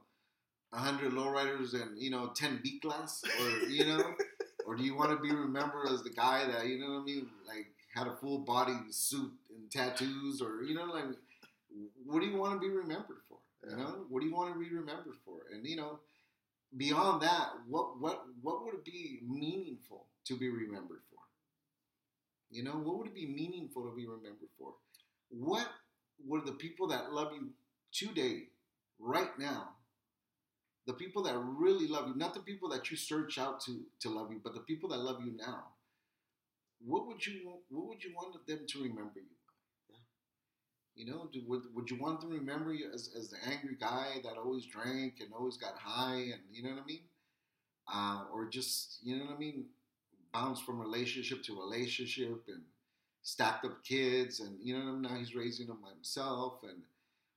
100 0.72 1.12
lowriders 1.14 1.74
and, 1.74 2.02
you 2.02 2.10
know, 2.10 2.32
10 2.36 2.62
B 2.64 2.80
class? 2.80 3.24
Or, 3.40 3.50
you 3.70 3.86
know, 3.86 4.16
or 4.66 4.76
do 4.76 4.84
you 4.84 4.96
want 4.96 5.12
to 5.12 5.18
be 5.18 5.34
remembered 5.34 5.90
as 5.90 6.02
the 6.02 6.10
guy 6.10 6.46
that, 6.48 6.66
you 6.66 6.80
know 6.80 6.94
what 6.94 7.02
I 7.02 7.04
mean, 7.04 7.28
like 7.48 7.68
had 7.94 8.08
a 8.08 8.16
full 8.16 8.40
body 8.40 8.78
suit 8.90 9.32
and 9.56 9.70
tattoos? 9.72 10.42
Or, 10.42 10.64
you 10.64 10.74
know, 10.74 10.86
like, 10.86 11.06
what 12.04 12.22
do 12.22 12.28
you 12.28 12.38
want 12.38 12.54
to 12.54 12.60
be 12.60 12.74
remembered 12.74 13.22
for? 13.30 13.38
You 13.70 13.78
know, 13.78 14.06
what 14.10 14.22
do 14.22 14.28
you 14.28 14.34
want 14.34 14.54
to 14.54 14.60
be 14.60 14.74
remembered 14.74 15.18
for? 15.24 15.38
And, 15.54 15.66
you 15.66 15.76
know, 15.76 16.00
beyond 16.76 17.22
that, 17.22 17.50
what, 17.68 18.00
what, 18.00 18.24
what 18.42 18.66
would 18.66 18.76
it 18.76 18.86
be 18.86 19.20
meaningful 19.28 20.08
to 20.26 20.38
be 20.38 20.50
remembered 20.50 21.02
for? 21.10 21.20
You 22.50 22.64
know, 22.64 22.72
what 22.74 22.98
would 22.98 23.08
it 23.08 23.16
be 23.16 23.28
meaningful 23.28 23.84
to 23.90 23.96
be 23.96 24.08
remembered 24.08 24.50
for? 24.58 24.74
What 25.30 25.68
would 26.26 26.46
the 26.46 26.54
people 26.54 26.88
that 26.88 27.12
love 27.14 27.34
you 27.34 27.52
today, 27.92 28.50
right 29.00 29.38
now, 29.38 29.76
the 30.88 30.94
people 30.94 31.22
that 31.24 31.38
really 31.38 31.88
love 31.88 32.08
you, 32.08 32.16
not 32.16 32.34
the 32.34 32.40
people 32.40 32.70
that 32.70 32.90
you 32.90 32.98
search 32.98 33.38
out 33.38 33.60
to 33.62 33.86
to 34.00 34.10
love 34.10 34.32
you, 34.32 34.40
but 34.44 34.54
the 34.54 34.62
people 34.62 34.90
that 34.90 35.00
love 35.00 35.22
you 35.24 35.32
now, 35.36 35.66
what 36.80 37.06
would 37.08 37.26
you 37.26 37.60
what 37.70 37.88
would 37.88 38.04
you 38.04 38.14
want 38.16 38.46
them 38.48 38.66
to 38.68 38.82
remember 38.84 39.20
you? 39.20 39.36
You 40.96 41.06
know, 41.06 41.30
do, 41.32 41.42
would, 41.48 41.64
would 41.74 41.90
you 41.90 41.98
want 41.98 42.22
them 42.22 42.32
to 42.32 42.38
remember 42.38 42.74
you 42.74 42.90
as, 42.94 43.10
as 43.18 43.30
the 43.30 43.38
angry 43.46 43.76
guy 43.80 44.22
that 44.24 44.38
always 44.38 44.66
drank 44.66 45.16
and 45.20 45.34
always 45.34 45.58
got 45.58 45.74
high 45.78 46.16
and 46.16 46.42
you 46.52 46.64
know 46.64 46.70
what 46.70 46.84
I 46.84 46.86
mean? 46.86 47.02
Uh, 47.94 48.24
or 48.34 48.48
just, 48.48 49.00
you 49.04 49.18
know 49.18 49.26
what 49.26 49.36
I 49.36 49.40
mean, 49.40 49.66
Bounce 50.34 50.62
from 50.62 50.80
relationship 50.80 51.44
to 51.44 51.60
relationship 51.60 52.44
and 52.50 52.64
stacked 53.26 53.66
up 53.66 53.84
kids 53.84 54.40
and 54.40 54.56
you 54.62 54.78
know 54.78 54.96
now 54.96 55.16
he's 55.16 55.36
raising 55.36 55.68
them 55.68 55.80
by 55.82 55.90
himself 55.90 56.60
and 56.64 56.84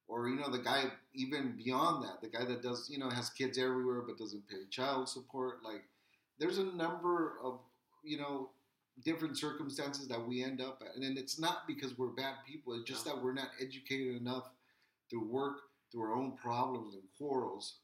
or 0.07 0.29
you 0.29 0.37
know 0.37 0.51
the 0.51 0.59
guy 0.59 0.85
even 1.15 1.57
beyond 1.57 2.05
that 2.05 2.21
the 2.21 2.29
guy 2.29 2.45
that 2.45 2.63
does 2.63 2.89
you 2.91 2.99
know 2.99 3.09
has 3.09 3.31
kids 3.31 3.59
everywhere 3.59 4.03
but 4.07 4.19
doesn't 4.19 4.47
pay 4.49 4.59
child 4.71 5.09
support 5.09 5.65
like 5.65 5.83
there's 6.39 6.59
a 6.59 6.65
number 6.65 7.39
of 7.43 7.61
you 8.05 8.19
know 8.19 8.51
different 9.05 9.39
circumstances 9.39 10.09
that 10.09 10.27
we 10.27 10.43
end 10.43 10.61
up 10.61 10.83
at. 10.85 10.97
And 10.97 11.17
it's 11.17 11.39
not 11.39 11.67
because 11.67 11.97
we're 11.97 12.09
bad 12.09 12.35
people 12.47 12.75
it's 12.75 12.85
just 12.85 13.07
No. 13.07 13.15
that 13.15 13.25
we're 13.25 13.33
not 13.33 13.51
educated 13.61 14.17
enough 14.17 14.51
through 15.09 15.25
work 15.27 15.59
through 15.91 16.03
our 16.03 16.15
own 16.15 16.37
problems 16.37 16.95
and 16.95 17.05
quarrels 17.17 17.77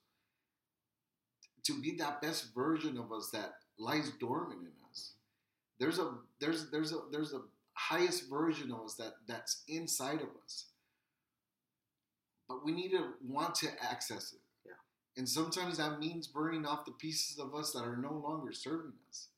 to 1.65 1.81
be 1.81 1.97
that 1.97 2.21
best 2.21 2.55
version 2.55 2.99
of 2.99 3.13
us 3.13 3.31
that 3.31 3.55
lies 3.79 4.11
dormant 4.21 4.61
in 4.61 4.73
us. 4.91 5.13
Mm-hmm. 5.15 5.85
There's 5.85 5.99
a 5.99 6.19
there's 6.41 6.71
there's 6.71 6.93
a 6.93 7.01
there's 7.11 7.33
a 7.33 7.43
highest 7.75 8.29
version 8.31 8.73
of 8.73 8.81
us 8.83 8.95
that 8.95 9.15
that's 9.27 9.63
inside 9.69 10.21
of 10.23 10.29
us. 10.45 10.67
But 12.49 12.65
we 12.65 12.73
need 12.73 12.91
to 12.91 13.15
want 13.23 13.55
to 13.57 13.69
access 13.83 14.33
it. 14.33 14.41
Yeah. 14.65 14.73
and 15.17 15.29
sometimes 15.29 15.77
that 15.79 15.99
means 15.99 16.27
burning 16.27 16.65
off 16.67 16.85
the 16.87 16.93
pieces 16.93 17.39
of 17.39 17.55
us 17.55 17.73
that 17.73 17.85
are 17.85 17.97
no 17.99 18.13
longer 18.15 18.53
serving 18.53 18.95
us. 19.09 19.29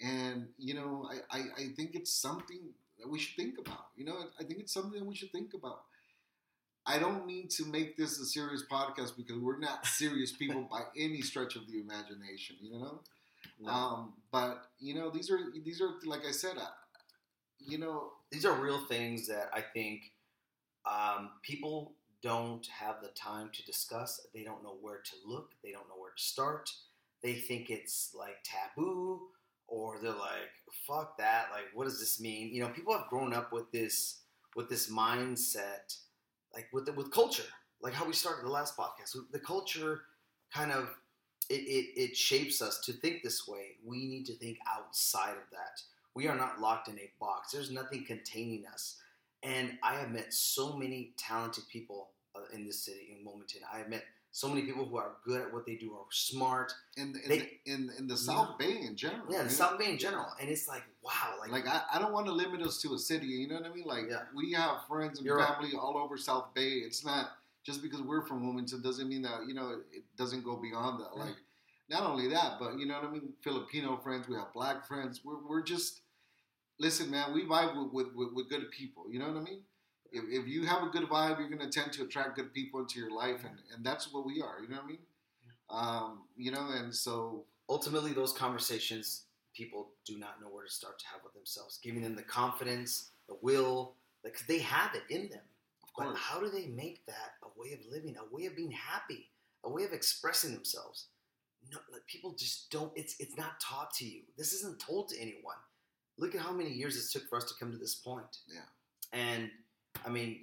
And 0.00 0.48
you 0.58 0.74
know 0.74 1.08
i 1.10 1.38
i, 1.38 1.40
I 1.58 1.68
think 1.76 1.94
it's 1.94 2.12
something 2.12 2.60
that 2.98 3.08
we 3.08 3.18
should 3.18 3.36
think 3.36 3.58
about. 3.58 3.86
You 3.96 4.04
know 4.06 4.16
i 4.38 4.44
think 4.44 4.60
it's 4.60 4.72
something 4.72 4.98
that 4.98 5.06
we 5.06 5.14
should 5.14 5.32
think 5.32 5.54
about. 5.54 5.82
I 6.86 6.98
don't 6.98 7.26
mean 7.26 7.48
to 7.48 7.64
make 7.66 7.96
this 7.96 8.18
a 8.18 8.24
serious 8.24 8.64
podcast 8.70 9.16
because 9.16 9.38
we're 9.38 9.58
not 9.58 9.86
serious 9.86 10.32
people 10.32 10.66
by 10.70 10.82
any 10.96 11.20
stretch 11.20 11.56
of 11.56 11.66
the 11.70 11.78
imagination, 11.80 12.56
you 12.60 12.72
know. 12.78 13.00
Um, 13.66 14.14
but 14.32 14.64
you 14.78 14.94
know, 14.94 15.10
these 15.10 15.30
are 15.30 15.40
these 15.64 15.80
are 15.80 15.90
like 16.04 16.24
I 16.26 16.32
said, 16.32 16.56
you 17.66 17.78
know, 17.78 18.12
These 18.30 18.44
are 18.44 18.54
real 18.54 18.84
things 18.86 19.26
that 19.28 19.50
I 19.52 19.60
think 19.60 20.12
um, 20.86 21.30
people 21.42 21.94
don't 22.22 22.66
have 22.68 22.96
the 23.02 23.08
time 23.10 23.50
to 23.54 23.64
discuss. 23.64 24.20
They 24.34 24.44
don't 24.44 24.62
know 24.62 24.76
where 24.80 24.98
to 24.98 25.12
look. 25.26 25.52
They 25.62 25.72
don't 25.72 25.88
know 25.88 25.96
where 26.00 26.12
to 26.16 26.22
start. 26.22 26.70
They 27.22 27.34
think 27.34 27.70
it's 27.70 28.14
like 28.18 28.36
taboo 28.44 29.22
or 29.68 29.98
they're 30.00 30.12
like, 30.12 30.52
"Fuck 30.86 31.18
that!" 31.18 31.48
Like, 31.52 31.66
what 31.74 31.84
does 31.84 32.00
this 32.00 32.20
mean? 32.20 32.54
You 32.54 32.62
know, 32.62 32.70
people 32.70 32.96
have 32.96 33.08
grown 33.08 33.34
up 33.34 33.52
with 33.52 33.70
this 33.72 34.22
with 34.56 34.68
this 34.68 34.90
mindset, 34.90 35.96
like 36.54 36.68
with 36.72 36.86
the, 36.86 36.92
with 36.92 37.10
culture, 37.12 37.44
like 37.80 37.94
how 37.94 38.04
we 38.06 38.12
started 38.12 38.44
the 38.44 38.50
last 38.50 38.76
podcast. 38.76 39.16
The 39.32 39.38
culture 39.40 40.02
kind 40.52 40.72
of 40.72 40.88
it, 41.48 41.54
it, 41.62 42.00
it 42.00 42.16
shapes 42.16 42.62
us 42.62 42.80
to 42.80 42.92
think 42.92 43.22
this 43.22 43.46
way. 43.48 43.76
We 43.84 44.06
need 44.06 44.26
to 44.26 44.34
think 44.34 44.58
outside 44.68 45.32
of 45.32 45.50
that. 45.52 45.82
We 46.14 46.26
are 46.28 46.36
not 46.36 46.60
locked 46.60 46.88
in 46.88 46.98
a 46.98 47.10
box. 47.20 47.52
There's 47.52 47.70
nothing 47.70 48.04
containing 48.04 48.64
us. 48.72 48.96
And 49.42 49.78
I 49.82 49.94
have 49.94 50.10
met 50.10 50.32
so 50.34 50.76
many 50.76 51.12
talented 51.16 51.64
people 51.72 52.10
uh, 52.36 52.40
in 52.54 52.66
this 52.66 52.84
city, 52.84 53.16
in 53.18 53.24
Wilmington. 53.24 53.62
I 53.72 53.78
have 53.78 53.88
met 53.88 54.04
so 54.32 54.48
many 54.48 54.62
people 54.62 54.84
who 54.84 54.96
are 54.96 55.12
good 55.24 55.40
at 55.40 55.52
what 55.52 55.66
they 55.66 55.74
do, 55.76 55.92
are 55.94 56.04
smart. 56.10 56.72
In 56.96 57.14
in, 57.24 57.28
They- 57.28 57.38
the, 57.38 57.72
in, 57.72 57.90
in 57.98 58.06
the 58.06 58.16
South 58.16 58.58
Bay 58.58 58.80
in 58.82 58.94
general. 58.96 59.24
Yeah, 59.30 59.44
the? 59.44 59.50
South 59.50 59.78
Bay 59.78 59.90
in 59.90 59.98
general. 59.98 60.26
And 60.40 60.48
it's 60.48 60.68
like, 60.68 60.82
wow, 61.02 61.34
like, 61.40 61.50
Like 61.50 61.66
I, 61.66 61.82
I 61.94 61.98
don't 61.98 62.12
want 62.12 62.26
to 62.26 62.32
limit 62.32 62.60
us 62.62 62.80
to 62.82 62.94
a 62.94 62.98
city. 62.98 63.26
You 63.26 63.48
know 63.48 63.56
what 63.56 63.66
I 63.66 63.74
mean? 63.74 63.86
Like 63.86 64.04
Yeah. 64.08 64.22
we 64.34 64.52
have 64.52 64.82
friends 64.88 65.18
and 65.18 65.26
You're 65.26 65.38
right. 65.38 65.54
family 65.54 65.72
all 65.76 65.96
over 65.96 66.16
South 66.16 66.54
Bay. 66.54 66.68
It's 66.68 67.04
not 67.04 67.30
just 67.64 67.82
because 67.82 68.02
we're 68.02 68.24
from 68.26 68.44
Wilmington 68.44 68.82
doesn't 68.82 69.08
mean 69.08 69.22
that 69.22 69.40
you 69.48 69.54
know 69.54 69.80
it, 69.92 70.04
doesn't 70.16 70.44
go 70.44 70.56
beyond 70.56 71.00
that. 71.00 71.16
Like 71.16 71.34
not 71.90 72.04
only 72.04 72.28
that, 72.28 72.54
but 72.58 72.78
you 72.78 72.86
know 72.86 72.94
what 72.94 73.04
I 73.04 73.10
mean. 73.10 73.32
Filipino 73.42 73.96
friends, 74.02 74.28
we 74.28 74.36
have 74.36 74.52
black 74.54 74.86
friends. 74.86 75.20
We're, 75.24 75.44
we're 75.46 75.62
just 75.62 76.00
listen, 76.78 77.10
man. 77.10 77.34
We 77.34 77.44
vibe 77.44 77.76
with, 77.76 77.92
with, 77.92 78.14
with, 78.14 78.32
with 78.34 78.48
good 78.48 78.70
people. 78.70 79.04
You 79.10 79.18
know 79.18 79.28
what 79.28 79.36
I 79.36 79.44
mean? 79.44 79.60
If, 80.12 80.24
if 80.28 80.48
you 80.48 80.66
have 80.66 80.82
a 80.82 80.88
good 80.88 81.08
vibe, 81.08 81.38
you're 81.38 81.48
going 81.48 81.68
to 81.68 81.68
tend 81.68 81.92
to 81.94 82.04
attract 82.04 82.36
good 82.36 82.52
people 82.54 82.80
into 82.80 82.98
your 82.98 83.10
life, 83.10 83.40
and, 83.44 83.58
and 83.74 83.84
that's 83.84 84.12
what 84.12 84.24
we 84.24 84.40
are. 84.40 84.60
You 84.62 84.68
know 84.68 84.76
what 84.76 84.84
I 84.84 84.88
mean? 84.88 84.98
Um, 85.68 86.22
you 86.36 86.50
know, 86.50 86.68
and 86.72 86.94
so 86.94 87.44
ultimately 87.68 88.12
those 88.12 88.32
conversations 88.32 89.24
people 89.54 89.90
do 90.04 90.18
not 90.18 90.40
know 90.40 90.48
where 90.48 90.64
to 90.64 90.70
start 90.70 90.98
to 90.98 91.06
have 91.06 91.20
with 91.24 91.32
themselves 91.34 91.78
giving 91.82 92.02
them 92.02 92.14
the 92.16 92.22
confidence 92.22 93.10
the 93.28 93.36
will 93.42 93.94
like 94.24 94.34
'cause 94.34 94.46
they 94.46 94.58
have 94.58 94.94
it 94.94 95.02
in 95.08 95.28
them 95.28 95.42
of 95.82 95.88
but 95.96 96.16
how 96.16 96.40
do 96.40 96.48
they 96.50 96.66
make 96.66 97.04
that 97.06 97.34
a 97.42 97.60
way 97.60 97.72
of 97.72 97.80
living 97.90 98.16
a 98.16 98.34
way 98.34 98.46
of 98.46 98.56
being 98.56 98.70
happy 98.70 99.28
a 99.64 99.70
way 99.70 99.84
of 99.84 99.92
expressing 99.92 100.52
themselves 100.52 101.06
no 101.72 101.78
like 101.92 102.06
people 102.06 102.32
just 102.38 102.70
don't 102.70 102.92
it's 102.96 103.16
it's 103.20 103.36
not 103.36 103.60
taught 103.60 103.92
to 103.94 104.04
you 104.04 104.22
this 104.38 104.52
isn't 104.52 104.78
told 104.80 105.08
to 105.08 105.18
anyone 105.20 105.56
look 106.18 106.34
at 106.34 106.40
how 106.40 106.52
many 106.52 106.70
years 106.70 106.96
it 106.96 107.10
took 107.12 107.28
for 107.28 107.36
us 107.36 107.44
to 107.44 107.54
come 107.58 107.70
to 107.72 107.78
this 107.78 107.94
point 107.94 108.38
Yeah. 108.48 108.60
and 109.12 109.50
i 110.04 110.08
mean 110.08 110.38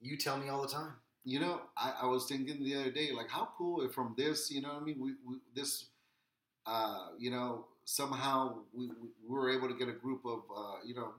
you 0.00 0.16
tell 0.16 0.36
me 0.38 0.48
all 0.48 0.62
the 0.62 0.68
time 0.68 0.92
You 1.24 1.40
know, 1.40 1.60
I, 1.76 1.88
I 2.02 2.06
was 2.06 2.26
thinking 2.26 2.62
the 2.62 2.74
other 2.78 2.90
day, 2.90 3.08
like, 3.18 3.30
how 3.30 3.48
cool 3.56 3.80
if 3.86 3.92
from 3.94 4.14
this, 4.16 4.50
you 4.50 4.60
know 4.60 4.72
what 4.74 4.82
I 4.82 4.84
mean? 4.84 4.98
We, 5.00 5.10
we 5.26 5.34
this, 5.58 5.86
uh, 6.66 7.08
you 7.18 7.30
know, 7.30 7.66
somehow 7.84 8.36
we, 8.72 8.88
we 8.88 9.28
were 9.36 9.50
able 9.56 9.68
to 9.68 9.74
get 9.82 9.88
a 9.88 9.98
group 10.04 10.22
of, 10.26 10.40
uh, 10.54 10.76
you 10.84 10.94
know, 10.94 11.10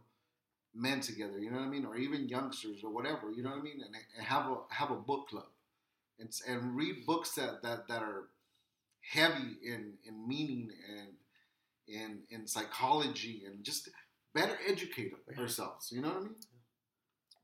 men 0.73 0.99
together, 1.01 1.39
you 1.39 1.49
know 1.51 1.57
what 1.57 1.65
I 1.65 1.69
mean? 1.69 1.85
Or 1.85 1.95
even 1.97 2.29
youngsters 2.29 2.79
or 2.83 2.91
whatever, 2.91 3.31
you 3.31 3.43
know 3.43 3.51
what 3.51 3.59
I 3.59 3.63
mean? 3.69 3.81
And, 3.85 3.95
and 4.17 4.25
have 4.25 4.45
a 4.51 4.57
have 4.69 4.91
a 4.91 4.95
book 5.11 5.29
club 5.29 5.49
and, 6.19 6.29
and 6.47 6.75
read 6.75 7.05
books 7.05 7.31
that, 7.35 7.63
that, 7.63 7.87
that 7.89 8.03
are 8.03 8.29
heavy 9.11 9.57
in, 9.63 9.93
in 10.03 10.27
meaning 10.27 10.69
and 10.89 11.09
in, 11.87 12.19
in 12.29 12.47
psychology 12.47 13.43
and 13.45 13.63
just 13.63 13.89
better 14.33 14.57
educate 14.67 15.13
ourselves, 15.37 15.91
you 15.91 16.01
know 16.01 16.09
what 16.09 16.17
I 16.17 16.21
mean? 16.21 16.35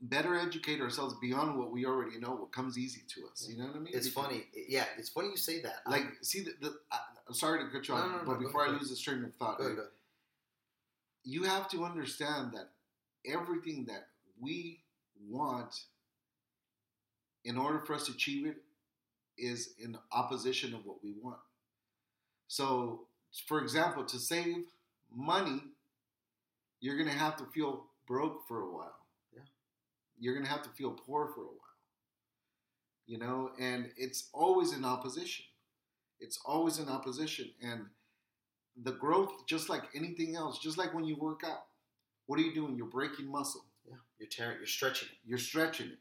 better 0.04 0.36
educate 0.36 0.82
ourselves 0.82 1.14
beyond 1.22 1.60
what 1.60 1.70
we 1.72 1.86
already 1.86 2.18
know, 2.18 2.32
what 2.32 2.52
comes 2.52 2.76
easy 2.76 3.02
to 3.08 3.22
us. 3.32 3.48
You 3.48 3.60
know 3.60 3.68
what 3.68 3.76
I 3.76 3.80
mean? 3.80 3.94
it's 3.94 4.10
Because- 4.10 4.26
funny 4.26 4.48
yeah 4.68 4.86
it's 4.98 5.10
funny 5.10 5.28
you 5.30 5.38
say 5.38 5.62
that 5.62 5.76
Like, 5.86 6.06
see, 6.24 6.42
the, 6.42 6.54
the 6.60 6.76
I, 6.92 6.98
I'm 7.28 7.36
sorry 7.36 7.64
to 7.64 7.70
cut 7.70 7.88
you 7.88 7.94
No, 7.94 8.02
off, 8.02 8.08
no, 8.12 8.18
no, 8.18 8.24
but 8.26 8.40
before 8.40 8.66
I 8.66 8.70
lose 8.72 8.90
the 8.90 8.96
stream 8.96 9.24
of 9.24 9.36
thought, 9.36 9.60
go 9.60 9.76
you 11.24 11.44
have 11.44 11.70
to 11.70 11.86
understand 11.86 12.52
that 12.54 12.70
everything 13.32 13.86
that 13.86 14.08
we 14.40 14.80
want, 15.30 15.82
in 17.46 17.58
order 17.60 17.80
for 17.80 17.94
us 17.94 18.08
to 18.08 18.12
achieve 18.12 18.48
it, 18.48 18.58
is 19.38 19.76
in 19.78 19.96
opposition 20.12 20.74
of 20.74 20.84
what 20.84 21.04
we 21.04 21.14
want. 21.22 21.38
So, 22.52 23.08
for 23.48 23.62
example, 23.62 24.04
to 24.04 24.20
save 24.20 24.66
money, 25.10 25.62
you're 26.82 26.98
going 26.98 27.08
to 27.08 27.18
have 27.18 27.38
to 27.38 27.46
feel 27.46 27.86
broke 28.06 28.46
for 28.46 28.60
a 28.60 28.70
while. 28.70 28.98
Yeah. 29.34 29.44
You're 30.20 30.34
going 30.34 30.46
to 30.46 30.52
have 30.52 30.64
to 30.64 30.70
feel 30.72 30.92
poor 30.92 31.28
for 31.34 31.44
a 31.44 31.46
while. 31.46 31.78
You 33.08 33.20
know, 33.20 33.52
and 33.58 33.92
it's 33.96 34.28
always 34.34 34.74
in 34.74 34.84
opposition. 34.84 35.46
It's 36.20 36.40
always 36.46 36.78
in 36.78 36.90
opposition. 36.90 37.52
And 37.62 37.86
the 38.84 38.92
growth, 38.92 39.32
just 39.48 39.70
like 39.70 39.84
anything 39.96 40.36
else, 40.36 40.60
just 40.60 40.78
like 40.78 40.94
when 40.94 41.06
you 41.06 41.16
work 41.16 41.44
out, 41.46 41.64
what 42.26 42.38
are 42.38 42.44
you 42.44 42.54
doing? 42.54 42.76
You're 42.76 42.88
breaking 42.88 43.32
muscle 43.32 43.64
Yeah, 43.88 43.96
you're 44.20 44.28
tearing, 44.28 44.58
you're 44.58 44.68
stretching 44.68 45.08
it. 45.08 45.18
you're 45.26 45.38
stretching 45.38 45.88
it 45.88 46.00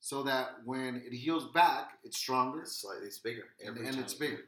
so 0.00 0.22
that 0.22 0.52
when 0.64 1.02
it 1.04 1.12
heals 1.12 1.52
back, 1.52 1.98
it's 2.04 2.16
stronger 2.16 2.62
It's 2.62 2.80
slightly, 2.80 3.06
it's 3.06 3.18
bigger, 3.18 3.44
and, 3.62 3.76
and 3.76 3.98
it's 3.98 4.14
bigger. 4.14 4.44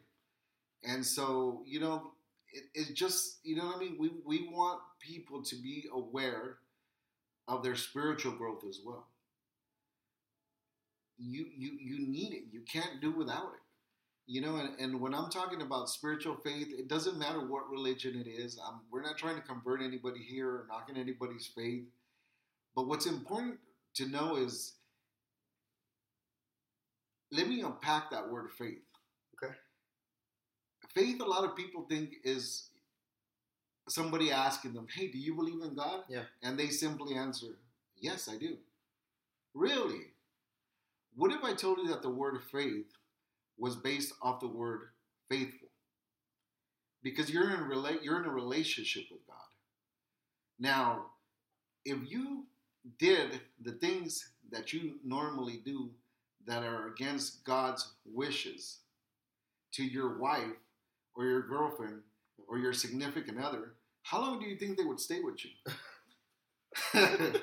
And 0.85 1.05
so, 1.05 1.63
you 1.67 1.81
know, 1.81 2.13
it, 2.53 2.65
it's 2.75 2.91
just, 2.91 3.39
you 3.45 3.57
know 3.57 3.67
what 3.67 3.77
I 3.77 3.81
mean? 3.81 3.97
We, 3.99 4.11
we 4.25 4.49
want 4.49 4.81
people 5.01 5.43
to 5.43 5.57
be 5.57 5.87
aware 5.93 6.57
of 7.49 7.63
their 7.63 7.77
spiritual 7.77 8.33
growth 8.33 8.65
as 8.69 8.81
well. 8.85 9.07
You, 11.19 11.47
you, 11.57 11.73
you 11.81 12.07
need 12.09 12.33
it. 12.33 12.45
You 12.51 12.63
can't 12.71 13.01
do 13.01 13.13
without 13.13 13.53
it. 13.55 13.61
You 14.27 14.41
know, 14.41 14.57
and, 14.57 14.79
and 14.79 15.01
when 15.01 15.15
I'm 15.15 15.31
talking 15.31 15.63
about 15.63 15.89
spiritual 15.89 16.37
faith, 16.37 16.69
it 16.77 16.89
doesn't 16.89 17.19
matter 17.19 17.41
what 17.41 17.69
religion 17.69 18.21
it 18.25 18.29
is. 18.29 18.59
Um, 18.65 18.81
we're 18.91 19.03
not 19.03 19.19
trying 19.19 19.37
to 19.37 19.43
convert 19.43 19.83
anybody 19.83 20.21
here 20.21 20.49
or 20.49 20.67
knocking 20.69 20.97
anybody's 20.97 21.47
faith. 21.47 21.85
But 22.75 22.87
what's 22.87 23.07
important 23.07 23.59
to 23.95 24.09
know 24.09 24.37
is 24.37 24.75
let 27.31 27.49
me 27.49 27.63
unpack 27.63 28.11
that 28.11 28.31
word 28.31 28.51
faith. 28.57 28.83
Faith, 30.95 31.21
a 31.21 31.25
lot 31.25 31.45
of 31.45 31.57
people 31.57 31.87
think 31.89 32.15
is 32.25 32.69
somebody 33.89 34.31
asking 34.31 34.75
them, 34.75 34.87
Hey, 34.95 35.09
do 35.09 35.19
you 35.19 35.35
believe 35.35 35.63
in 35.63 35.75
God? 35.75 36.05
Yeah. 36.09 36.23
And 36.43 36.59
they 36.59 36.69
simply 36.69 37.15
answer, 37.17 37.59
Yes, 37.99 38.29
I 38.29 38.37
do. 38.37 38.57
Really? 39.55 40.07
What 41.15 41.33
if 41.33 41.45
I 41.45 41.55
told 41.55 41.79
you 41.79 41.89
that 41.89 42.03
the 42.03 42.11
word 42.11 42.39
faith 42.51 42.87
was 43.59 43.77
based 43.77 44.15
off 44.23 44.41
the 44.41 44.49
word 44.49 44.89
faithful? 45.29 45.69
Because 47.03 47.31
you're 47.31 47.51
in 47.51 47.61
rela- 47.61 48.03
you're 48.03 48.21
in 48.21 48.29
a 48.29 48.33
relationship 48.33 49.05
with 49.11 49.27
God. 49.27 49.37
Now, 50.59 51.07
if 51.85 51.99
you 52.11 52.45
did 52.99 53.41
the 53.61 53.73
things 53.73 54.31
that 54.51 54.73
you 54.73 54.95
normally 55.05 55.61
do 55.65 55.91
that 56.47 56.63
are 56.63 56.89
against 56.89 57.45
God's 57.45 57.95
wishes 58.05 58.79
to 59.73 59.85
your 59.85 60.19
wife 60.19 60.57
or 61.15 61.25
your 61.25 61.43
girlfriend 61.43 62.03
or 62.49 62.59
your 62.59 62.73
significant 62.73 63.39
other, 63.39 63.75
how 64.03 64.21
long 64.21 64.41
do 64.41 64.47
you 64.47 64.57
think 64.57 64.77
they 64.77 64.85
would 64.85 65.01
stay 65.01 65.21
with 65.21 65.45
you? 65.45 65.51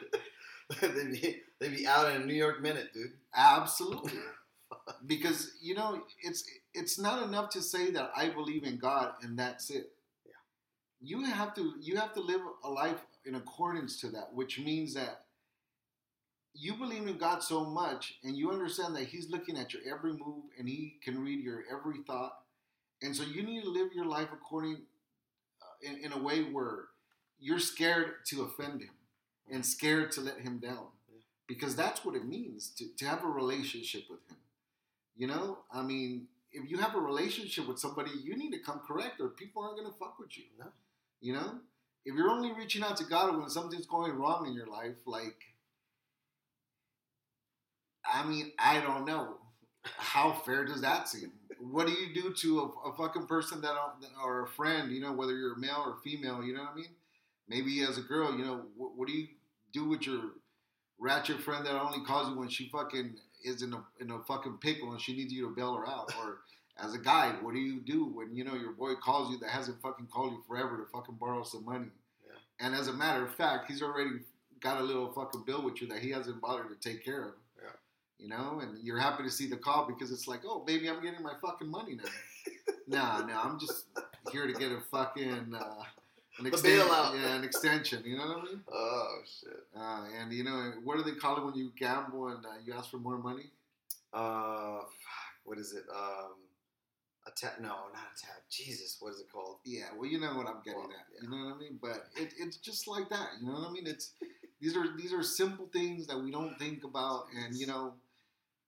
they'd, 0.82 1.12
be, 1.12 1.42
they'd 1.60 1.76
be 1.76 1.88
out 1.88 2.14
in 2.14 2.22
a 2.22 2.26
New 2.26 2.34
York 2.34 2.62
minute, 2.62 2.94
dude. 2.94 3.12
Absolutely. 3.36 4.14
because 5.06 5.52
you 5.62 5.76
know, 5.76 6.02
it's 6.22 6.44
it's 6.74 7.00
not 7.00 7.24
enough 7.24 7.50
to 7.52 7.62
say 7.62 7.92
that 7.92 8.12
I 8.16 8.30
believe 8.30 8.64
in 8.64 8.78
God 8.78 9.14
and 9.22 9.38
that's 9.38 9.70
it. 9.70 9.92
Yeah. 10.26 10.34
You 11.02 11.26
have 11.26 11.54
to 11.56 11.74
you 11.82 11.98
have 11.98 12.14
to 12.14 12.22
live 12.22 12.42
a 12.64 12.70
life 12.70 13.00
in 13.26 13.36
accordance 13.36 14.00
to 14.02 14.10
that, 14.10 14.34
which 14.34 14.60
means 14.60 14.94
that 14.94 15.26
you 16.54 16.74
believe 16.76 17.08
in 17.08 17.18
God 17.18 17.44
so 17.44 17.64
much 17.64 18.16
and 18.24 18.36
you 18.36 18.52
understand 18.52 18.96
that 18.96 19.06
He's 19.06 19.30
looking 19.30 19.58
at 19.58 19.74
your 19.74 19.82
every 19.90 20.14
move 20.14 20.46
and 20.58 20.68
He 20.68 20.98
can 21.04 21.20
read 21.20 21.44
your 21.44 21.64
every 21.72 22.00
thought. 22.06 22.34
And 23.02 23.16
so 23.16 23.24
you 23.24 23.44
need 23.44 23.64
to 23.64 23.70
live 23.70 23.94
your 23.94 24.06
life 24.06 24.30
according 24.34 24.82
uh, 25.62 25.88
in, 25.90 26.04
in 26.04 26.12
a 26.12 26.18
way 26.18 26.42
where 26.44 26.86
you're 27.40 27.60
scared 27.60 28.26
to 28.28 28.44
offend 28.44 28.82
Him 28.82 28.90
and 29.52 29.66
scared 29.66 30.12
to 30.14 30.22
let 30.22 30.40
Him 30.40 30.60
down. 30.60 30.88
Because 31.48 31.76
that's 31.76 32.06
what 32.06 32.16
it 32.16 32.26
means 32.26 32.70
to, 32.78 32.86
to 32.98 33.06
have 33.06 33.24
a 33.24 33.28
relationship 33.28 34.04
with 34.10 34.20
Him. 34.30 34.38
You 35.16 35.28
know, 35.28 35.60
I 35.74 35.82
mean, 35.82 36.28
if 36.52 36.70
you 36.70 36.78
have 36.78 36.96
a 36.96 37.00
relationship 37.00 37.68
with 37.68 37.80
somebody, 37.80 38.12
you 38.24 38.38
need 38.38 38.52
to 38.52 38.60
come 38.60 38.82
correct 38.88 39.20
or 39.20 39.30
people 39.30 39.64
aren't 39.64 39.78
going 39.78 39.92
to 39.92 39.98
fuck 39.98 40.20
with 40.20 40.38
you. 40.38 40.46
You 41.22 41.34
know, 41.34 41.60
if 42.06 42.16
you're 42.16 42.30
only 42.30 42.54
reaching 42.54 42.84
out 42.84 42.98
to 42.98 43.04
God 43.04 43.38
when 43.38 43.50
something's 43.50 43.86
going 43.86 44.14
wrong 44.14 44.48
in 44.48 44.54
your 44.54 44.68
life, 44.68 44.96
like, 45.06 45.36
I 48.06 48.26
mean, 48.26 48.52
I 48.58 48.80
don't 48.80 49.06
know. 49.06 49.38
How 49.84 50.34
fair 50.46 50.66
does 50.66 50.82
that 50.82 51.08
seem? 51.08 51.32
What 51.60 51.88
do 51.88 51.94
you 51.94 52.14
do 52.14 52.34
to 52.34 52.60
a, 52.60 52.90
a 52.90 52.96
fucking 52.96 53.28
person 53.28 53.62
that 53.62 53.76
or 54.24 54.44
a 54.44 54.48
friend, 54.48 54.92
you 54.92 55.02
know, 55.02 55.14
whether 55.14 55.36
you're 55.36 55.56
male 55.56 55.84
or 55.86 55.98
female, 56.04 56.44
you 56.44 56.54
know 56.54 56.64
what 56.64 56.74
I 56.74 56.76
mean? 56.76 56.96
Maybe 57.48 57.82
as 57.82 57.98
a 57.98 58.02
girl, 58.02 58.38
you 58.38 58.46
know, 58.46 58.62
what, 58.78 58.96
what 58.96 59.08
do 59.08 59.14
you 59.14 59.28
do 59.74 59.88
with 59.88 60.06
your 60.06 60.22
ratchet 61.00 61.42
friend 61.42 61.66
that 61.66 61.80
only 61.80 62.06
calls 62.06 62.30
you 62.30 62.38
when 62.38 62.50
she 62.50 62.70
fucking 62.70 63.16
is 63.44 63.62
in 63.62 63.74
a 63.74 63.84
in 64.02 64.12
a 64.12 64.20
fucking 64.24 64.58
pickle 64.62 64.92
and 64.92 65.02
she 65.02 65.16
needs 65.16 65.34
you 65.34 65.48
to 65.48 65.56
bail 65.56 65.76
her 65.76 65.88
out? 65.88 66.14
Or 66.20 66.40
as 66.82 66.94
a 66.94 67.00
guy, 67.00 67.34
what 67.42 67.54
do 67.54 67.60
you 67.60 67.80
do 67.80 68.06
when 68.06 68.36
you 68.36 68.44
know 68.44 68.56
your 68.56 68.74
boy 68.74 68.96
calls 68.96 69.32
you 69.32 69.38
that 69.40 69.50
hasn't 69.50 69.82
fucking 69.82 70.08
called 70.08 70.34
you 70.34 70.44
forever 70.48 70.78
to 70.78 70.86
fucking 70.92 71.16
borrow 71.16 71.44
some 71.44 71.66
money? 71.66 71.88
Yeah. 72.26 72.66
And 72.66 72.76
as 72.76 72.88
a 72.88 72.94
matter 72.94 73.24
of 73.26 73.34
fact, 73.36 73.70
he's 73.70 73.82
already 73.82 74.12
got 74.60 74.80
a 74.80 74.84
little 74.84 75.12
fucking 75.12 75.44
bill 75.46 75.64
with 75.64 75.82
you 75.82 75.88
that 75.88 76.00
he 76.00 76.12
hasn't 76.12 76.42
bothered 76.42 76.70
to 76.70 76.90
take 76.90 77.04
care 77.04 77.24
of. 77.24 77.34
Yeah. 78.20 78.24
You 78.24 78.30
know, 78.30 78.60
and 78.60 78.78
you're 78.84 79.00
happy 79.00 79.24
to 79.24 79.32
see 79.32 79.48
the 79.48 79.56
call 79.58 79.88
because 79.88 80.12
it's 80.12 80.28
like, 80.28 80.42
oh, 80.46 80.60
baby, 80.66 80.90
I'm 80.90 81.02
getting 81.02 81.24
my 81.24 81.34
fucking 81.42 81.70
money 81.70 81.96
now. 81.96 82.10
nah, 82.88 83.26
nah, 83.26 83.42
I'm 83.44 83.60
just 83.60 83.86
here 84.32 84.46
to 84.46 84.54
get 84.54 84.72
a 84.72 84.82
fucking 84.92 85.56
uh, 85.56 85.84
an 86.40 86.46
extension. 86.46 86.88
Yeah, 86.88 87.36
an 87.36 87.44
extension. 87.44 88.04
You 88.06 88.18
know 88.18 88.28
what 88.28 88.38
I 88.38 88.44
mean? 88.44 88.62
Oh 88.72 89.18
shit. 89.26 89.64
Uh, 89.78 90.06
and 90.20 90.32
you 90.32 90.44
know, 90.44 90.74
what 90.84 90.98
do 90.98 91.04
they 91.04 91.18
call 91.18 91.38
it 91.38 91.46
when 91.46 91.56
you 91.56 91.72
gamble 91.78 92.30
and 92.30 92.46
uh, 92.46 92.50
you 92.66 92.74
ask 92.74 92.90
for 92.90 92.98
more 92.98 93.18
money? 93.18 93.46
Uh, 94.14 94.80
what 95.46 95.58
is 95.58 95.74
it? 95.74 95.84
Um, 95.94 96.34
a 97.28 97.32
tap? 97.36 97.60
No, 97.60 97.68
not 97.68 98.08
a 98.16 98.22
tap. 98.22 98.42
Jesus, 98.50 98.98
what 99.00 99.14
is 99.14 99.20
it 99.20 99.32
called? 99.32 99.58
Yeah, 99.66 99.86
well, 99.98 100.10
you 100.10 100.20
know 100.20 100.34
what 100.36 100.48
I'm 100.48 100.62
getting 100.64 100.80
Well, 100.80 100.90
at. 100.90 101.24
You 101.24 101.30
know 101.30 101.46
what 101.46 101.56
I 101.56 101.60
mean? 101.60 101.80
But 101.82 102.08
it, 102.16 102.34
it's 102.40 102.58
just 102.58 102.88
like 102.88 103.10
that. 103.10 103.30
You 103.40 103.48
know 103.48 103.54
what 103.54 103.70
I 103.70 103.72
mean? 103.72 103.88
It's 103.88 104.12
these 104.62 104.76
are 104.76 104.96
these 104.98 105.14
are 105.14 105.24
simple 105.24 105.68
things 105.72 106.08
that 106.08 106.20
we 106.20 106.32
don't 106.32 106.58
think 106.58 106.84
about, 106.84 107.26
and 107.36 107.56
you 107.56 107.68
know, 107.72 107.94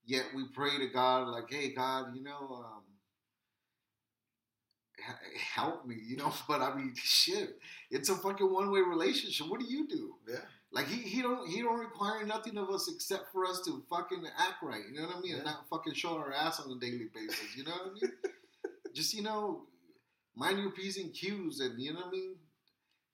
yet 0.06 0.26
we 0.36 0.46
pray 0.54 0.78
to 0.80 0.88
God 0.88 1.28
like, 1.28 1.50
"Hey, 1.50 1.74
God, 1.74 2.16
you 2.16 2.24
know, 2.24 2.64
um, 2.66 2.84
help 5.56 5.86
me." 5.86 5.96
You 6.04 6.18
know, 6.18 6.34
but 6.48 6.62
I 6.62 6.76
mean, 6.76 6.94
shit, 6.96 7.58
it's 7.90 8.10
a 8.10 8.16
fucking 8.16 8.52
one 8.52 8.72
way 8.72 8.80
relationship. 8.82 9.48
What 9.48 9.60
do 9.60 9.66
you 9.66 9.88
do? 9.88 10.16
Yeah. 10.28 10.38
Like 10.74 10.88
he, 10.88 11.02
he 11.02 11.22
don't 11.22 11.48
he 11.50 11.62
don't 11.62 11.80
require 11.80 12.26
nothing 12.26 12.58
of 12.58 12.70
us 12.70 12.90
except 12.94 13.32
for 13.34 13.46
us 13.46 13.62
to 13.66 13.84
fucking 13.90 14.24
act 14.38 14.64
right. 14.64 14.84
You 14.92 15.02
know 15.02 15.08
what 15.08 15.18
I 15.18 15.20
mean? 15.22 15.36
And 15.36 15.44
Yeah. 15.46 15.52
not 15.52 15.70
fucking 15.70 15.94
show 15.94 16.16
our 16.18 16.32
ass 16.34 16.60
on 16.62 16.72
a 16.72 16.80
daily 16.80 17.08
basis. 17.14 17.56
You 17.58 17.66
know 17.66 17.72
what 17.72 17.92
I 17.92 17.94
mean? 17.94 18.12
Just 18.94 19.14
you 19.14 19.24
know, 19.24 19.64
mind 20.36 20.60
your 20.60 20.72
p's 20.72 20.98
and 20.98 21.14
q's, 21.14 21.60
and 21.62 21.82
you 21.82 21.94
know 21.94 22.00
what 22.02 22.08
I 22.10 22.12
mean. 22.12 22.36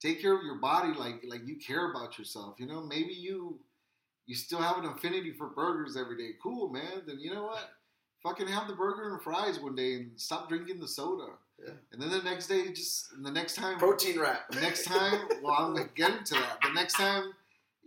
Take 0.02 0.22
care 0.22 0.38
of 0.38 0.44
your 0.44 0.58
body 0.60 0.94
like 0.98 1.24
like 1.28 1.48
you 1.48 1.56
care 1.58 1.92
about 1.92 2.20
yourself. 2.20 2.56
You 2.60 2.68
know, 2.68 2.82
maybe 2.82 3.14
you 3.14 3.60
you 4.28 4.36
still 4.36 4.60
have 4.60 4.78
an 4.78 4.86
affinity 4.86 5.32
for 5.32 5.48
burgers 5.48 5.98
every 5.98 6.18
day. 6.18 6.36
Cool, 6.44 6.70
man. 6.70 7.04
Then 7.08 7.20
you 7.20 7.34
know 7.34 7.46
what? 7.46 7.72
Fucking 8.22 8.48
have 8.48 8.68
the 8.68 8.76
burger 8.76 9.14
and 9.14 9.22
fries 9.22 9.60
one 9.60 9.76
day 9.76 9.94
and 9.96 10.12
stop 10.18 10.50
drinking 10.50 10.80
the 10.80 10.88
soda. 10.88 11.32
Yeah. 11.64 11.74
And 11.92 12.02
then 12.02 12.12
the 12.12 12.22
next 12.22 12.48
day, 12.48 12.68
just 12.72 13.10
the 13.24 13.32
next 13.32 13.56
time, 13.56 13.80
Protein 13.80 14.20
wrap. 14.20 14.54
Next 14.56 14.84
time, 14.84 15.28
well, 15.42 15.56
I'm 15.58 15.76
gonna 15.76 15.90
get 15.96 16.12
into 16.12 16.36
that. 16.36 16.60
The 16.62 16.74
next 16.74 16.94
time 16.94 17.34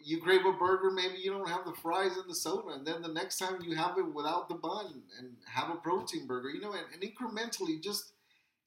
you 0.02 0.20
crave 0.20 0.46
a 0.46 0.52
burger, 0.52 0.90
maybe 0.90 1.18
you 1.18 1.30
don't 1.30 1.48
have 1.48 1.64
the 1.64 1.74
fries 1.74 2.16
and 2.16 2.28
the 2.28 2.34
soda, 2.34 2.70
and 2.70 2.86
then 2.86 3.02
the 3.02 3.08
next 3.08 3.38
time 3.38 3.58
you 3.62 3.76
have 3.76 3.98
it 3.98 4.14
without 4.14 4.48
the 4.48 4.54
bun 4.54 5.02
and 5.18 5.36
have 5.46 5.68
a 5.68 5.76
protein 5.76 6.26
burger. 6.26 6.48
You 6.50 6.60
know, 6.60 6.72
and, 6.72 6.86
and 6.92 7.02
incrementally 7.02 7.80
just 7.80 8.12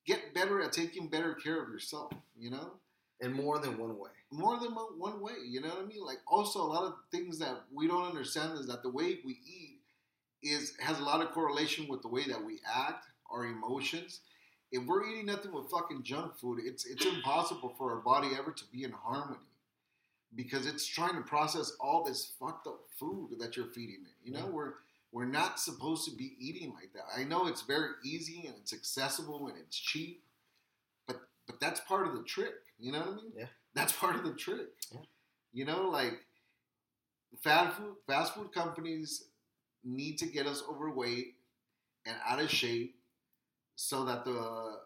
get 0.06 0.34
better 0.34 0.62
at 0.62 0.72
taking 0.72 1.08
better 1.08 1.34
care 1.34 1.62
of 1.62 1.70
yourself. 1.70 2.14
You 2.38 2.52
know, 2.52 2.74
in 3.20 3.34
more 3.34 3.60
than 3.60 3.78
one 3.78 3.98
way. 3.98 4.12
More 4.34 4.60
than 4.60 4.72
one 4.72 5.22
way. 5.22 5.34
You 5.48 5.62
know 5.62 5.70
what 5.70 5.84
I 5.84 5.86
mean? 5.86 6.04
Like 6.06 6.20
also 6.28 6.62
a 6.62 6.68
lot 6.68 6.84
of 6.86 6.96
things 7.12 7.40
that 7.40 7.64
we 7.74 7.88
don't 7.88 8.06
understand 8.08 8.60
is 8.60 8.68
that 8.68 8.84
the 8.84 8.90
way 8.90 9.20
we 9.26 9.40
eat 9.46 9.80
is 10.44 10.74
has 10.80 11.00
a 11.00 11.04
lot 11.04 11.22
of 11.22 11.32
correlation 11.32 11.88
with 11.88 12.02
the 12.02 12.08
way 12.10 12.26
that 12.28 12.44
we 12.44 12.60
act, 12.74 13.06
our 13.32 13.46
emotions. 13.46 14.22
If 14.72 14.86
we're 14.86 15.08
eating 15.08 15.28
nothing 15.28 15.52
but 15.54 15.70
fucking 15.72 16.04
junk 16.04 16.36
food, 16.38 16.60
it's 16.64 16.86
it's 16.86 17.06
impossible 17.06 17.76
for 17.78 17.92
our 17.94 18.02
body 18.02 18.30
ever 18.38 18.52
to 18.52 18.64
be 18.72 18.84
in 18.84 18.92
harmony 18.92 19.40
because 20.36 20.66
it's 20.66 20.86
trying 20.86 21.16
to 21.16 21.22
process 21.22 21.74
all 21.80 22.04
this 22.04 22.34
fucked 22.40 22.68
up 22.68 22.82
food 23.00 23.30
that 23.40 23.56
you're 23.56 23.68
feeding 23.68 24.04
it. 24.06 24.16
You 24.24 24.34
know, 24.34 24.40
Yeah. 24.46 24.50
we're 24.52 24.74
we're 25.12 25.26
not 25.26 25.60
supposed 25.60 26.06
to 26.10 26.16
be 26.16 26.36
eating 26.40 26.74
like 26.74 26.92
that. 26.94 27.04
I 27.16 27.24
know 27.24 27.46
it's 27.48 27.62
very 27.62 27.92
easy 28.04 28.48
and 28.48 28.56
it's 28.58 28.74
accessible 28.74 29.48
and 29.48 29.58
it's 29.58 29.78
cheap, 29.78 30.24
but 31.08 31.22
but 31.48 31.60
that's 31.60 31.80
part 31.82 32.08
of 32.08 32.16
the 32.16 32.24
trick. 32.24 32.54
You 32.80 32.94
know 32.94 33.00
what 33.02 33.10
I 33.10 33.16
mean? 33.16 33.34
Yeah. 33.38 33.48
That's 33.76 33.94
part 33.94 34.16
of 34.16 34.24
the 34.24 34.34
trick. 34.34 34.68
Yeah. 34.92 35.00
You 35.52 35.66
know, 35.66 35.90
like 35.90 36.20
fast 37.42 37.78
food 37.78 37.96
fast 38.08 38.36
food 38.36 38.52
companies 38.54 39.26
need 39.84 40.18
to 40.18 40.26
get 40.26 40.48
us 40.48 40.64
overweight 40.70 41.36
and 42.06 42.16
out 42.28 42.40
of 42.42 42.50
shape 42.50 42.96
so 43.76 44.06
that 44.06 44.24
the 44.26 44.78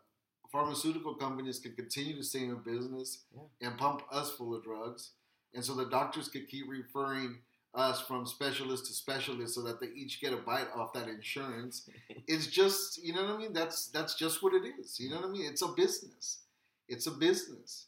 pharmaceutical 0.52 1.14
companies 1.16 1.60
can 1.60 1.74
continue 1.74 2.16
to 2.16 2.24
stay 2.24 2.44
in 2.46 2.58
business 2.66 3.24
Yeah. 3.36 3.68
and 3.70 3.78
pump 3.78 4.04
us 4.12 4.32
full 4.32 4.56
of 4.56 4.64
drugs. 4.64 5.12
And 5.54 5.64
so 5.64 5.74
the 5.76 5.86
doctors 5.86 6.30
could 6.30 6.48
keep 6.48 6.68
referring 6.70 7.40
us 7.74 8.02
from 8.02 8.26
specialist 8.26 8.86
to 8.88 8.94
specialist 8.94 9.56
so 9.56 9.62
that 9.64 9.80
they 9.80 9.88
each 9.88 10.22
get 10.22 10.34
a 10.34 10.38
bite 10.38 10.68
off 10.76 10.94
that 10.94 11.08
insurance. 11.10 11.90
it's 12.28 12.48
just, 12.48 13.04
you 13.04 13.14
know 13.14 13.24
what 13.26 13.36
I 13.36 13.38
mean? 13.38 13.54
That's 13.54 13.88
that's 13.90 14.16
just 14.16 14.42
what 14.42 14.54
it 14.54 14.64
is. 14.80 15.00
You 15.00 15.10
know 15.10 15.18
what 15.18 15.26
I 15.26 15.32
mean? 15.32 15.46
It's 15.46 15.62
a 15.62 15.68
business. 15.68 16.40
It's 16.88 17.08
a 17.08 17.12
business. 17.12 17.88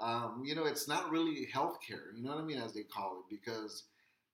Um, 0.00 0.42
you 0.44 0.54
know, 0.54 0.64
it's 0.64 0.86
not 0.86 1.10
really 1.10 1.48
healthcare, 1.52 2.14
you 2.14 2.22
know 2.22 2.30
what 2.30 2.38
I 2.38 2.44
mean, 2.44 2.58
as 2.58 2.72
they 2.72 2.82
call 2.82 3.18
it, 3.18 3.34
because 3.34 3.84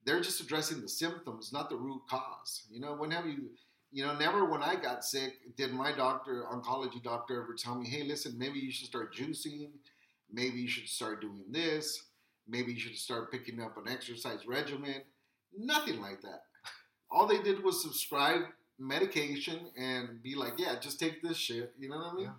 they're 0.05 0.21
just 0.21 0.41
addressing 0.41 0.83
the 0.83 0.89
symptoms, 0.89 1.53
not 1.53 1.71
the 1.71 1.77
root 1.77 2.03
cause. 2.09 2.65
You 2.71 2.81
know, 2.81 2.95
when 2.95 3.11
have 3.11 3.27
you 3.27 3.51
you 3.95 4.05
know, 4.05 4.13
never 4.19 4.45
when 4.45 4.61
I 4.61 4.75
got 4.75 5.05
sick 5.05 5.35
did 5.57 5.73
my 5.73 5.93
doctor, 5.93 6.47
oncology 6.53 7.01
doctor, 7.01 7.41
ever 7.41 7.55
tell 7.55 7.77
me, 7.77 7.89
hey, 7.89 8.03
listen, 8.03 8.37
maybe 8.37 8.59
you 8.59 8.73
should 8.73 8.89
start 8.89 9.15
juicing. 9.15 9.71
Maybe 10.33 10.59
you 10.59 10.67
should 10.67 10.89
start 10.89 11.21
doing 11.21 11.45
this. 11.49 12.03
Maybe 12.49 12.73
you 12.73 12.81
should 12.81 12.97
start 12.97 13.31
picking 13.31 13.61
up 13.61 13.77
an 13.77 13.91
exercise 13.91 14.49
regimen. 14.49 15.03
Nothing 15.57 16.01
like 16.01 16.21
that. 16.23 16.43
All 17.09 17.29
they 17.29 17.41
did 17.41 17.63
was 17.63 17.83
subscribe 17.83 18.43
medication 18.81 19.61
and 19.79 20.21
be 20.21 20.35
like, 20.35 20.55
yeah, 20.59 20.75
just 20.81 20.99
take 20.99 21.23
this 21.23 21.37
shit. 21.37 21.73
You 21.79 21.89
know 21.89 21.99
what 21.99 22.13
I 22.13 22.15
mean? 22.15 22.25
Yeah. 22.25 22.33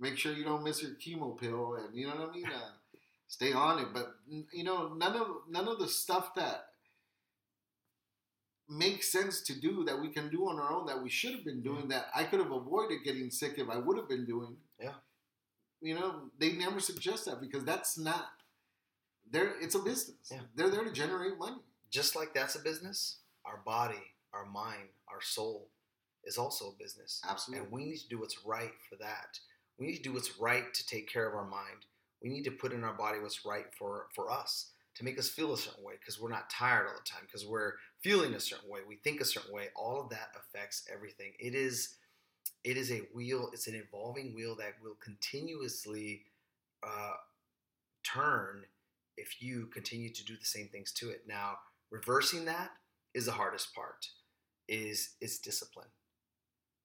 Make 0.00 0.18
sure 0.18 0.32
you 0.32 0.44
don't 0.44 0.64
miss 0.64 0.82
your 0.82 0.92
chemo 0.92 1.38
pill, 1.38 1.76
and 1.76 1.96
you 1.96 2.06
know 2.06 2.16
what 2.16 2.30
I 2.30 2.32
mean. 2.32 2.46
Uh, 2.46 2.70
stay 3.28 3.52
on 3.52 3.78
it, 3.78 3.88
but 3.92 4.14
you 4.52 4.64
know, 4.64 4.94
none 4.94 5.16
of 5.16 5.26
none 5.48 5.68
of 5.68 5.78
the 5.78 5.88
stuff 5.88 6.34
that 6.34 6.66
makes 8.68 9.12
sense 9.12 9.42
to 9.42 9.60
do 9.60 9.84
that 9.84 10.00
we 10.00 10.08
can 10.08 10.30
do 10.30 10.48
on 10.48 10.58
our 10.58 10.72
own 10.72 10.86
that 10.86 11.02
we 11.02 11.10
should 11.10 11.32
have 11.32 11.44
been 11.44 11.62
doing 11.62 11.88
that 11.88 12.06
I 12.14 12.24
could 12.24 12.40
have 12.40 12.50
avoided 12.50 13.04
getting 13.04 13.30
sick 13.30 13.54
if 13.58 13.68
I 13.68 13.76
would 13.76 13.96
have 13.98 14.08
been 14.08 14.24
doing. 14.24 14.56
Yeah. 14.80 14.94
You 15.80 15.94
know, 15.94 16.30
they 16.38 16.52
never 16.52 16.80
suggest 16.80 17.26
that 17.26 17.40
because 17.40 17.64
that's 17.64 17.98
not 17.98 18.26
they're 19.30 19.52
it's 19.60 19.74
a 19.74 19.80
business. 19.80 20.30
Yeah. 20.30 20.40
They're 20.54 20.70
there 20.70 20.84
to 20.84 20.92
generate 20.92 21.38
money. 21.38 21.56
Just 21.90 22.16
like 22.16 22.34
that's 22.34 22.56
a 22.56 22.60
business, 22.60 23.18
our 23.44 23.60
body, 23.64 24.02
our 24.32 24.46
mind, 24.46 24.88
our 25.08 25.20
soul 25.20 25.68
is 26.24 26.38
also 26.38 26.66
a 26.66 26.82
business. 26.82 27.20
Absolutely. 27.28 27.64
And 27.64 27.72
we 27.72 27.84
need 27.84 27.98
to 27.98 28.08
do 28.08 28.18
what's 28.18 28.44
right 28.44 28.72
for 28.88 28.96
that. 28.96 29.38
We 29.78 29.86
need 29.86 29.96
to 29.96 30.02
do 30.02 30.12
what's 30.12 30.38
right 30.38 30.72
to 30.72 30.86
take 30.86 31.10
care 31.12 31.28
of 31.28 31.34
our 31.34 31.48
mind. 31.48 31.86
We 32.22 32.28
need 32.28 32.44
to 32.44 32.50
put 32.50 32.72
in 32.72 32.84
our 32.84 32.94
body 32.94 33.18
what's 33.20 33.44
right 33.44 33.66
for, 33.76 34.06
for 34.14 34.30
us 34.30 34.70
to 34.96 35.04
make 35.04 35.18
us 35.18 35.28
feel 35.28 35.52
a 35.52 35.58
certain 35.58 35.84
way 35.84 35.94
because 35.98 36.20
we're 36.20 36.30
not 36.30 36.48
tired 36.48 36.86
all 36.86 36.94
the 36.94 37.10
time, 37.10 37.22
because 37.26 37.44
we're 37.46 37.72
feeling 38.02 38.34
a 38.34 38.40
certain 38.40 38.70
way, 38.70 38.80
we 38.86 38.96
think 38.96 39.20
a 39.20 39.24
certain 39.24 39.52
way. 39.52 39.68
All 39.74 40.00
of 40.00 40.08
that 40.10 40.28
affects 40.36 40.84
everything. 40.92 41.32
It 41.38 41.54
is 41.54 41.96
it 42.62 42.78
is 42.78 42.90
a 42.90 43.02
wheel, 43.14 43.50
it's 43.52 43.66
an 43.66 43.74
evolving 43.74 44.34
wheel 44.34 44.56
that 44.56 44.74
will 44.82 44.96
continuously 45.02 46.22
uh, 46.82 47.12
turn 48.02 48.62
if 49.16 49.42
you 49.42 49.66
continue 49.66 50.10
to 50.12 50.24
do 50.24 50.36
the 50.36 50.44
same 50.44 50.68
things 50.68 50.90
to 50.92 51.10
it. 51.10 51.22
Now, 51.28 51.58
reversing 51.90 52.46
that 52.46 52.70
is 53.14 53.26
the 53.26 53.32
hardest 53.32 53.74
part. 53.74 54.08
Is 54.66 55.16
is 55.20 55.38
discipline. 55.38 55.88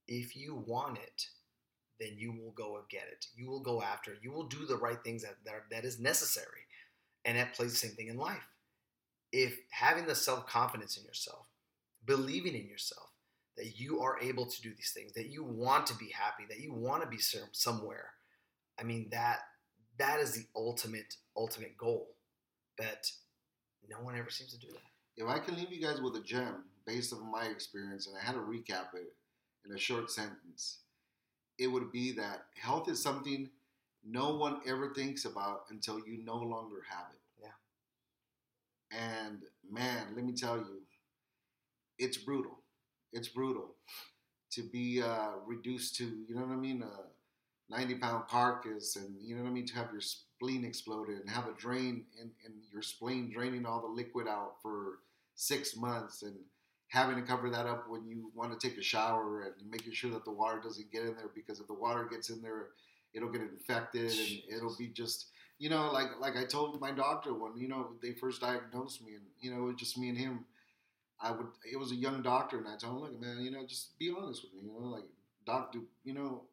If 0.06 0.36
you 0.36 0.64
want 0.68 0.98
it, 0.98 1.28
then 2.00 2.16
you 2.18 2.32
will 2.32 2.52
go 2.52 2.78
and 2.78 2.88
get 2.90 3.08
it. 3.12 3.26
You 3.36 3.48
will 3.48 3.62
go 3.62 3.82
after 3.82 4.12
it. 4.12 4.20
You 4.22 4.32
will 4.32 4.48
do 4.48 4.66
the 4.66 4.78
right 4.78 5.02
things 5.04 5.24
that 5.24 5.36
that, 5.46 5.54
are, 5.54 5.66
that 5.72 5.86
is 5.86 6.00
necessary, 6.00 6.66
and 7.26 7.38
that 7.38 7.54
plays 7.54 7.72
the 7.72 7.88
same 7.88 7.96
thing 7.96 8.08
in 8.08 8.18
life. 8.18 8.48
If 9.32 9.58
having 9.72 10.06
the 10.08 10.16
self 10.16 10.48
confidence 10.48 10.98
in 10.98 11.04
yourself, 11.04 11.46
believing 12.06 12.56
in 12.56 12.68
yourself, 12.68 13.10
that 13.58 13.80
you 13.80 14.02
are 14.02 14.20
able 14.22 14.46
to 14.46 14.62
do 14.62 14.70
these 14.70 14.92
things, 14.94 15.14
that 15.14 15.30
you 15.30 15.44
want 15.44 15.86
to 15.88 15.96
be 15.96 16.10
happy, 16.10 16.46
that 16.50 16.62
you 16.62 16.74
want 16.74 17.04
to 17.04 17.10
be 17.10 17.18
some- 17.18 17.54
somewhere, 17.54 18.14
I 18.80 18.84
mean 18.84 19.10
that 19.12 19.42
that 19.98 20.20
is 20.20 20.34
the 20.34 20.46
ultimate 20.56 21.16
ultimate 21.36 21.78
goal. 21.78 22.16
But 22.78 23.12
no 23.90 23.98
one 23.98 24.18
ever 24.18 24.30
seems 24.30 24.54
to 24.54 24.60
do 24.60 24.72
that. 24.72 24.82
If 25.18 25.28
I 25.28 25.40
can 25.40 25.56
leave 25.56 25.72
you 25.72 25.82
guys 25.82 26.00
with 26.02 26.16
a 26.16 26.22
gem 26.22 26.64
based 26.86 27.12
on 27.12 27.30
my 27.30 27.46
experience 27.46 28.08
and 28.08 28.16
I 28.18 28.22
had 28.22 28.36
to 28.36 28.40
recap 28.40 28.94
it 28.94 29.14
in 29.66 29.76
a 29.76 29.78
short 29.78 30.10
sentence, 30.10 30.80
it 31.60 31.68
would 31.68 31.92
be 31.92 32.12
that 32.14 32.46
health 32.56 32.90
is 32.90 33.02
something 33.02 33.50
no 34.04 34.36
one 34.36 34.62
ever 34.66 34.94
thinks 34.94 35.26
about 35.26 35.66
until 35.70 36.00
you 36.00 36.20
no 36.24 36.38
longer 36.38 36.84
have 36.90 37.08
it. 37.14 37.44
Yeah. 37.44 38.98
And 38.98 39.44
man, 39.70 40.08
let 40.16 40.24
me 40.26 40.34
tell 40.34 40.58
you, 40.58 40.82
it's 41.98 42.18
brutal. 42.18 42.60
It's 43.12 43.28
brutal 43.28 43.76
to 44.52 44.64
be 44.64 45.02
uh, 45.02 45.32
reduced 45.46 45.96
to, 45.98 46.06
you 46.06 46.36
know 46.36 46.42
what 46.42 46.54
I 46.54 46.56
mean, 46.56 46.82
a 46.82 47.76
90 47.76 47.96
pound 47.96 48.28
carcass, 48.28 48.96
and 48.96 49.16
you 49.22 49.36
know 49.36 49.44
what 49.44 49.50
I 49.50 49.54
mean, 49.54 49.68
to 49.68 49.76
have 49.76 49.92
your 49.92 50.02
spleen 50.02 50.66
exploded 50.66 51.20
and 51.20 51.30
have 51.30 51.48
a 51.48 51.54
drain 51.54 52.06
in, 52.20 52.32
in 52.46 52.54
your 52.72 52.82
spleen 52.82 53.32
draining 53.32 53.66
all 53.66 53.82
the 53.82 53.88
liquid 53.88 54.28
out 54.28 54.54
for 54.62 55.00
six 55.36 55.76
months 55.76 56.24
and 56.24 56.36
having 56.90 57.16
to 57.16 57.22
cover 57.22 57.50
that 57.50 57.68
up 57.68 57.86
when 57.88 58.06
you 58.08 58.32
want 58.36 58.58
to 58.58 58.68
take 58.68 58.78
a 58.78 58.84
shower 58.84 59.44
and 59.44 59.70
making 59.70 59.94
sure 59.94 60.12
that 60.12 60.26
the 60.26 60.32
water 60.32 60.60
doesn't 60.62 60.92
get 60.92 61.04
in 61.04 61.16
there 61.16 61.30
because 61.36 61.60
if 61.60 61.68
the 61.68 61.74
water 61.74 62.08
gets 62.10 62.30
in 62.30 62.42
there, 62.42 62.68
it'll 63.14 63.32
get 63.32 63.42
infected 63.42 64.12
and 64.12 64.40
it'll 64.56 64.76
be 64.78 64.88
just 64.88 65.28
you 65.60 65.70
know 65.70 65.92
like 65.92 66.10
like 66.20 66.36
I 66.38 66.46
told 66.46 66.80
my 66.82 66.92
doctor 66.92 67.34
when 67.34 67.58
you 67.58 67.68
know 67.68 67.92
they 68.02 68.14
first 68.14 68.42
diagnosed 68.42 69.04
me 69.04 69.14
and 69.14 69.26
you 69.40 69.52
know 69.52 69.64
it 69.64 69.68
was 69.68 69.76
just 69.78 69.98
me 69.98 70.10
and 70.10 70.18
him. 70.18 70.46
I 71.22 71.32
would 71.32 71.48
it 71.72 71.78
was 71.78 71.92
a 71.92 71.96
young 71.96 72.22
doctor 72.22 72.58
and 72.58 72.68
I 72.68 72.78
told 72.78 72.96
him 72.96 73.12
look 73.14 73.22
man 73.22 73.42
you 73.42 73.52
know 73.52 73.66
just 73.66 73.98
be 74.00 74.14
honest 74.18 74.44
with 74.44 74.54
me 74.54 74.62
you 74.70 74.80
know 74.80 74.88
like 74.88 75.06
doc 75.46 75.72
do 75.72 75.86
you 76.04 76.14
know 76.14 76.44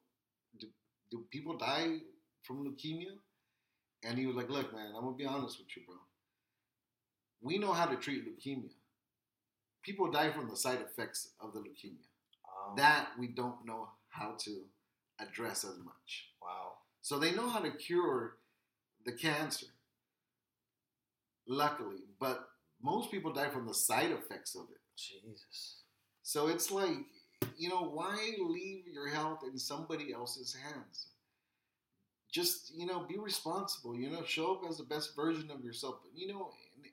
do, 0.61 0.69
do 1.11 1.25
people 1.31 1.57
die 1.57 1.99
from 2.43 2.65
leukemia? 2.65 3.15
And 4.05 4.19
he 4.19 4.27
was 4.27 4.37
like 4.37 4.51
look 4.51 4.73
man 4.75 4.93
I'm 4.97 5.05
gonna 5.05 5.17
be 5.17 5.27
honest 5.27 5.59
with 5.59 5.69
you 5.77 5.83
bro. 5.87 5.97
We 7.41 7.59
know 7.59 7.73
how 7.73 7.87
to 7.87 7.97
treat 7.97 8.25
leukemia 8.27 8.76
people 9.87 10.11
die 10.11 10.31
from 10.33 10.49
the 10.51 10.57
side 10.65 10.81
effects 10.89 11.21
of 11.41 11.49
the 11.55 11.61
leukemia 11.61 12.07
Um, 12.57 12.77
that 12.77 13.05
we 13.21 13.27
don't 13.41 13.61
know 13.65 13.83
how 14.19 14.31
to 14.45 14.53
address 15.25 15.59
as 15.65 15.79
much. 15.91 16.11
wow. 16.43 16.67
So 17.09 17.19
they 17.19 17.33
know 17.39 17.49
how 17.55 17.61
to 17.61 17.71
cure 17.71 18.21
the 19.07 19.13
cancer, 19.13 19.71
luckily, 21.47 22.03
but 22.19 22.49
most 22.83 23.11
people 23.13 23.33
die 23.33 23.49
from 23.49 23.67
the 23.67 23.75
side 23.75 24.11
effects 24.11 24.55
of 24.57 24.67
it. 24.77 24.81
Jesus. 24.97 25.83
So 26.23 26.49
it's 26.49 26.71
like, 26.71 26.99
you 27.57 27.69
know, 27.69 27.83
why 27.99 28.17
leave 28.41 28.85
your 28.89 29.09
health 29.09 29.41
in 29.51 29.59
somebody 29.59 30.13
else's 30.13 30.55
hands? 30.55 30.97
Just, 32.33 32.75
you 32.75 32.87
know, 32.87 33.01
be 33.13 33.19
responsible, 33.19 33.95
you 33.97 34.11
know, 34.11 34.25
show 34.25 34.55
up 34.57 34.63
as 34.69 34.79
the 34.79 34.85
best 34.85 35.15
version 35.15 35.51
of 35.51 35.63
yourself, 35.65 35.97
you 36.15 36.27
know, 36.29 36.51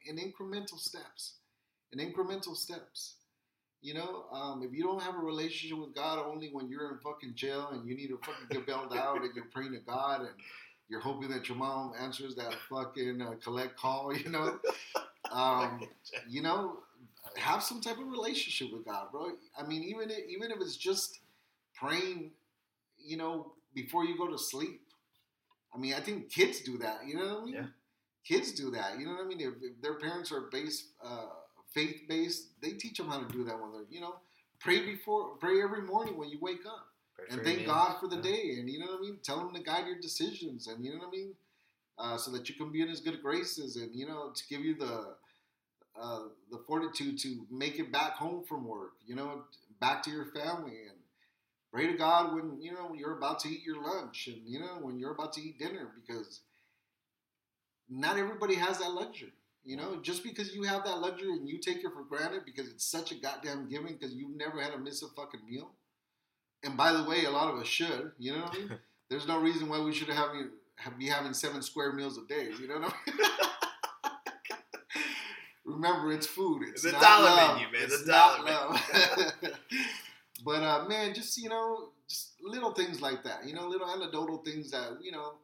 in, 0.07 0.17
in 0.17 0.31
incremental 0.31 0.79
steps. 0.79 1.35
In 1.93 1.99
incremental 1.99 2.55
steps. 2.55 3.15
You 3.81 3.93
know, 3.93 4.25
um, 4.31 4.63
if 4.63 4.73
you 4.73 4.83
don't 4.83 5.01
have 5.01 5.15
a 5.15 5.19
relationship 5.19 5.77
with 5.77 5.93
God 5.93 6.17
only 6.25 6.49
when 6.51 6.69
you're 6.69 6.91
in 6.91 6.99
fucking 6.99 7.35
jail 7.35 7.69
and 7.73 7.85
you 7.85 7.95
need 7.95 8.07
to 8.07 8.17
fucking 8.17 8.47
get 8.49 8.65
bailed 8.65 8.93
out 8.97 9.21
and 9.21 9.35
you're 9.35 9.49
praying 9.53 9.73
to 9.73 9.79
God 9.79 10.21
and 10.21 10.31
you're 10.89 11.01
hoping 11.01 11.29
that 11.31 11.49
your 11.49 11.57
mom 11.57 11.93
answers 11.99 12.35
that 12.35 12.55
fucking 12.69 13.21
uh, 13.21 13.33
collect 13.43 13.77
call, 13.77 14.15
you 14.17 14.29
know, 14.29 14.57
um, 15.31 15.81
you 16.29 16.41
know, 16.41 16.77
have 17.35 17.61
some 17.61 17.81
type 17.81 17.97
of 17.97 18.07
relationship 18.07 18.71
with 18.71 18.85
God, 18.85 19.11
bro. 19.11 19.31
I 19.57 19.63
mean, 19.67 19.83
even 19.83 20.09
if, 20.09 20.29
even 20.29 20.51
if 20.51 20.57
it's 20.61 20.77
just 20.77 21.19
praying, 21.75 22.31
you 22.97 23.17
know, 23.17 23.53
before 23.73 24.05
you 24.05 24.17
go 24.17 24.27
to 24.27 24.37
sleep. 24.37 24.81
I 25.73 25.77
mean, 25.77 25.93
I 25.93 25.99
think 25.99 26.29
kids 26.29 26.61
do 26.61 26.77
that. 26.79 27.07
You 27.07 27.15
know 27.15 27.25
what 27.25 27.41
I 27.41 27.45
mean? 27.45 27.53
Yeah. 27.55 27.65
Kids 28.25 28.51
do 28.53 28.71
that. 28.71 28.99
You 28.99 29.05
know 29.07 29.13
what 29.13 29.25
I 29.25 29.27
mean? 29.27 29.41
If, 29.41 29.55
if 29.61 29.81
their 29.81 29.95
parents 29.95 30.31
are 30.31 30.41
based, 30.51 30.85
uh, 31.03 31.25
faith 31.73 32.01
based, 32.07 32.49
they 32.61 32.71
teach 32.71 32.97
them 32.97 33.07
how 33.09 33.19
to 33.19 33.33
do 33.33 33.43
that 33.45 33.59
when 33.59 33.71
they're, 33.71 33.85
you 33.89 34.01
know, 34.01 34.15
pray 34.59 34.85
before, 34.85 35.35
pray 35.37 35.61
every 35.61 35.81
morning 35.81 36.17
when 36.17 36.29
you 36.29 36.39
wake 36.41 36.65
up 36.65 36.87
Pray 37.15 37.25
and 37.29 37.43
thank 37.43 37.65
God 37.65 37.99
for 37.99 38.07
the 38.07 38.15
Yeah. 38.17 38.21
day, 38.23 38.55
and 38.59 38.69
you 38.69 38.79
know 38.79 38.87
what 38.87 38.99
I 38.99 39.01
mean. 39.01 39.19
Tell 39.23 39.39
Him 39.39 39.53
to 39.53 39.61
guide 39.61 39.87
your 39.87 39.99
decisions, 39.99 40.67
and 40.67 40.83
you 40.83 40.91
know 40.93 40.99
what 40.99 41.07
I 41.09 41.11
mean, 41.11 41.35
uh, 41.97 42.17
so 42.17 42.31
that 42.31 42.49
you 42.49 42.55
can 42.55 42.71
be 42.71 42.81
in 42.81 42.87
His 42.89 43.01
good 43.01 43.21
graces, 43.21 43.75
and 43.77 43.95
you 43.95 44.07
know 44.07 44.31
to 44.31 44.47
give 44.47 44.61
you 44.61 44.75
the 44.75 45.15
uh, 45.99 46.23
the 46.51 46.57
fortitude 46.67 47.19
to 47.19 47.45
make 47.51 47.79
it 47.79 47.91
back 47.91 48.13
home 48.13 48.43
from 48.43 48.67
work, 48.67 48.93
you 49.05 49.15
know, 49.15 49.43
back 49.79 50.01
to 50.03 50.11
your 50.11 50.25
family, 50.25 50.77
and 50.89 50.97
pray 51.71 51.87
to 51.87 51.93
God 51.93 52.33
when 52.33 52.61
you 52.61 52.73
know 52.73 52.87
when 52.87 52.99
you're 52.99 53.17
about 53.17 53.39
to 53.41 53.49
eat 53.49 53.63
your 53.63 53.81
lunch, 53.83 54.27
and 54.27 54.41
you 54.47 54.59
know 54.59 54.79
when 54.81 54.97
you're 54.99 55.11
about 55.13 55.33
to 55.33 55.41
eat 55.41 55.59
dinner, 55.59 55.91
because 55.95 56.41
not 57.89 58.17
everybody 58.17 58.55
has 58.55 58.79
that 58.79 58.93
luxury. 58.93 59.31
You 59.65 59.77
know, 59.77 59.99
just 60.01 60.23
because 60.23 60.53
you 60.53 60.63
have 60.63 60.83
that 60.83 60.99
luxury 60.99 61.31
and 61.31 61.47
you 61.47 61.57
take 61.57 61.77
it 61.77 61.91
for 61.93 62.03
granted 62.03 62.41
because 62.45 62.67
it's 62.69 62.85
such 62.85 63.11
a 63.11 63.15
goddamn 63.15 63.69
giving 63.69 63.93
because 63.97 64.13
you've 64.13 64.35
never 64.35 64.61
had 64.61 64.73
to 64.73 64.77
miss 64.77 65.01
a 65.03 65.07
fucking 65.15 65.39
meal. 65.49 65.71
And 66.63 66.77
by 66.77 66.93
the 66.93 67.03
way, 67.03 67.25
a 67.25 67.31
lot 67.31 67.53
of 67.53 67.59
us 67.59 67.67
should. 67.67 68.11
You 68.19 68.33
know 68.33 68.41
what 68.43 68.55
I 68.55 68.59
mean? 68.59 68.71
There's 69.09 69.27
no 69.27 69.39
reason 69.39 69.69
why 69.69 69.79
we 69.81 69.93
should 69.93 70.09
have, 70.09 70.29
have 70.77 70.97
be 70.97 71.07
having 71.07 71.33
seven 71.33 71.61
square 71.61 71.93
meals 71.93 72.17
a 72.17 72.25
day. 72.27 72.49
You 72.59 72.67
know 72.67 72.79
what 72.79 72.93
I 73.07 73.11
mean? 73.11 73.19
Remember, 75.65 76.11
it's 76.11 76.27
food. 76.27 76.63
It's 76.69 76.83
The 76.83 76.91
not 76.91 77.01
dollar 77.01 77.25
love. 77.29 77.55
menu, 77.57 77.71
man, 77.71 77.81
It's 77.83 78.05
not 78.05 78.45
dollar 78.45 78.69
love. 78.69 78.81
but 80.45 80.61
uh, 80.63 80.85
man, 80.89 81.13
just 81.13 81.37
you 81.37 81.49
know, 81.49 81.89
just 82.09 82.33
little 82.41 82.73
things 82.73 83.01
like 83.01 83.23
that. 83.23 83.47
You 83.47 83.53
know, 83.53 83.67
little 83.67 83.89
anecdotal 83.89 84.39
things 84.39 84.71
that 84.71 84.97
you 85.01 85.11
know, 85.11 85.35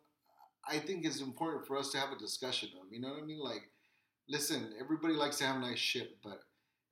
I 0.69 0.77
think 0.79 1.05
is 1.05 1.21
important 1.21 1.65
for 1.67 1.77
us 1.77 1.91
to 1.91 1.97
have 1.99 2.11
a 2.11 2.17
discussion 2.19 2.69
of. 2.81 2.91
You 2.91 2.99
know 3.01 3.09
what 3.09 3.23
I 3.23 3.25
mean? 3.25 3.39
Like, 3.39 3.69
listen, 4.29 4.73
everybody 4.79 5.15
likes 5.15 5.37
to 5.39 5.45
have 5.45 5.59
nice 5.59 5.79
shit, 5.79 6.17
but 6.23 6.41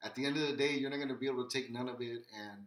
at 0.03 0.15
the 0.15 0.25
end 0.25 0.37
of 0.37 0.47
the 0.47 0.55
day, 0.55 0.73
you're 0.73 0.89
not 0.89 0.97
going 0.97 1.09
to 1.09 1.15
be 1.15 1.27
able 1.27 1.47
to 1.47 1.57
take 1.57 1.71
none 1.71 1.87
of 1.87 2.01
it. 2.01 2.23
And 2.35 2.65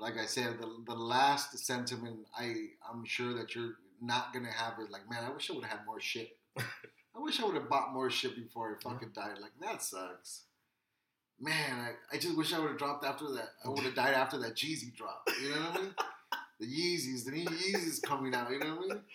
like 0.00 0.18
I 0.18 0.26
said, 0.26 0.58
the, 0.60 0.68
the 0.86 0.94
last 0.94 1.58
sentiment 1.58 2.26
I 2.38 2.54
I'm 2.90 3.04
sure 3.04 3.34
that 3.34 3.54
you're 3.54 3.74
not 4.00 4.32
going 4.32 4.44
to 4.44 4.52
have 4.52 4.74
is 4.80 4.90
like, 4.90 5.08
man, 5.10 5.24
I 5.24 5.32
wish 5.32 5.50
I 5.50 5.54
would 5.54 5.64
have 5.64 5.78
had 5.78 5.86
more 5.86 6.00
shit. 6.00 6.36
I 6.58 7.20
wish 7.20 7.40
I 7.40 7.46
would 7.46 7.54
have 7.54 7.68
bought 7.68 7.92
more 7.92 8.10
shit 8.10 8.36
before 8.36 8.76
I 8.76 8.82
fucking 8.82 9.10
died. 9.14 9.38
Like 9.40 9.52
that 9.60 9.82
sucks. 9.82 10.42
Man, 11.40 11.80
I, 11.80 12.16
I 12.16 12.18
just 12.18 12.36
wish 12.36 12.52
I 12.52 12.60
would 12.60 12.70
have 12.70 12.78
dropped 12.78 13.04
after 13.04 13.30
that. 13.32 13.50
I 13.64 13.68
would 13.68 13.80
have 13.80 13.94
died 13.96 14.14
after 14.14 14.38
that 14.38 14.54
Jeezy 14.54 14.94
drop. 14.94 15.28
You 15.42 15.50
know 15.50 15.56
what 15.56 15.80
I 15.80 15.82
mean? 15.82 15.94
The 16.60 16.66
Yeezys, 16.66 17.24
the 17.24 17.32
new 17.32 17.46
Yeezys 17.46 18.02
coming 18.02 18.34
out. 18.34 18.50
You 18.50 18.60
know 18.60 18.76
what 18.76 18.90
I 18.90 18.94
mean? 18.94 19.02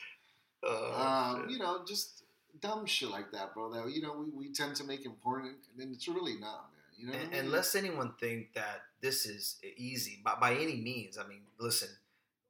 Oh, 0.62 1.38
um, 1.40 1.50
you 1.50 1.58
know, 1.58 1.86
just 1.88 2.24
dumb 2.62 2.86
shit 2.86 3.10
like 3.10 3.32
that, 3.32 3.54
bro. 3.54 3.72
That 3.74 3.92
you 3.92 4.02
know 4.02 4.14
we, 4.14 4.48
we 4.48 4.54
tend 4.54 4.76
to 4.78 4.84
make 4.84 5.06
important, 5.06 5.58
and 5.80 5.94
it's 5.94 6.08
really 6.08 6.36
not, 6.40 6.70
man. 6.72 6.82
You 6.98 7.08
know, 7.08 7.14
And, 7.14 7.22
I 7.22 7.26
mean? 7.32 7.40
and 7.40 7.52
lest 7.52 7.76
anyone 7.76 8.14
think 8.20 8.54
that 8.54 8.82
this 9.02 9.26
is 9.26 9.58
easy 9.78 10.20
by, 10.24 10.36
by 10.40 10.54
any 10.56 10.76
means. 10.76 11.18
I 11.18 11.28
mean, 11.28 11.42
listen, 11.60 11.90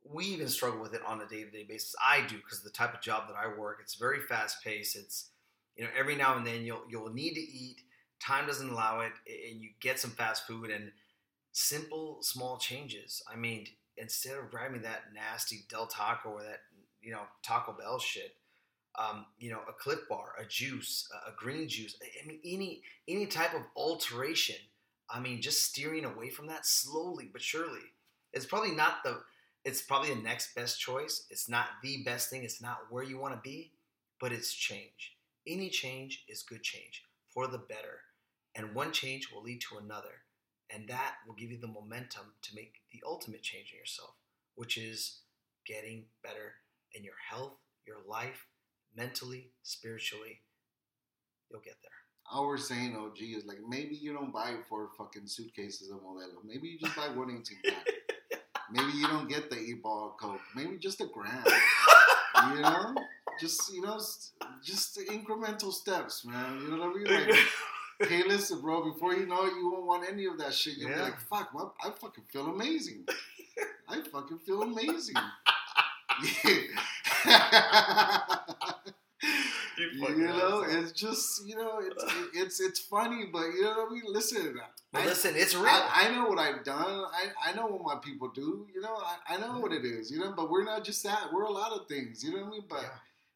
we 0.03 0.25
even 0.25 0.47
struggle 0.47 0.81
with 0.81 0.93
it 0.93 1.01
on 1.05 1.21
a 1.21 1.25
day 1.27 1.43
to 1.43 1.51
day 1.51 1.63
basis. 1.63 1.95
I 2.03 2.21
do 2.27 2.37
because 2.37 2.61
the 2.61 2.69
type 2.69 2.93
of 2.93 3.01
job 3.01 3.27
that 3.27 3.35
I 3.35 3.47
work, 3.59 3.79
it's 3.81 3.95
very 3.95 4.21
fast 4.21 4.63
paced. 4.63 4.95
It's 4.95 5.29
you 5.75 5.83
know 5.83 5.89
every 5.97 6.15
now 6.15 6.37
and 6.37 6.45
then 6.45 6.63
you'll 6.63 6.83
you'll 6.89 7.13
need 7.13 7.35
to 7.35 7.41
eat. 7.41 7.81
Time 8.21 8.47
doesn't 8.47 8.69
allow 8.69 8.99
it, 9.01 9.13
and 9.49 9.61
you 9.61 9.69
get 9.79 9.99
some 9.99 10.11
fast 10.11 10.45
food 10.45 10.69
and 10.69 10.91
simple 11.51 12.17
small 12.21 12.57
changes. 12.57 13.23
I 13.31 13.37
mean, 13.37 13.65
instead 13.97 14.37
of 14.37 14.51
grabbing 14.51 14.81
that 14.81 15.13
nasty 15.13 15.63
Del 15.69 15.87
Taco 15.87 16.29
or 16.29 16.43
that 16.43 16.59
you 17.01 17.11
know 17.11 17.21
Taco 17.43 17.73
Bell 17.73 17.99
shit. 17.99 18.35
Um, 18.97 19.25
you 19.37 19.51
know, 19.51 19.61
a 19.69 19.73
Clif 19.73 19.99
Bar, 20.09 20.33
a 20.39 20.45
juice, 20.45 21.07
a 21.27 21.31
green 21.37 21.69
juice. 21.69 21.95
I 22.21 22.27
mean, 22.27 22.39
any 22.43 22.81
any 23.07 23.27
type 23.27 23.53
of 23.53 23.61
alteration. 23.75 24.57
I 25.09 25.19
mean, 25.19 25.41
just 25.41 25.65
steering 25.65 26.05
away 26.05 26.29
from 26.29 26.47
that 26.47 26.65
slowly 26.65 27.29
but 27.31 27.41
surely. 27.41 27.79
It's 28.33 28.45
probably 28.45 28.71
not 28.71 29.03
the. 29.03 29.21
It's 29.65 29.81
probably 29.81 30.13
the 30.13 30.21
next 30.21 30.55
best 30.55 30.79
choice. 30.79 31.25
It's 31.29 31.49
not 31.49 31.67
the 31.83 32.03
best 32.03 32.29
thing. 32.29 32.43
It's 32.43 32.61
not 32.61 32.79
where 32.89 33.03
you 33.03 33.19
want 33.19 33.35
to 33.35 33.41
be, 33.41 33.73
but 34.19 34.31
it's 34.31 34.53
change. 34.53 35.17
Any 35.47 35.69
change 35.69 36.25
is 36.27 36.43
good 36.43 36.63
change 36.63 37.03
for 37.33 37.47
the 37.47 37.57
better, 37.57 38.01
and 38.55 38.73
one 38.75 38.91
change 38.91 39.31
will 39.31 39.43
lead 39.43 39.61
to 39.69 39.77
another, 39.77 40.23
and 40.69 40.87
that 40.87 41.15
will 41.27 41.35
give 41.35 41.51
you 41.51 41.59
the 41.59 41.67
momentum 41.67 42.33
to 42.41 42.55
make 42.55 42.81
the 42.91 43.01
ultimate 43.05 43.43
change 43.43 43.71
in 43.71 43.79
yourself, 43.79 44.15
which 44.55 44.77
is 44.77 45.21
getting 45.65 46.05
better 46.23 46.53
in 46.93 47.03
your 47.03 47.13
health, 47.29 47.53
your 47.85 47.97
life, 48.07 48.45
mentally, 48.95 49.51
spiritually. 49.63 50.41
You'll 51.49 51.61
get 51.61 51.75
there. 51.81 52.41
We're 52.41 52.57
saying, 52.57 52.95
oh, 52.97 53.07
OG, 53.07 53.17
is 53.21 53.45
like 53.45 53.57
maybe 53.67 53.95
you 53.95 54.13
don't 54.13 54.31
buy 54.31 54.53
four 54.67 54.89
fucking 54.97 55.27
suitcases 55.27 55.89
of 55.89 55.97
Modelo. 55.97 56.43
Maybe 56.45 56.67
you 56.67 56.79
just 56.79 56.95
buy 56.95 57.07
one 57.15 57.31
18 57.31 57.43
pack. 57.65 57.87
maybe 58.71 58.97
you 58.97 59.07
don't 59.07 59.27
get 59.27 59.49
the 59.49 59.57
eight 59.57 59.81
ball 59.81 60.15
Coke. 60.19 60.39
Maybe 60.55 60.77
just 60.77 61.01
a 61.01 61.05
gram. 61.05 61.43
you 62.53 62.61
know, 62.61 62.95
just 63.39 63.73
you 63.73 63.81
know, 63.81 63.99
just 64.63 64.95
the 64.95 65.05
incremental 65.05 65.73
steps, 65.73 66.25
man. 66.25 66.61
You 66.61 66.77
know 66.77 66.87
what 66.87 66.95
I 66.95 67.03
mean? 67.03 67.27
Like, 67.27 68.09
hey, 68.09 68.23
listen, 68.27 68.61
bro. 68.61 68.91
Before 68.91 69.13
you 69.13 69.25
know 69.25 69.45
it, 69.45 69.53
you 69.55 69.71
won't 69.71 69.85
want 69.85 70.09
any 70.09 70.25
of 70.25 70.37
that 70.37 70.53
shit. 70.53 70.77
You'll 70.77 70.89
be 70.89 70.95
like, 70.95 71.19
fuck, 71.21 71.53
well, 71.53 71.73
I 71.83 71.89
fucking 71.89 72.25
feel 72.31 72.47
amazing. 72.47 73.05
I 73.89 74.01
fucking 74.01 74.39
feel 74.39 74.61
amazing. 74.61 75.15
you 79.79 80.27
know, 80.27 80.63
it's 80.67 80.91
just 80.91 81.45
you 81.47 81.55
know, 81.55 81.79
it's 81.79 82.03
it's 82.33 82.59
it's 82.59 82.79
funny, 82.79 83.25
but 83.31 83.45
you 83.53 83.61
know 83.63 83.69
what 83.77 83.89
I 83.91 83.93
mean. 83.93 84.03
Listen, 84.07 84.59
But 84.91 85.01
I- 85.01 85.05
listen, 85.05 85.33
it's 85.35 85.55
real. 85.55 85.65
I, 85.67 86.07
I 86.07 86.15
know 86.15 86.27
what 86.27 86.39
I've 86.39 86.63
done. 86.63 87.05
I, 87.13 87.49
I 87.51 87.53
know 87.53 87.67
what 87.67 87.83
my 87.83 87.95
people 88.03 88.29
do. 88.29 88.67
You 88.73 88.81
know, 88.81 88.95
I, 88.95 89.35
I 89.35 89.37
know 89.37 89.59
what 89.59 89.71
it 89.71 89.85
is. 89.85 90.11
You 90.11 90.19
know, 90.19 90.33
but 90.35 90.49
we're 90.49 90.63
not 90.65 90.83
just 90.83 91.03
that. 91.03 91.31
We're 91.33 91.43
a 91.43 91.51
lot 91.51 91.71
of 91.71 91.87
things. 91.87 92.23
You 92.23 92.31
know 92.31 92.41
what 92.43 92.47
I 92.47 92.51
mean? 92.51 92.63
But 92.69 92.81
Yeah. 92.83 92.89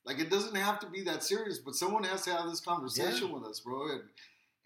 like, 0.05 0.19
it 0.19 0.29
doesn't 0.29 0.55
have 0.55 0.79
to 0.79 0.87
be 0.87 1.03
that 1.03 1.23
serious. 1.23 1.59
But 1.59 1.75
someone 1.75 2.03
has 2.03 2.23
to 2.23 2.31
have 2.35 2.49
this 2.49 2.59
conversation 2.59 3.31
with 3.31 3.43
us, 3.43 3.59
bro. 3.59 3.91
And 3.91 4.01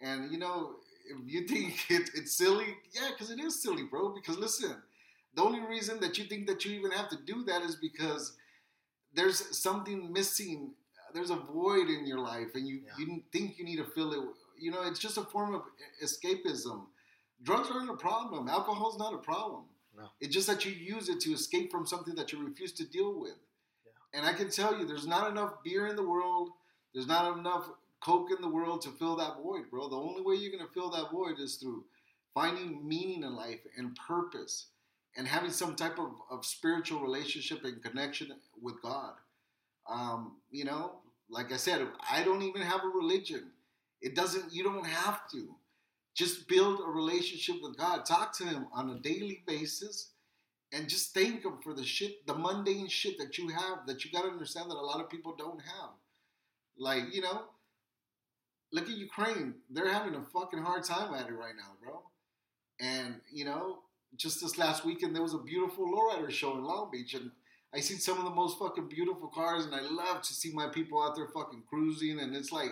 and 0.01 0.31
you 0.31 0.37
know, 0.39 0.75
if 1.09 1.17
you 1.31 1.47
think 1.47 1.75
it, 1.89 2.09
it's 2.15 2.33
silly, 2.33 2.75
yeah, 2.93 3.09
because 3.11 3.29
it 3.31 3.39
is 3.39 3.61
silly, 3.61 3.83
bro. 3.83 4.09
Because 4.09 4.37
listen, 4.37 4.75
the 5.35 5.41
only 5.43 5.59
reason 5.59 5.99
that 5.99 6.17
you 6.17 6.25
think 6.25 6.47
that 6.47 6.65
you 6.65 6.71
even 6.79 6.91
have 6.91 7.09
to 7.09 7.17
do 7.25 7.43
that 7.45 7.61
is 7.61 7.75
because 7.75 8.33
there's 9.13 9.57
something 9.57 10.11
missing. 10.11 10.71
There's 11.17 11.31
a 11.31 11.35
void 11.35 11.89
in 11.89 12.05
your 12.05 12.19
life, 12.19 12.53
and 12.53 12.67
you 12.67 12.83
Yeah. 12.85 12.97
you 12.99 13.23
think 13.31 13.57
you 13.57 13.65
need 13.65 13.77
to 13.77 13.85
fill 13.85 14.13
it. 14.13 14.19
You 14.57 14.71
know, 14.71 14.83
it's 14.83 14.99
just 14.99 15.17
a 15.17 15.23
form 15.23 15.55
of 15.55 15.63
escapism 16.03 16.87
Drugs 17.43 17.69
aren't 17.71 17.89
a 17.89 17.95
problem. 17.95 18.47
Alcohol's 18.47 18.97
not 18.97 19.13
a 19.13 19.19
problem. 19.19 19.65
No. 19.95 20.09
It's 20.19 20.33
just 20.33 20.47
that 20.47 20.65
you 20.65 20.71
use 20.71 21.09
it 21.09 21.19
to 21.21 21.33
escape 21.33 21.71
from 21.71 21.85
something 21.85 22.15
that 22.15 22.31
you 22.31 22.43
refuse 22.43 22.71
to 22.73 22.85
deal 22.85 23.19
with. 23.19 23.37
Yeah. 23.85 24.19
And 24.19 24.25
I 24.25 24.33
can 24.33 24.49
tell 24.49 24.77
you, 24.77 24.85
there's 24.85 25.07
not 25.07 25.29
enough 25.29 25.63
beer 25.63 25.87
in 25.87 25.95
the 25.95 26.07
world. 26.07 26.49
There's 26.93 27.07
not 27.07 27.37
enough 27.37 27.69
coke 27.99 28.31
in 28.31 28.41
the 28.41 28.49
world 28.49 28.81
to 28.83 28.89
fill 28.89 29.15
that 29.17 29.37
void, 29.37 29.69
bro. 29.69 29.87
The 29.87 29.95
only 29.97 30.21
way 30.21 30.35
you're 30.35 30.51
gonna 30.51 30.69
fill 30.73 30.89
that 30.91 31.11
void 31.11 31.39
is 31.39 31.55
through 31.57 31.85
finding 32.33 32.87
meaning 32.87 33.23
in 33.23 33.35
life 33.35 33.61
and 33.77 33.95
purpose 33.95 34.67
and 35.15 35.27
having 35.27 35.51
some 35.51 35.75
type 35.75 35.99
of, 35.99 36.13
of 36.29 36.45
spiritual 36.45 37.01
relationship 37.01 37.63
and 37.63 37.81
connection 37.83 38.35
with 38.61 38.81
God. 38.81 39.13
Um, 39.87 40.37
you 40.51 40.65
know, 40.65 41.01
like 41.29 41.51
I 41.51 41.57
said, 41.57 41.85
I 42.09 42.23
don't 42.23 42.41
even 42.41 42.61
have 42.61 42.83
a 42.83 42.87
religion. 42.87 43.51
It 44.01 44.15
doesn't, 44.15 44.53
you 44.53 44.63
don't 44.63 44.85
have 44.85 45.29
to. 45.31 45.55
Just 46.15 46.47
build 46.47 46.79
a 46.79 46.89
relationship 46.89 47.57
with 47.61 47.77
God. 47.77 48.05
Talk 48.05 48.35
to 48.37 48.43
Him 48.45 48.67
on 48.73 48.89
a 48.89 48.99
daily 48.99 49.43
basis 49.45 50.11
and 50.71 50.89
just 50.89 51.13
thank 51.13 51.43
Him 51.43 51.59
for 51.63 51.73
the 51.73 51.83
shit, 51.83 52.25
the 52.25 52.33
mundane 52.33 52.87
shit 52.87 53.17
that 53.19 53.37
you 53.37 53.49
have 53.49 53.85
that 53.85 54.03
you 54.03 54.11
got 54.11 54.23
to 54.23 54.29
understand 54.29 54.71
that 54.71 54.77
a 54.77 54.81
lot 54.81 54.99
of 54.99 55.09
people 55.09 55.35
don't 55.37 55.61
have. 55.61 55.91
Like, 56.77 57.13
you 57.13 57.21
know, 57.21 57.43
look 58.71 58.85
at 58.85 58.97
Ukraine. 58.97 59.55
They're 59.69 59.93
having 59.93 60.15
a 60.15 60.23
fucking 60.23 60.61
hard 60.61 60.83
time 60.83 61.13
at 61.13 61.27
it 61.27 61.33
right 61.33 61.55
now, 61.55 61.73
bro. 61.83 62.01
And, 62.79 63.21
you 63.31 63.45
know, 63.45 63.79
just 64.15 64.41
this 64.41 64.57
last 64.57 64.85
weekend, 64.85 65.15
there 65.15 65.23
was 65.23 65.33
a 65.33 65.39
beautiful 65.39 65.85
lowrider 65.85 66.31
show 66.31 66.53
in 66.53 66.63
Long 66.63 66.89
Beach. 66.91 67.13
And 67.13 67.31
I 67.73 67.79
seen 67.79 67.99
some 67.99 68.17
of 68.17 68.23
the 68.23 68.29
most 68.29 68.57
fucking 68.59 68.87
beautiful 68.87 69.27
cars. 69.27 69.65
And 69.65 69.75
I 69.75 69.81
love 69.81 70.21
to 70.21 70.33
see 70.33 70.51
my 70.53 70.67
people 70.67 71.01
out 71.01 71.15
there 71.15 71.27
fucking 71.27 71.63
cruising. 71.69 72.19
And 72.19 72.35
it's 72.35 72.51
like 72.51 72.71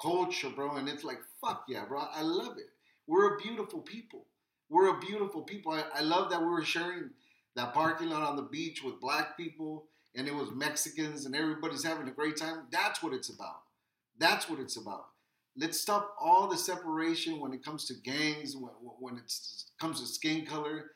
culture, 0.00 0.50
bro. 0.50 0.76
And 0.76 0.88
it's 0.88 1.04
like, 1.04 1.20
fuck 1.40 1.64
yeah, 1.68 1.84
bro. 1.86 2.04
I 2.12 2.22
love 2.22 2.58
it. 2.58 2.70
We're 3.06 3.34
a 3.34 3.38
beautiful 3.38 3.80
people. 3.80 4.26
We're 4.68 4.96
a 4.96 5.00
beautiful 5.00 5.42
people. 5.42 5.72
I, 5.72 5.84
I 5.94 6.00
love 6.00 6.30
that 6.30 6.40
we 6.40 6.46
were 6.46 6.64
sharing 6.64 7.10
that 7.54 7.72
parking 7.72 8.10
lot 8.10 8.22
on 8.22 8.36
the 8.36 8.42
beach 8.42 8.82
with 8.82 9.00
black 9.00 9.36
people. 9.36 9.86
And 10.14 10.26
it 10.26 10.34
was 10.34 10.50
Mexicans. 10.52 11.26
And 11.26 11.34
everybody's 11.34 11.84
having 11.84 12.08
a 12.08 12.12
great 12.12 12.36
time. 12.36 12.66
That's 12.70 13.02
what 13.02 13.12
it's 13.12 13.28
about. 13.28 13.62
That's 14.18 14.48
what 14.48 14.60
it's 14.60 14.76
about 14.76 15.06
let's 15.56 15.80
stop 15.80 16.14
all 16.20 16.48
the 16.48 16.56
separation 16.56 17.40
when 17.40 17.52
it 17.52 17.64
comes 17.64 17.86
to 17.86 17.94
gangs, 17.94 18.56
when, 18.56 18.72
when 19.00 19.16
it 19.16 19.32
comes 19.80 20.00
to 20.00 20.06
skin 20.06 20.44
color. 20.44 20.90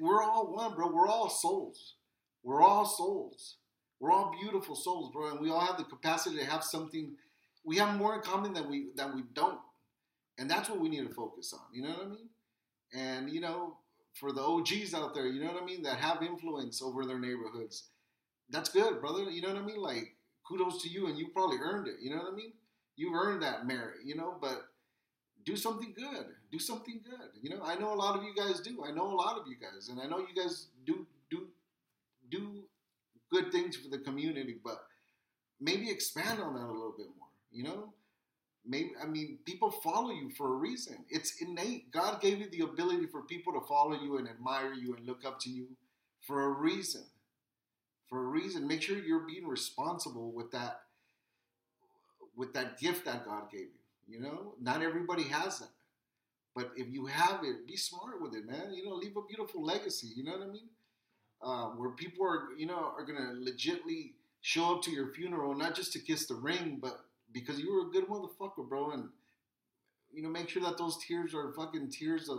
We're 0.00 0.22
all 0.22 0.52
one, 0.52 0.74
bro. 0.74 0.88
We're 0.88 1.08
all 1.08 1.30
souls. 1.30 1.94
We're 2.42 2.62
all 2.62 2.84
souls. 2.84 3.56
We're 4.00 4.12
all 4.12 4.34
beautiful 4.40 4.74
souls, 4.74 5.10
bro, 5.12 5.30
and 5.30 5.40
we 5.40 5.50
all 5.50 5.60
have 5.60 5.76
the 5.76 5.84
capacity 5.84 6.38
to 6.38 6.44
have 6.44 6.64
something. 6.64 7.14
We 7.64 7.76
have 7.76 7.96
more 7.96 8.16
in 8.16 8.22
common 8.22 8.52
than 8.52 8.68
we 8.68 8.88
than 8.96 9.14
we 9.14 9.22
don't, 9.32 9.60
and 10.38 10.50
that's 10.50 10.68
what 10.68 10.80
we 10.80 10.88
need 10.88 11.06
to 11.06 11.14
focus 11.14 11.52
on. 11.52 11.60
You 11.72 11.82
know 11.82 11.90
what 11.90 12.06
I 12.06 12.08
mean? 12.08 12.28
And 12.92 13.30
you 13.30 13.40
know, 13.40 13.76
for 14.14 14.32
the 14.32 14.42
OGs 14.42 14.92
out 14.94 15.14
there, 15.14 15.26
you 15.26 15.44
know 15.44 15.52
what 15.52 15.62
I 15.62 15.64
mean, 15.64 15.82
that 15.84 15.98
have 15.98 16.22
influence 16.22 16.82
over 16.82 17.06
their 17.06 17.20
neighborhoods, 17.20 17.84
that's 18.50 18.70
good, 18.70 19.00
brother. 19.00 19.30
You 19.30 19.42
know 19.42 19.48
what 19.48 19.62
I 19.62 19.64
mean? 19.64 19.80
Like, 19.80 20.16
kudos 20.48 20.82
to 20.82 20.88
you, 20.88 21.06
and 21.06 21.16
you 21.16 21.28
probably 21.28 21.58
earned 21.58 21.86
it. 21.86 21.96
You 22.00 22.10
know 22.10 22.22
what 22.22 22.32
I 22.32 22.36
mean? 22.36 22.52
you've 22.96 23.14
earned 23.14 23.42
that 23.42 23.66
merit, 23.66 23.98
you 24.04 24.14
know, 24.14 24.36
but 24.40 24.68
do 25.44 25.56
something 25.56 25.92
good. 25.96 26.26
Do 26.50 26.58
something 26.58 27.00
good. 27.04 27.30
You 27.40 27.50
know, 27.50 27.62
I 27.64 27.76
know 27.76 27.92
a 27.92 27.96
lot 27.96 28.16
of 28.16 28.24
you 28.24 28.34
guys 28.34 28.60
do. 28.60 28.84
I 28.86 28.92
know 28.92 29.10
a 29.10 29.14
lot 29.14 29.38
of 29.38 29.46
you 29.46 29.56
guys, 29.56 29.88
and 29.88 30.00
I 30.00 30.06
know 30.06 30.18
you 30.18 30.34
guys 30.34 30.68
do 30.86 31.06
good 33.32 33.50
things 33.50 33.76
for 33.76 33.88
the 33.88 33.98
community, 33.98 34.56
but 34.62 34.84
maybe 35.60 35.90
expand 35.90 36.40
on 36.40 36.54
that 36.54 36.66
a 36.66 36.72
little 36.72 36.94
bit 36.96 37.06
more. 37.18 37.28
You 37.50 37.64
know, 37.64 37.94
maybe 38.66 38.90
I 39.02 39.06
mean 39.06 39.38
people 39.44 39.70
follow 39.70 40.10
you 40.10 40.30
for 40.30 40.54
a 40.54 40.56
reason. 40.56 41.04
It's 41.08 41.40
innate. 41.40 41.90
God 41.90 42.20
gave 42.20 42.38
you 42.38 42.48
the 42.50 42.60
ability 42.64 43.06
for 43.06 43.22
people 43.22 43.52
to 43.54 43.66
follow 43.66 43.94
you 44.00 44.18
and 44.18 44.28
admire 44.28 44.72
you 44.72 44.94
and 44.94 45.06
look 45.06 45.24
up 45.24 45.40
to 45.40 45.50
you 45.50 45.68
for 46.20 46.44
a 46.44 46.48
reason. 46.48 47.02
For 48.08 48.24
a 48.24 48.28
reason. 48.28 48.68
Make 48.68 48.82
sure 48.82 48.98
you're 48.98 49.26
being 49.26 49.46
responsible 49.48 50.32
with 50.32 50.50
that 50.52 50.82
with 52.36 52.52
that 52.54 52.78
gift 52.78 53.04
that 53.06 53.24
God 53.24 53.50
gave 53.50 53.60
you. 53.60 53.68
You 54.08 54.20
know, 54.20 54.54
not 54.60 54.82
everybody 54.82 55.24
has 55.24 55.60
that. 55.60 55.68
But 56.54 56.72
if 56.76 56.88
you 56.88 57.06
have 57.06 57.44
it, 57.44 57.66
be 57.66 57.76
smart 57.76 58.20
with 58.20 58.34
it, 58.34 58.46
man. 58.46 58.74
You 58.74 58.84
know, 58.84 58.94
leave 58.94 59.16
a 59.16 59.22
beautiful 59.22 59.64
legacy. 59.64 60.08
You 60.14 60.24
know 60.24 60.32
what 60.32 60.42
I 60.42 60.50
mean? 60.50 60.68
Uh, 61.42 61.70
where 61.70 61.90
people 61.90 62.24
are, 62.24 62.50
you 62.56 62.66
know, 62.66 62.92
are 62.96 63.04
gonna 63.04 63.34
legitly 63.34 64.12
show 64.42 64.76
up 64.76 64.82
to 64.82 64.90
your 64.92 65.08
funeral, 65.12 65.54
not 65.54 65.74
just 65.74 65.92
to 65.92 65.98
kiss 65.98 66.26
the 66.26 66.34
ring, 66.34 66.78
but 66.80 67.00
because 67.32 67.58
you 67.58 67.72
were 67.72 67.88
a 67.88 67.90
good 67.90 68.06
motherfucker, 68.08 68.68
bro. 68.68 68.92
And 68.92 69.08
you 70.12 70.22
know, 70.22 70.28
make 70.28 70.48
sure 70.48 70.62
that 70.62 70.78
those 70.78 70.98
tears 71.04 71.34
are 71.34 71.52
fucking 71.54 71.90
tears 71.90 72.28
of, 72.28 72.38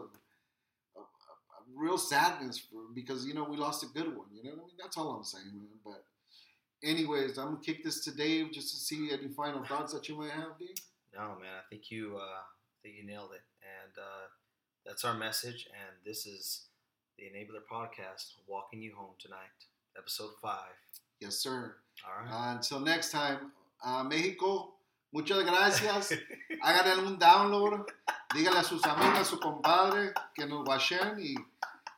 of, 0.95 1.04
of 1.04 1.64
real 1.76 1.97
sadness 1.97 2.68
because 2.93 3.26
you 3.26 3.34
know 3.34 3.43
we 3.43 3.58
lost 3.58 3.84
a 3.84 3.88
good 3.88 4.16
one. 4.16 4.28
You 4.32 4.43
know 4.43 4.51
what 4.51 4.64
I 4.64 4.68
mean? 4.68 4.78
That's 4.80 4.97
all 4.97 5.12
I'm 5.12 5.24
saying, 5.24 5.51
man. 5.54 5.68
But 5.84 6.04
anyways, 6.84 7.38
I'm 7.38 7.45
gonna 7.45 7.60
kick 7.62 7.84
this 7.84 8.04
to 8.06 8.12
Dave 8.12 8.51
just 8.51 8.70
to 8.72 8.78
see 8.78 9.10
any 9.12 9.30
final 9.30 9.64
thoughts 9.64 9.93
that 9.93 10.08
you 10.08 10.18
might 10.18 10.32
have, 10.32 10.60
Dave. 10.60 10.76
No, 11.14 11.38
man, 11.39 11.60
I 11.60 11.70
think 11.70 11.91
you, 11.91 12.16
uh, 12.18 12.20
I 12.22 12.76
think 12.82 12.95
you 12.97 13.06
nailed 13.06 13.32
it, 13.34 13.41
and 13.62 13.93
uh, 13.97 14.28
that's 14.86 15.06
our 15.06 15.14
message. 15.14 15.68
And 15.72 15.95
this 16.06 16.26
is 16.26 16.68
the 17.18 17.24
Enabler 17.24 17.64
Podcast, 17.72 18.34
walking 18.47 18.82
you 18.82 18.93
home 18.95 19.14
tonight, 19.20 19.38
episode 19.97 20.32
five. 20.41 20.74
Yes, 21.20 21.38
sir. 21.38 21.76
All 22.05 22.24
right. 22.24 22.32
Uh, 22.32 22.55
until 22.55 22.80
next 22.80 23.11
time, 23.11 23.51
uh, 23.84 24.03
Mexico. 24.03 24.74
Muchas 25.14 25.43
gracias. 25.43 26.11
Háganle 26.64 27.05
un 27.05 27.18
download. 27.20 27.86
Díganle 28.34 28.59
a 28.59 28.64
sus 28.64 28.84
amigas, 28.84 29.20
a 29.20 29.26
su 29.26 29.39
compadre 29.39 30.14
que 30.34 30.45
nos 30.47 30.66
bachen 30.66 31.20
y 31.20 31.36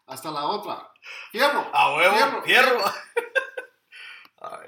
hasta 0.08 0.32
la 0.32 0.46
otra. 0.48 0.92
Fierro. 1.32 1.66
A 1.74 1.96
huevo. 1.96 2.14
Fierro. 2.16 2.42
fierro. 2.44 2.94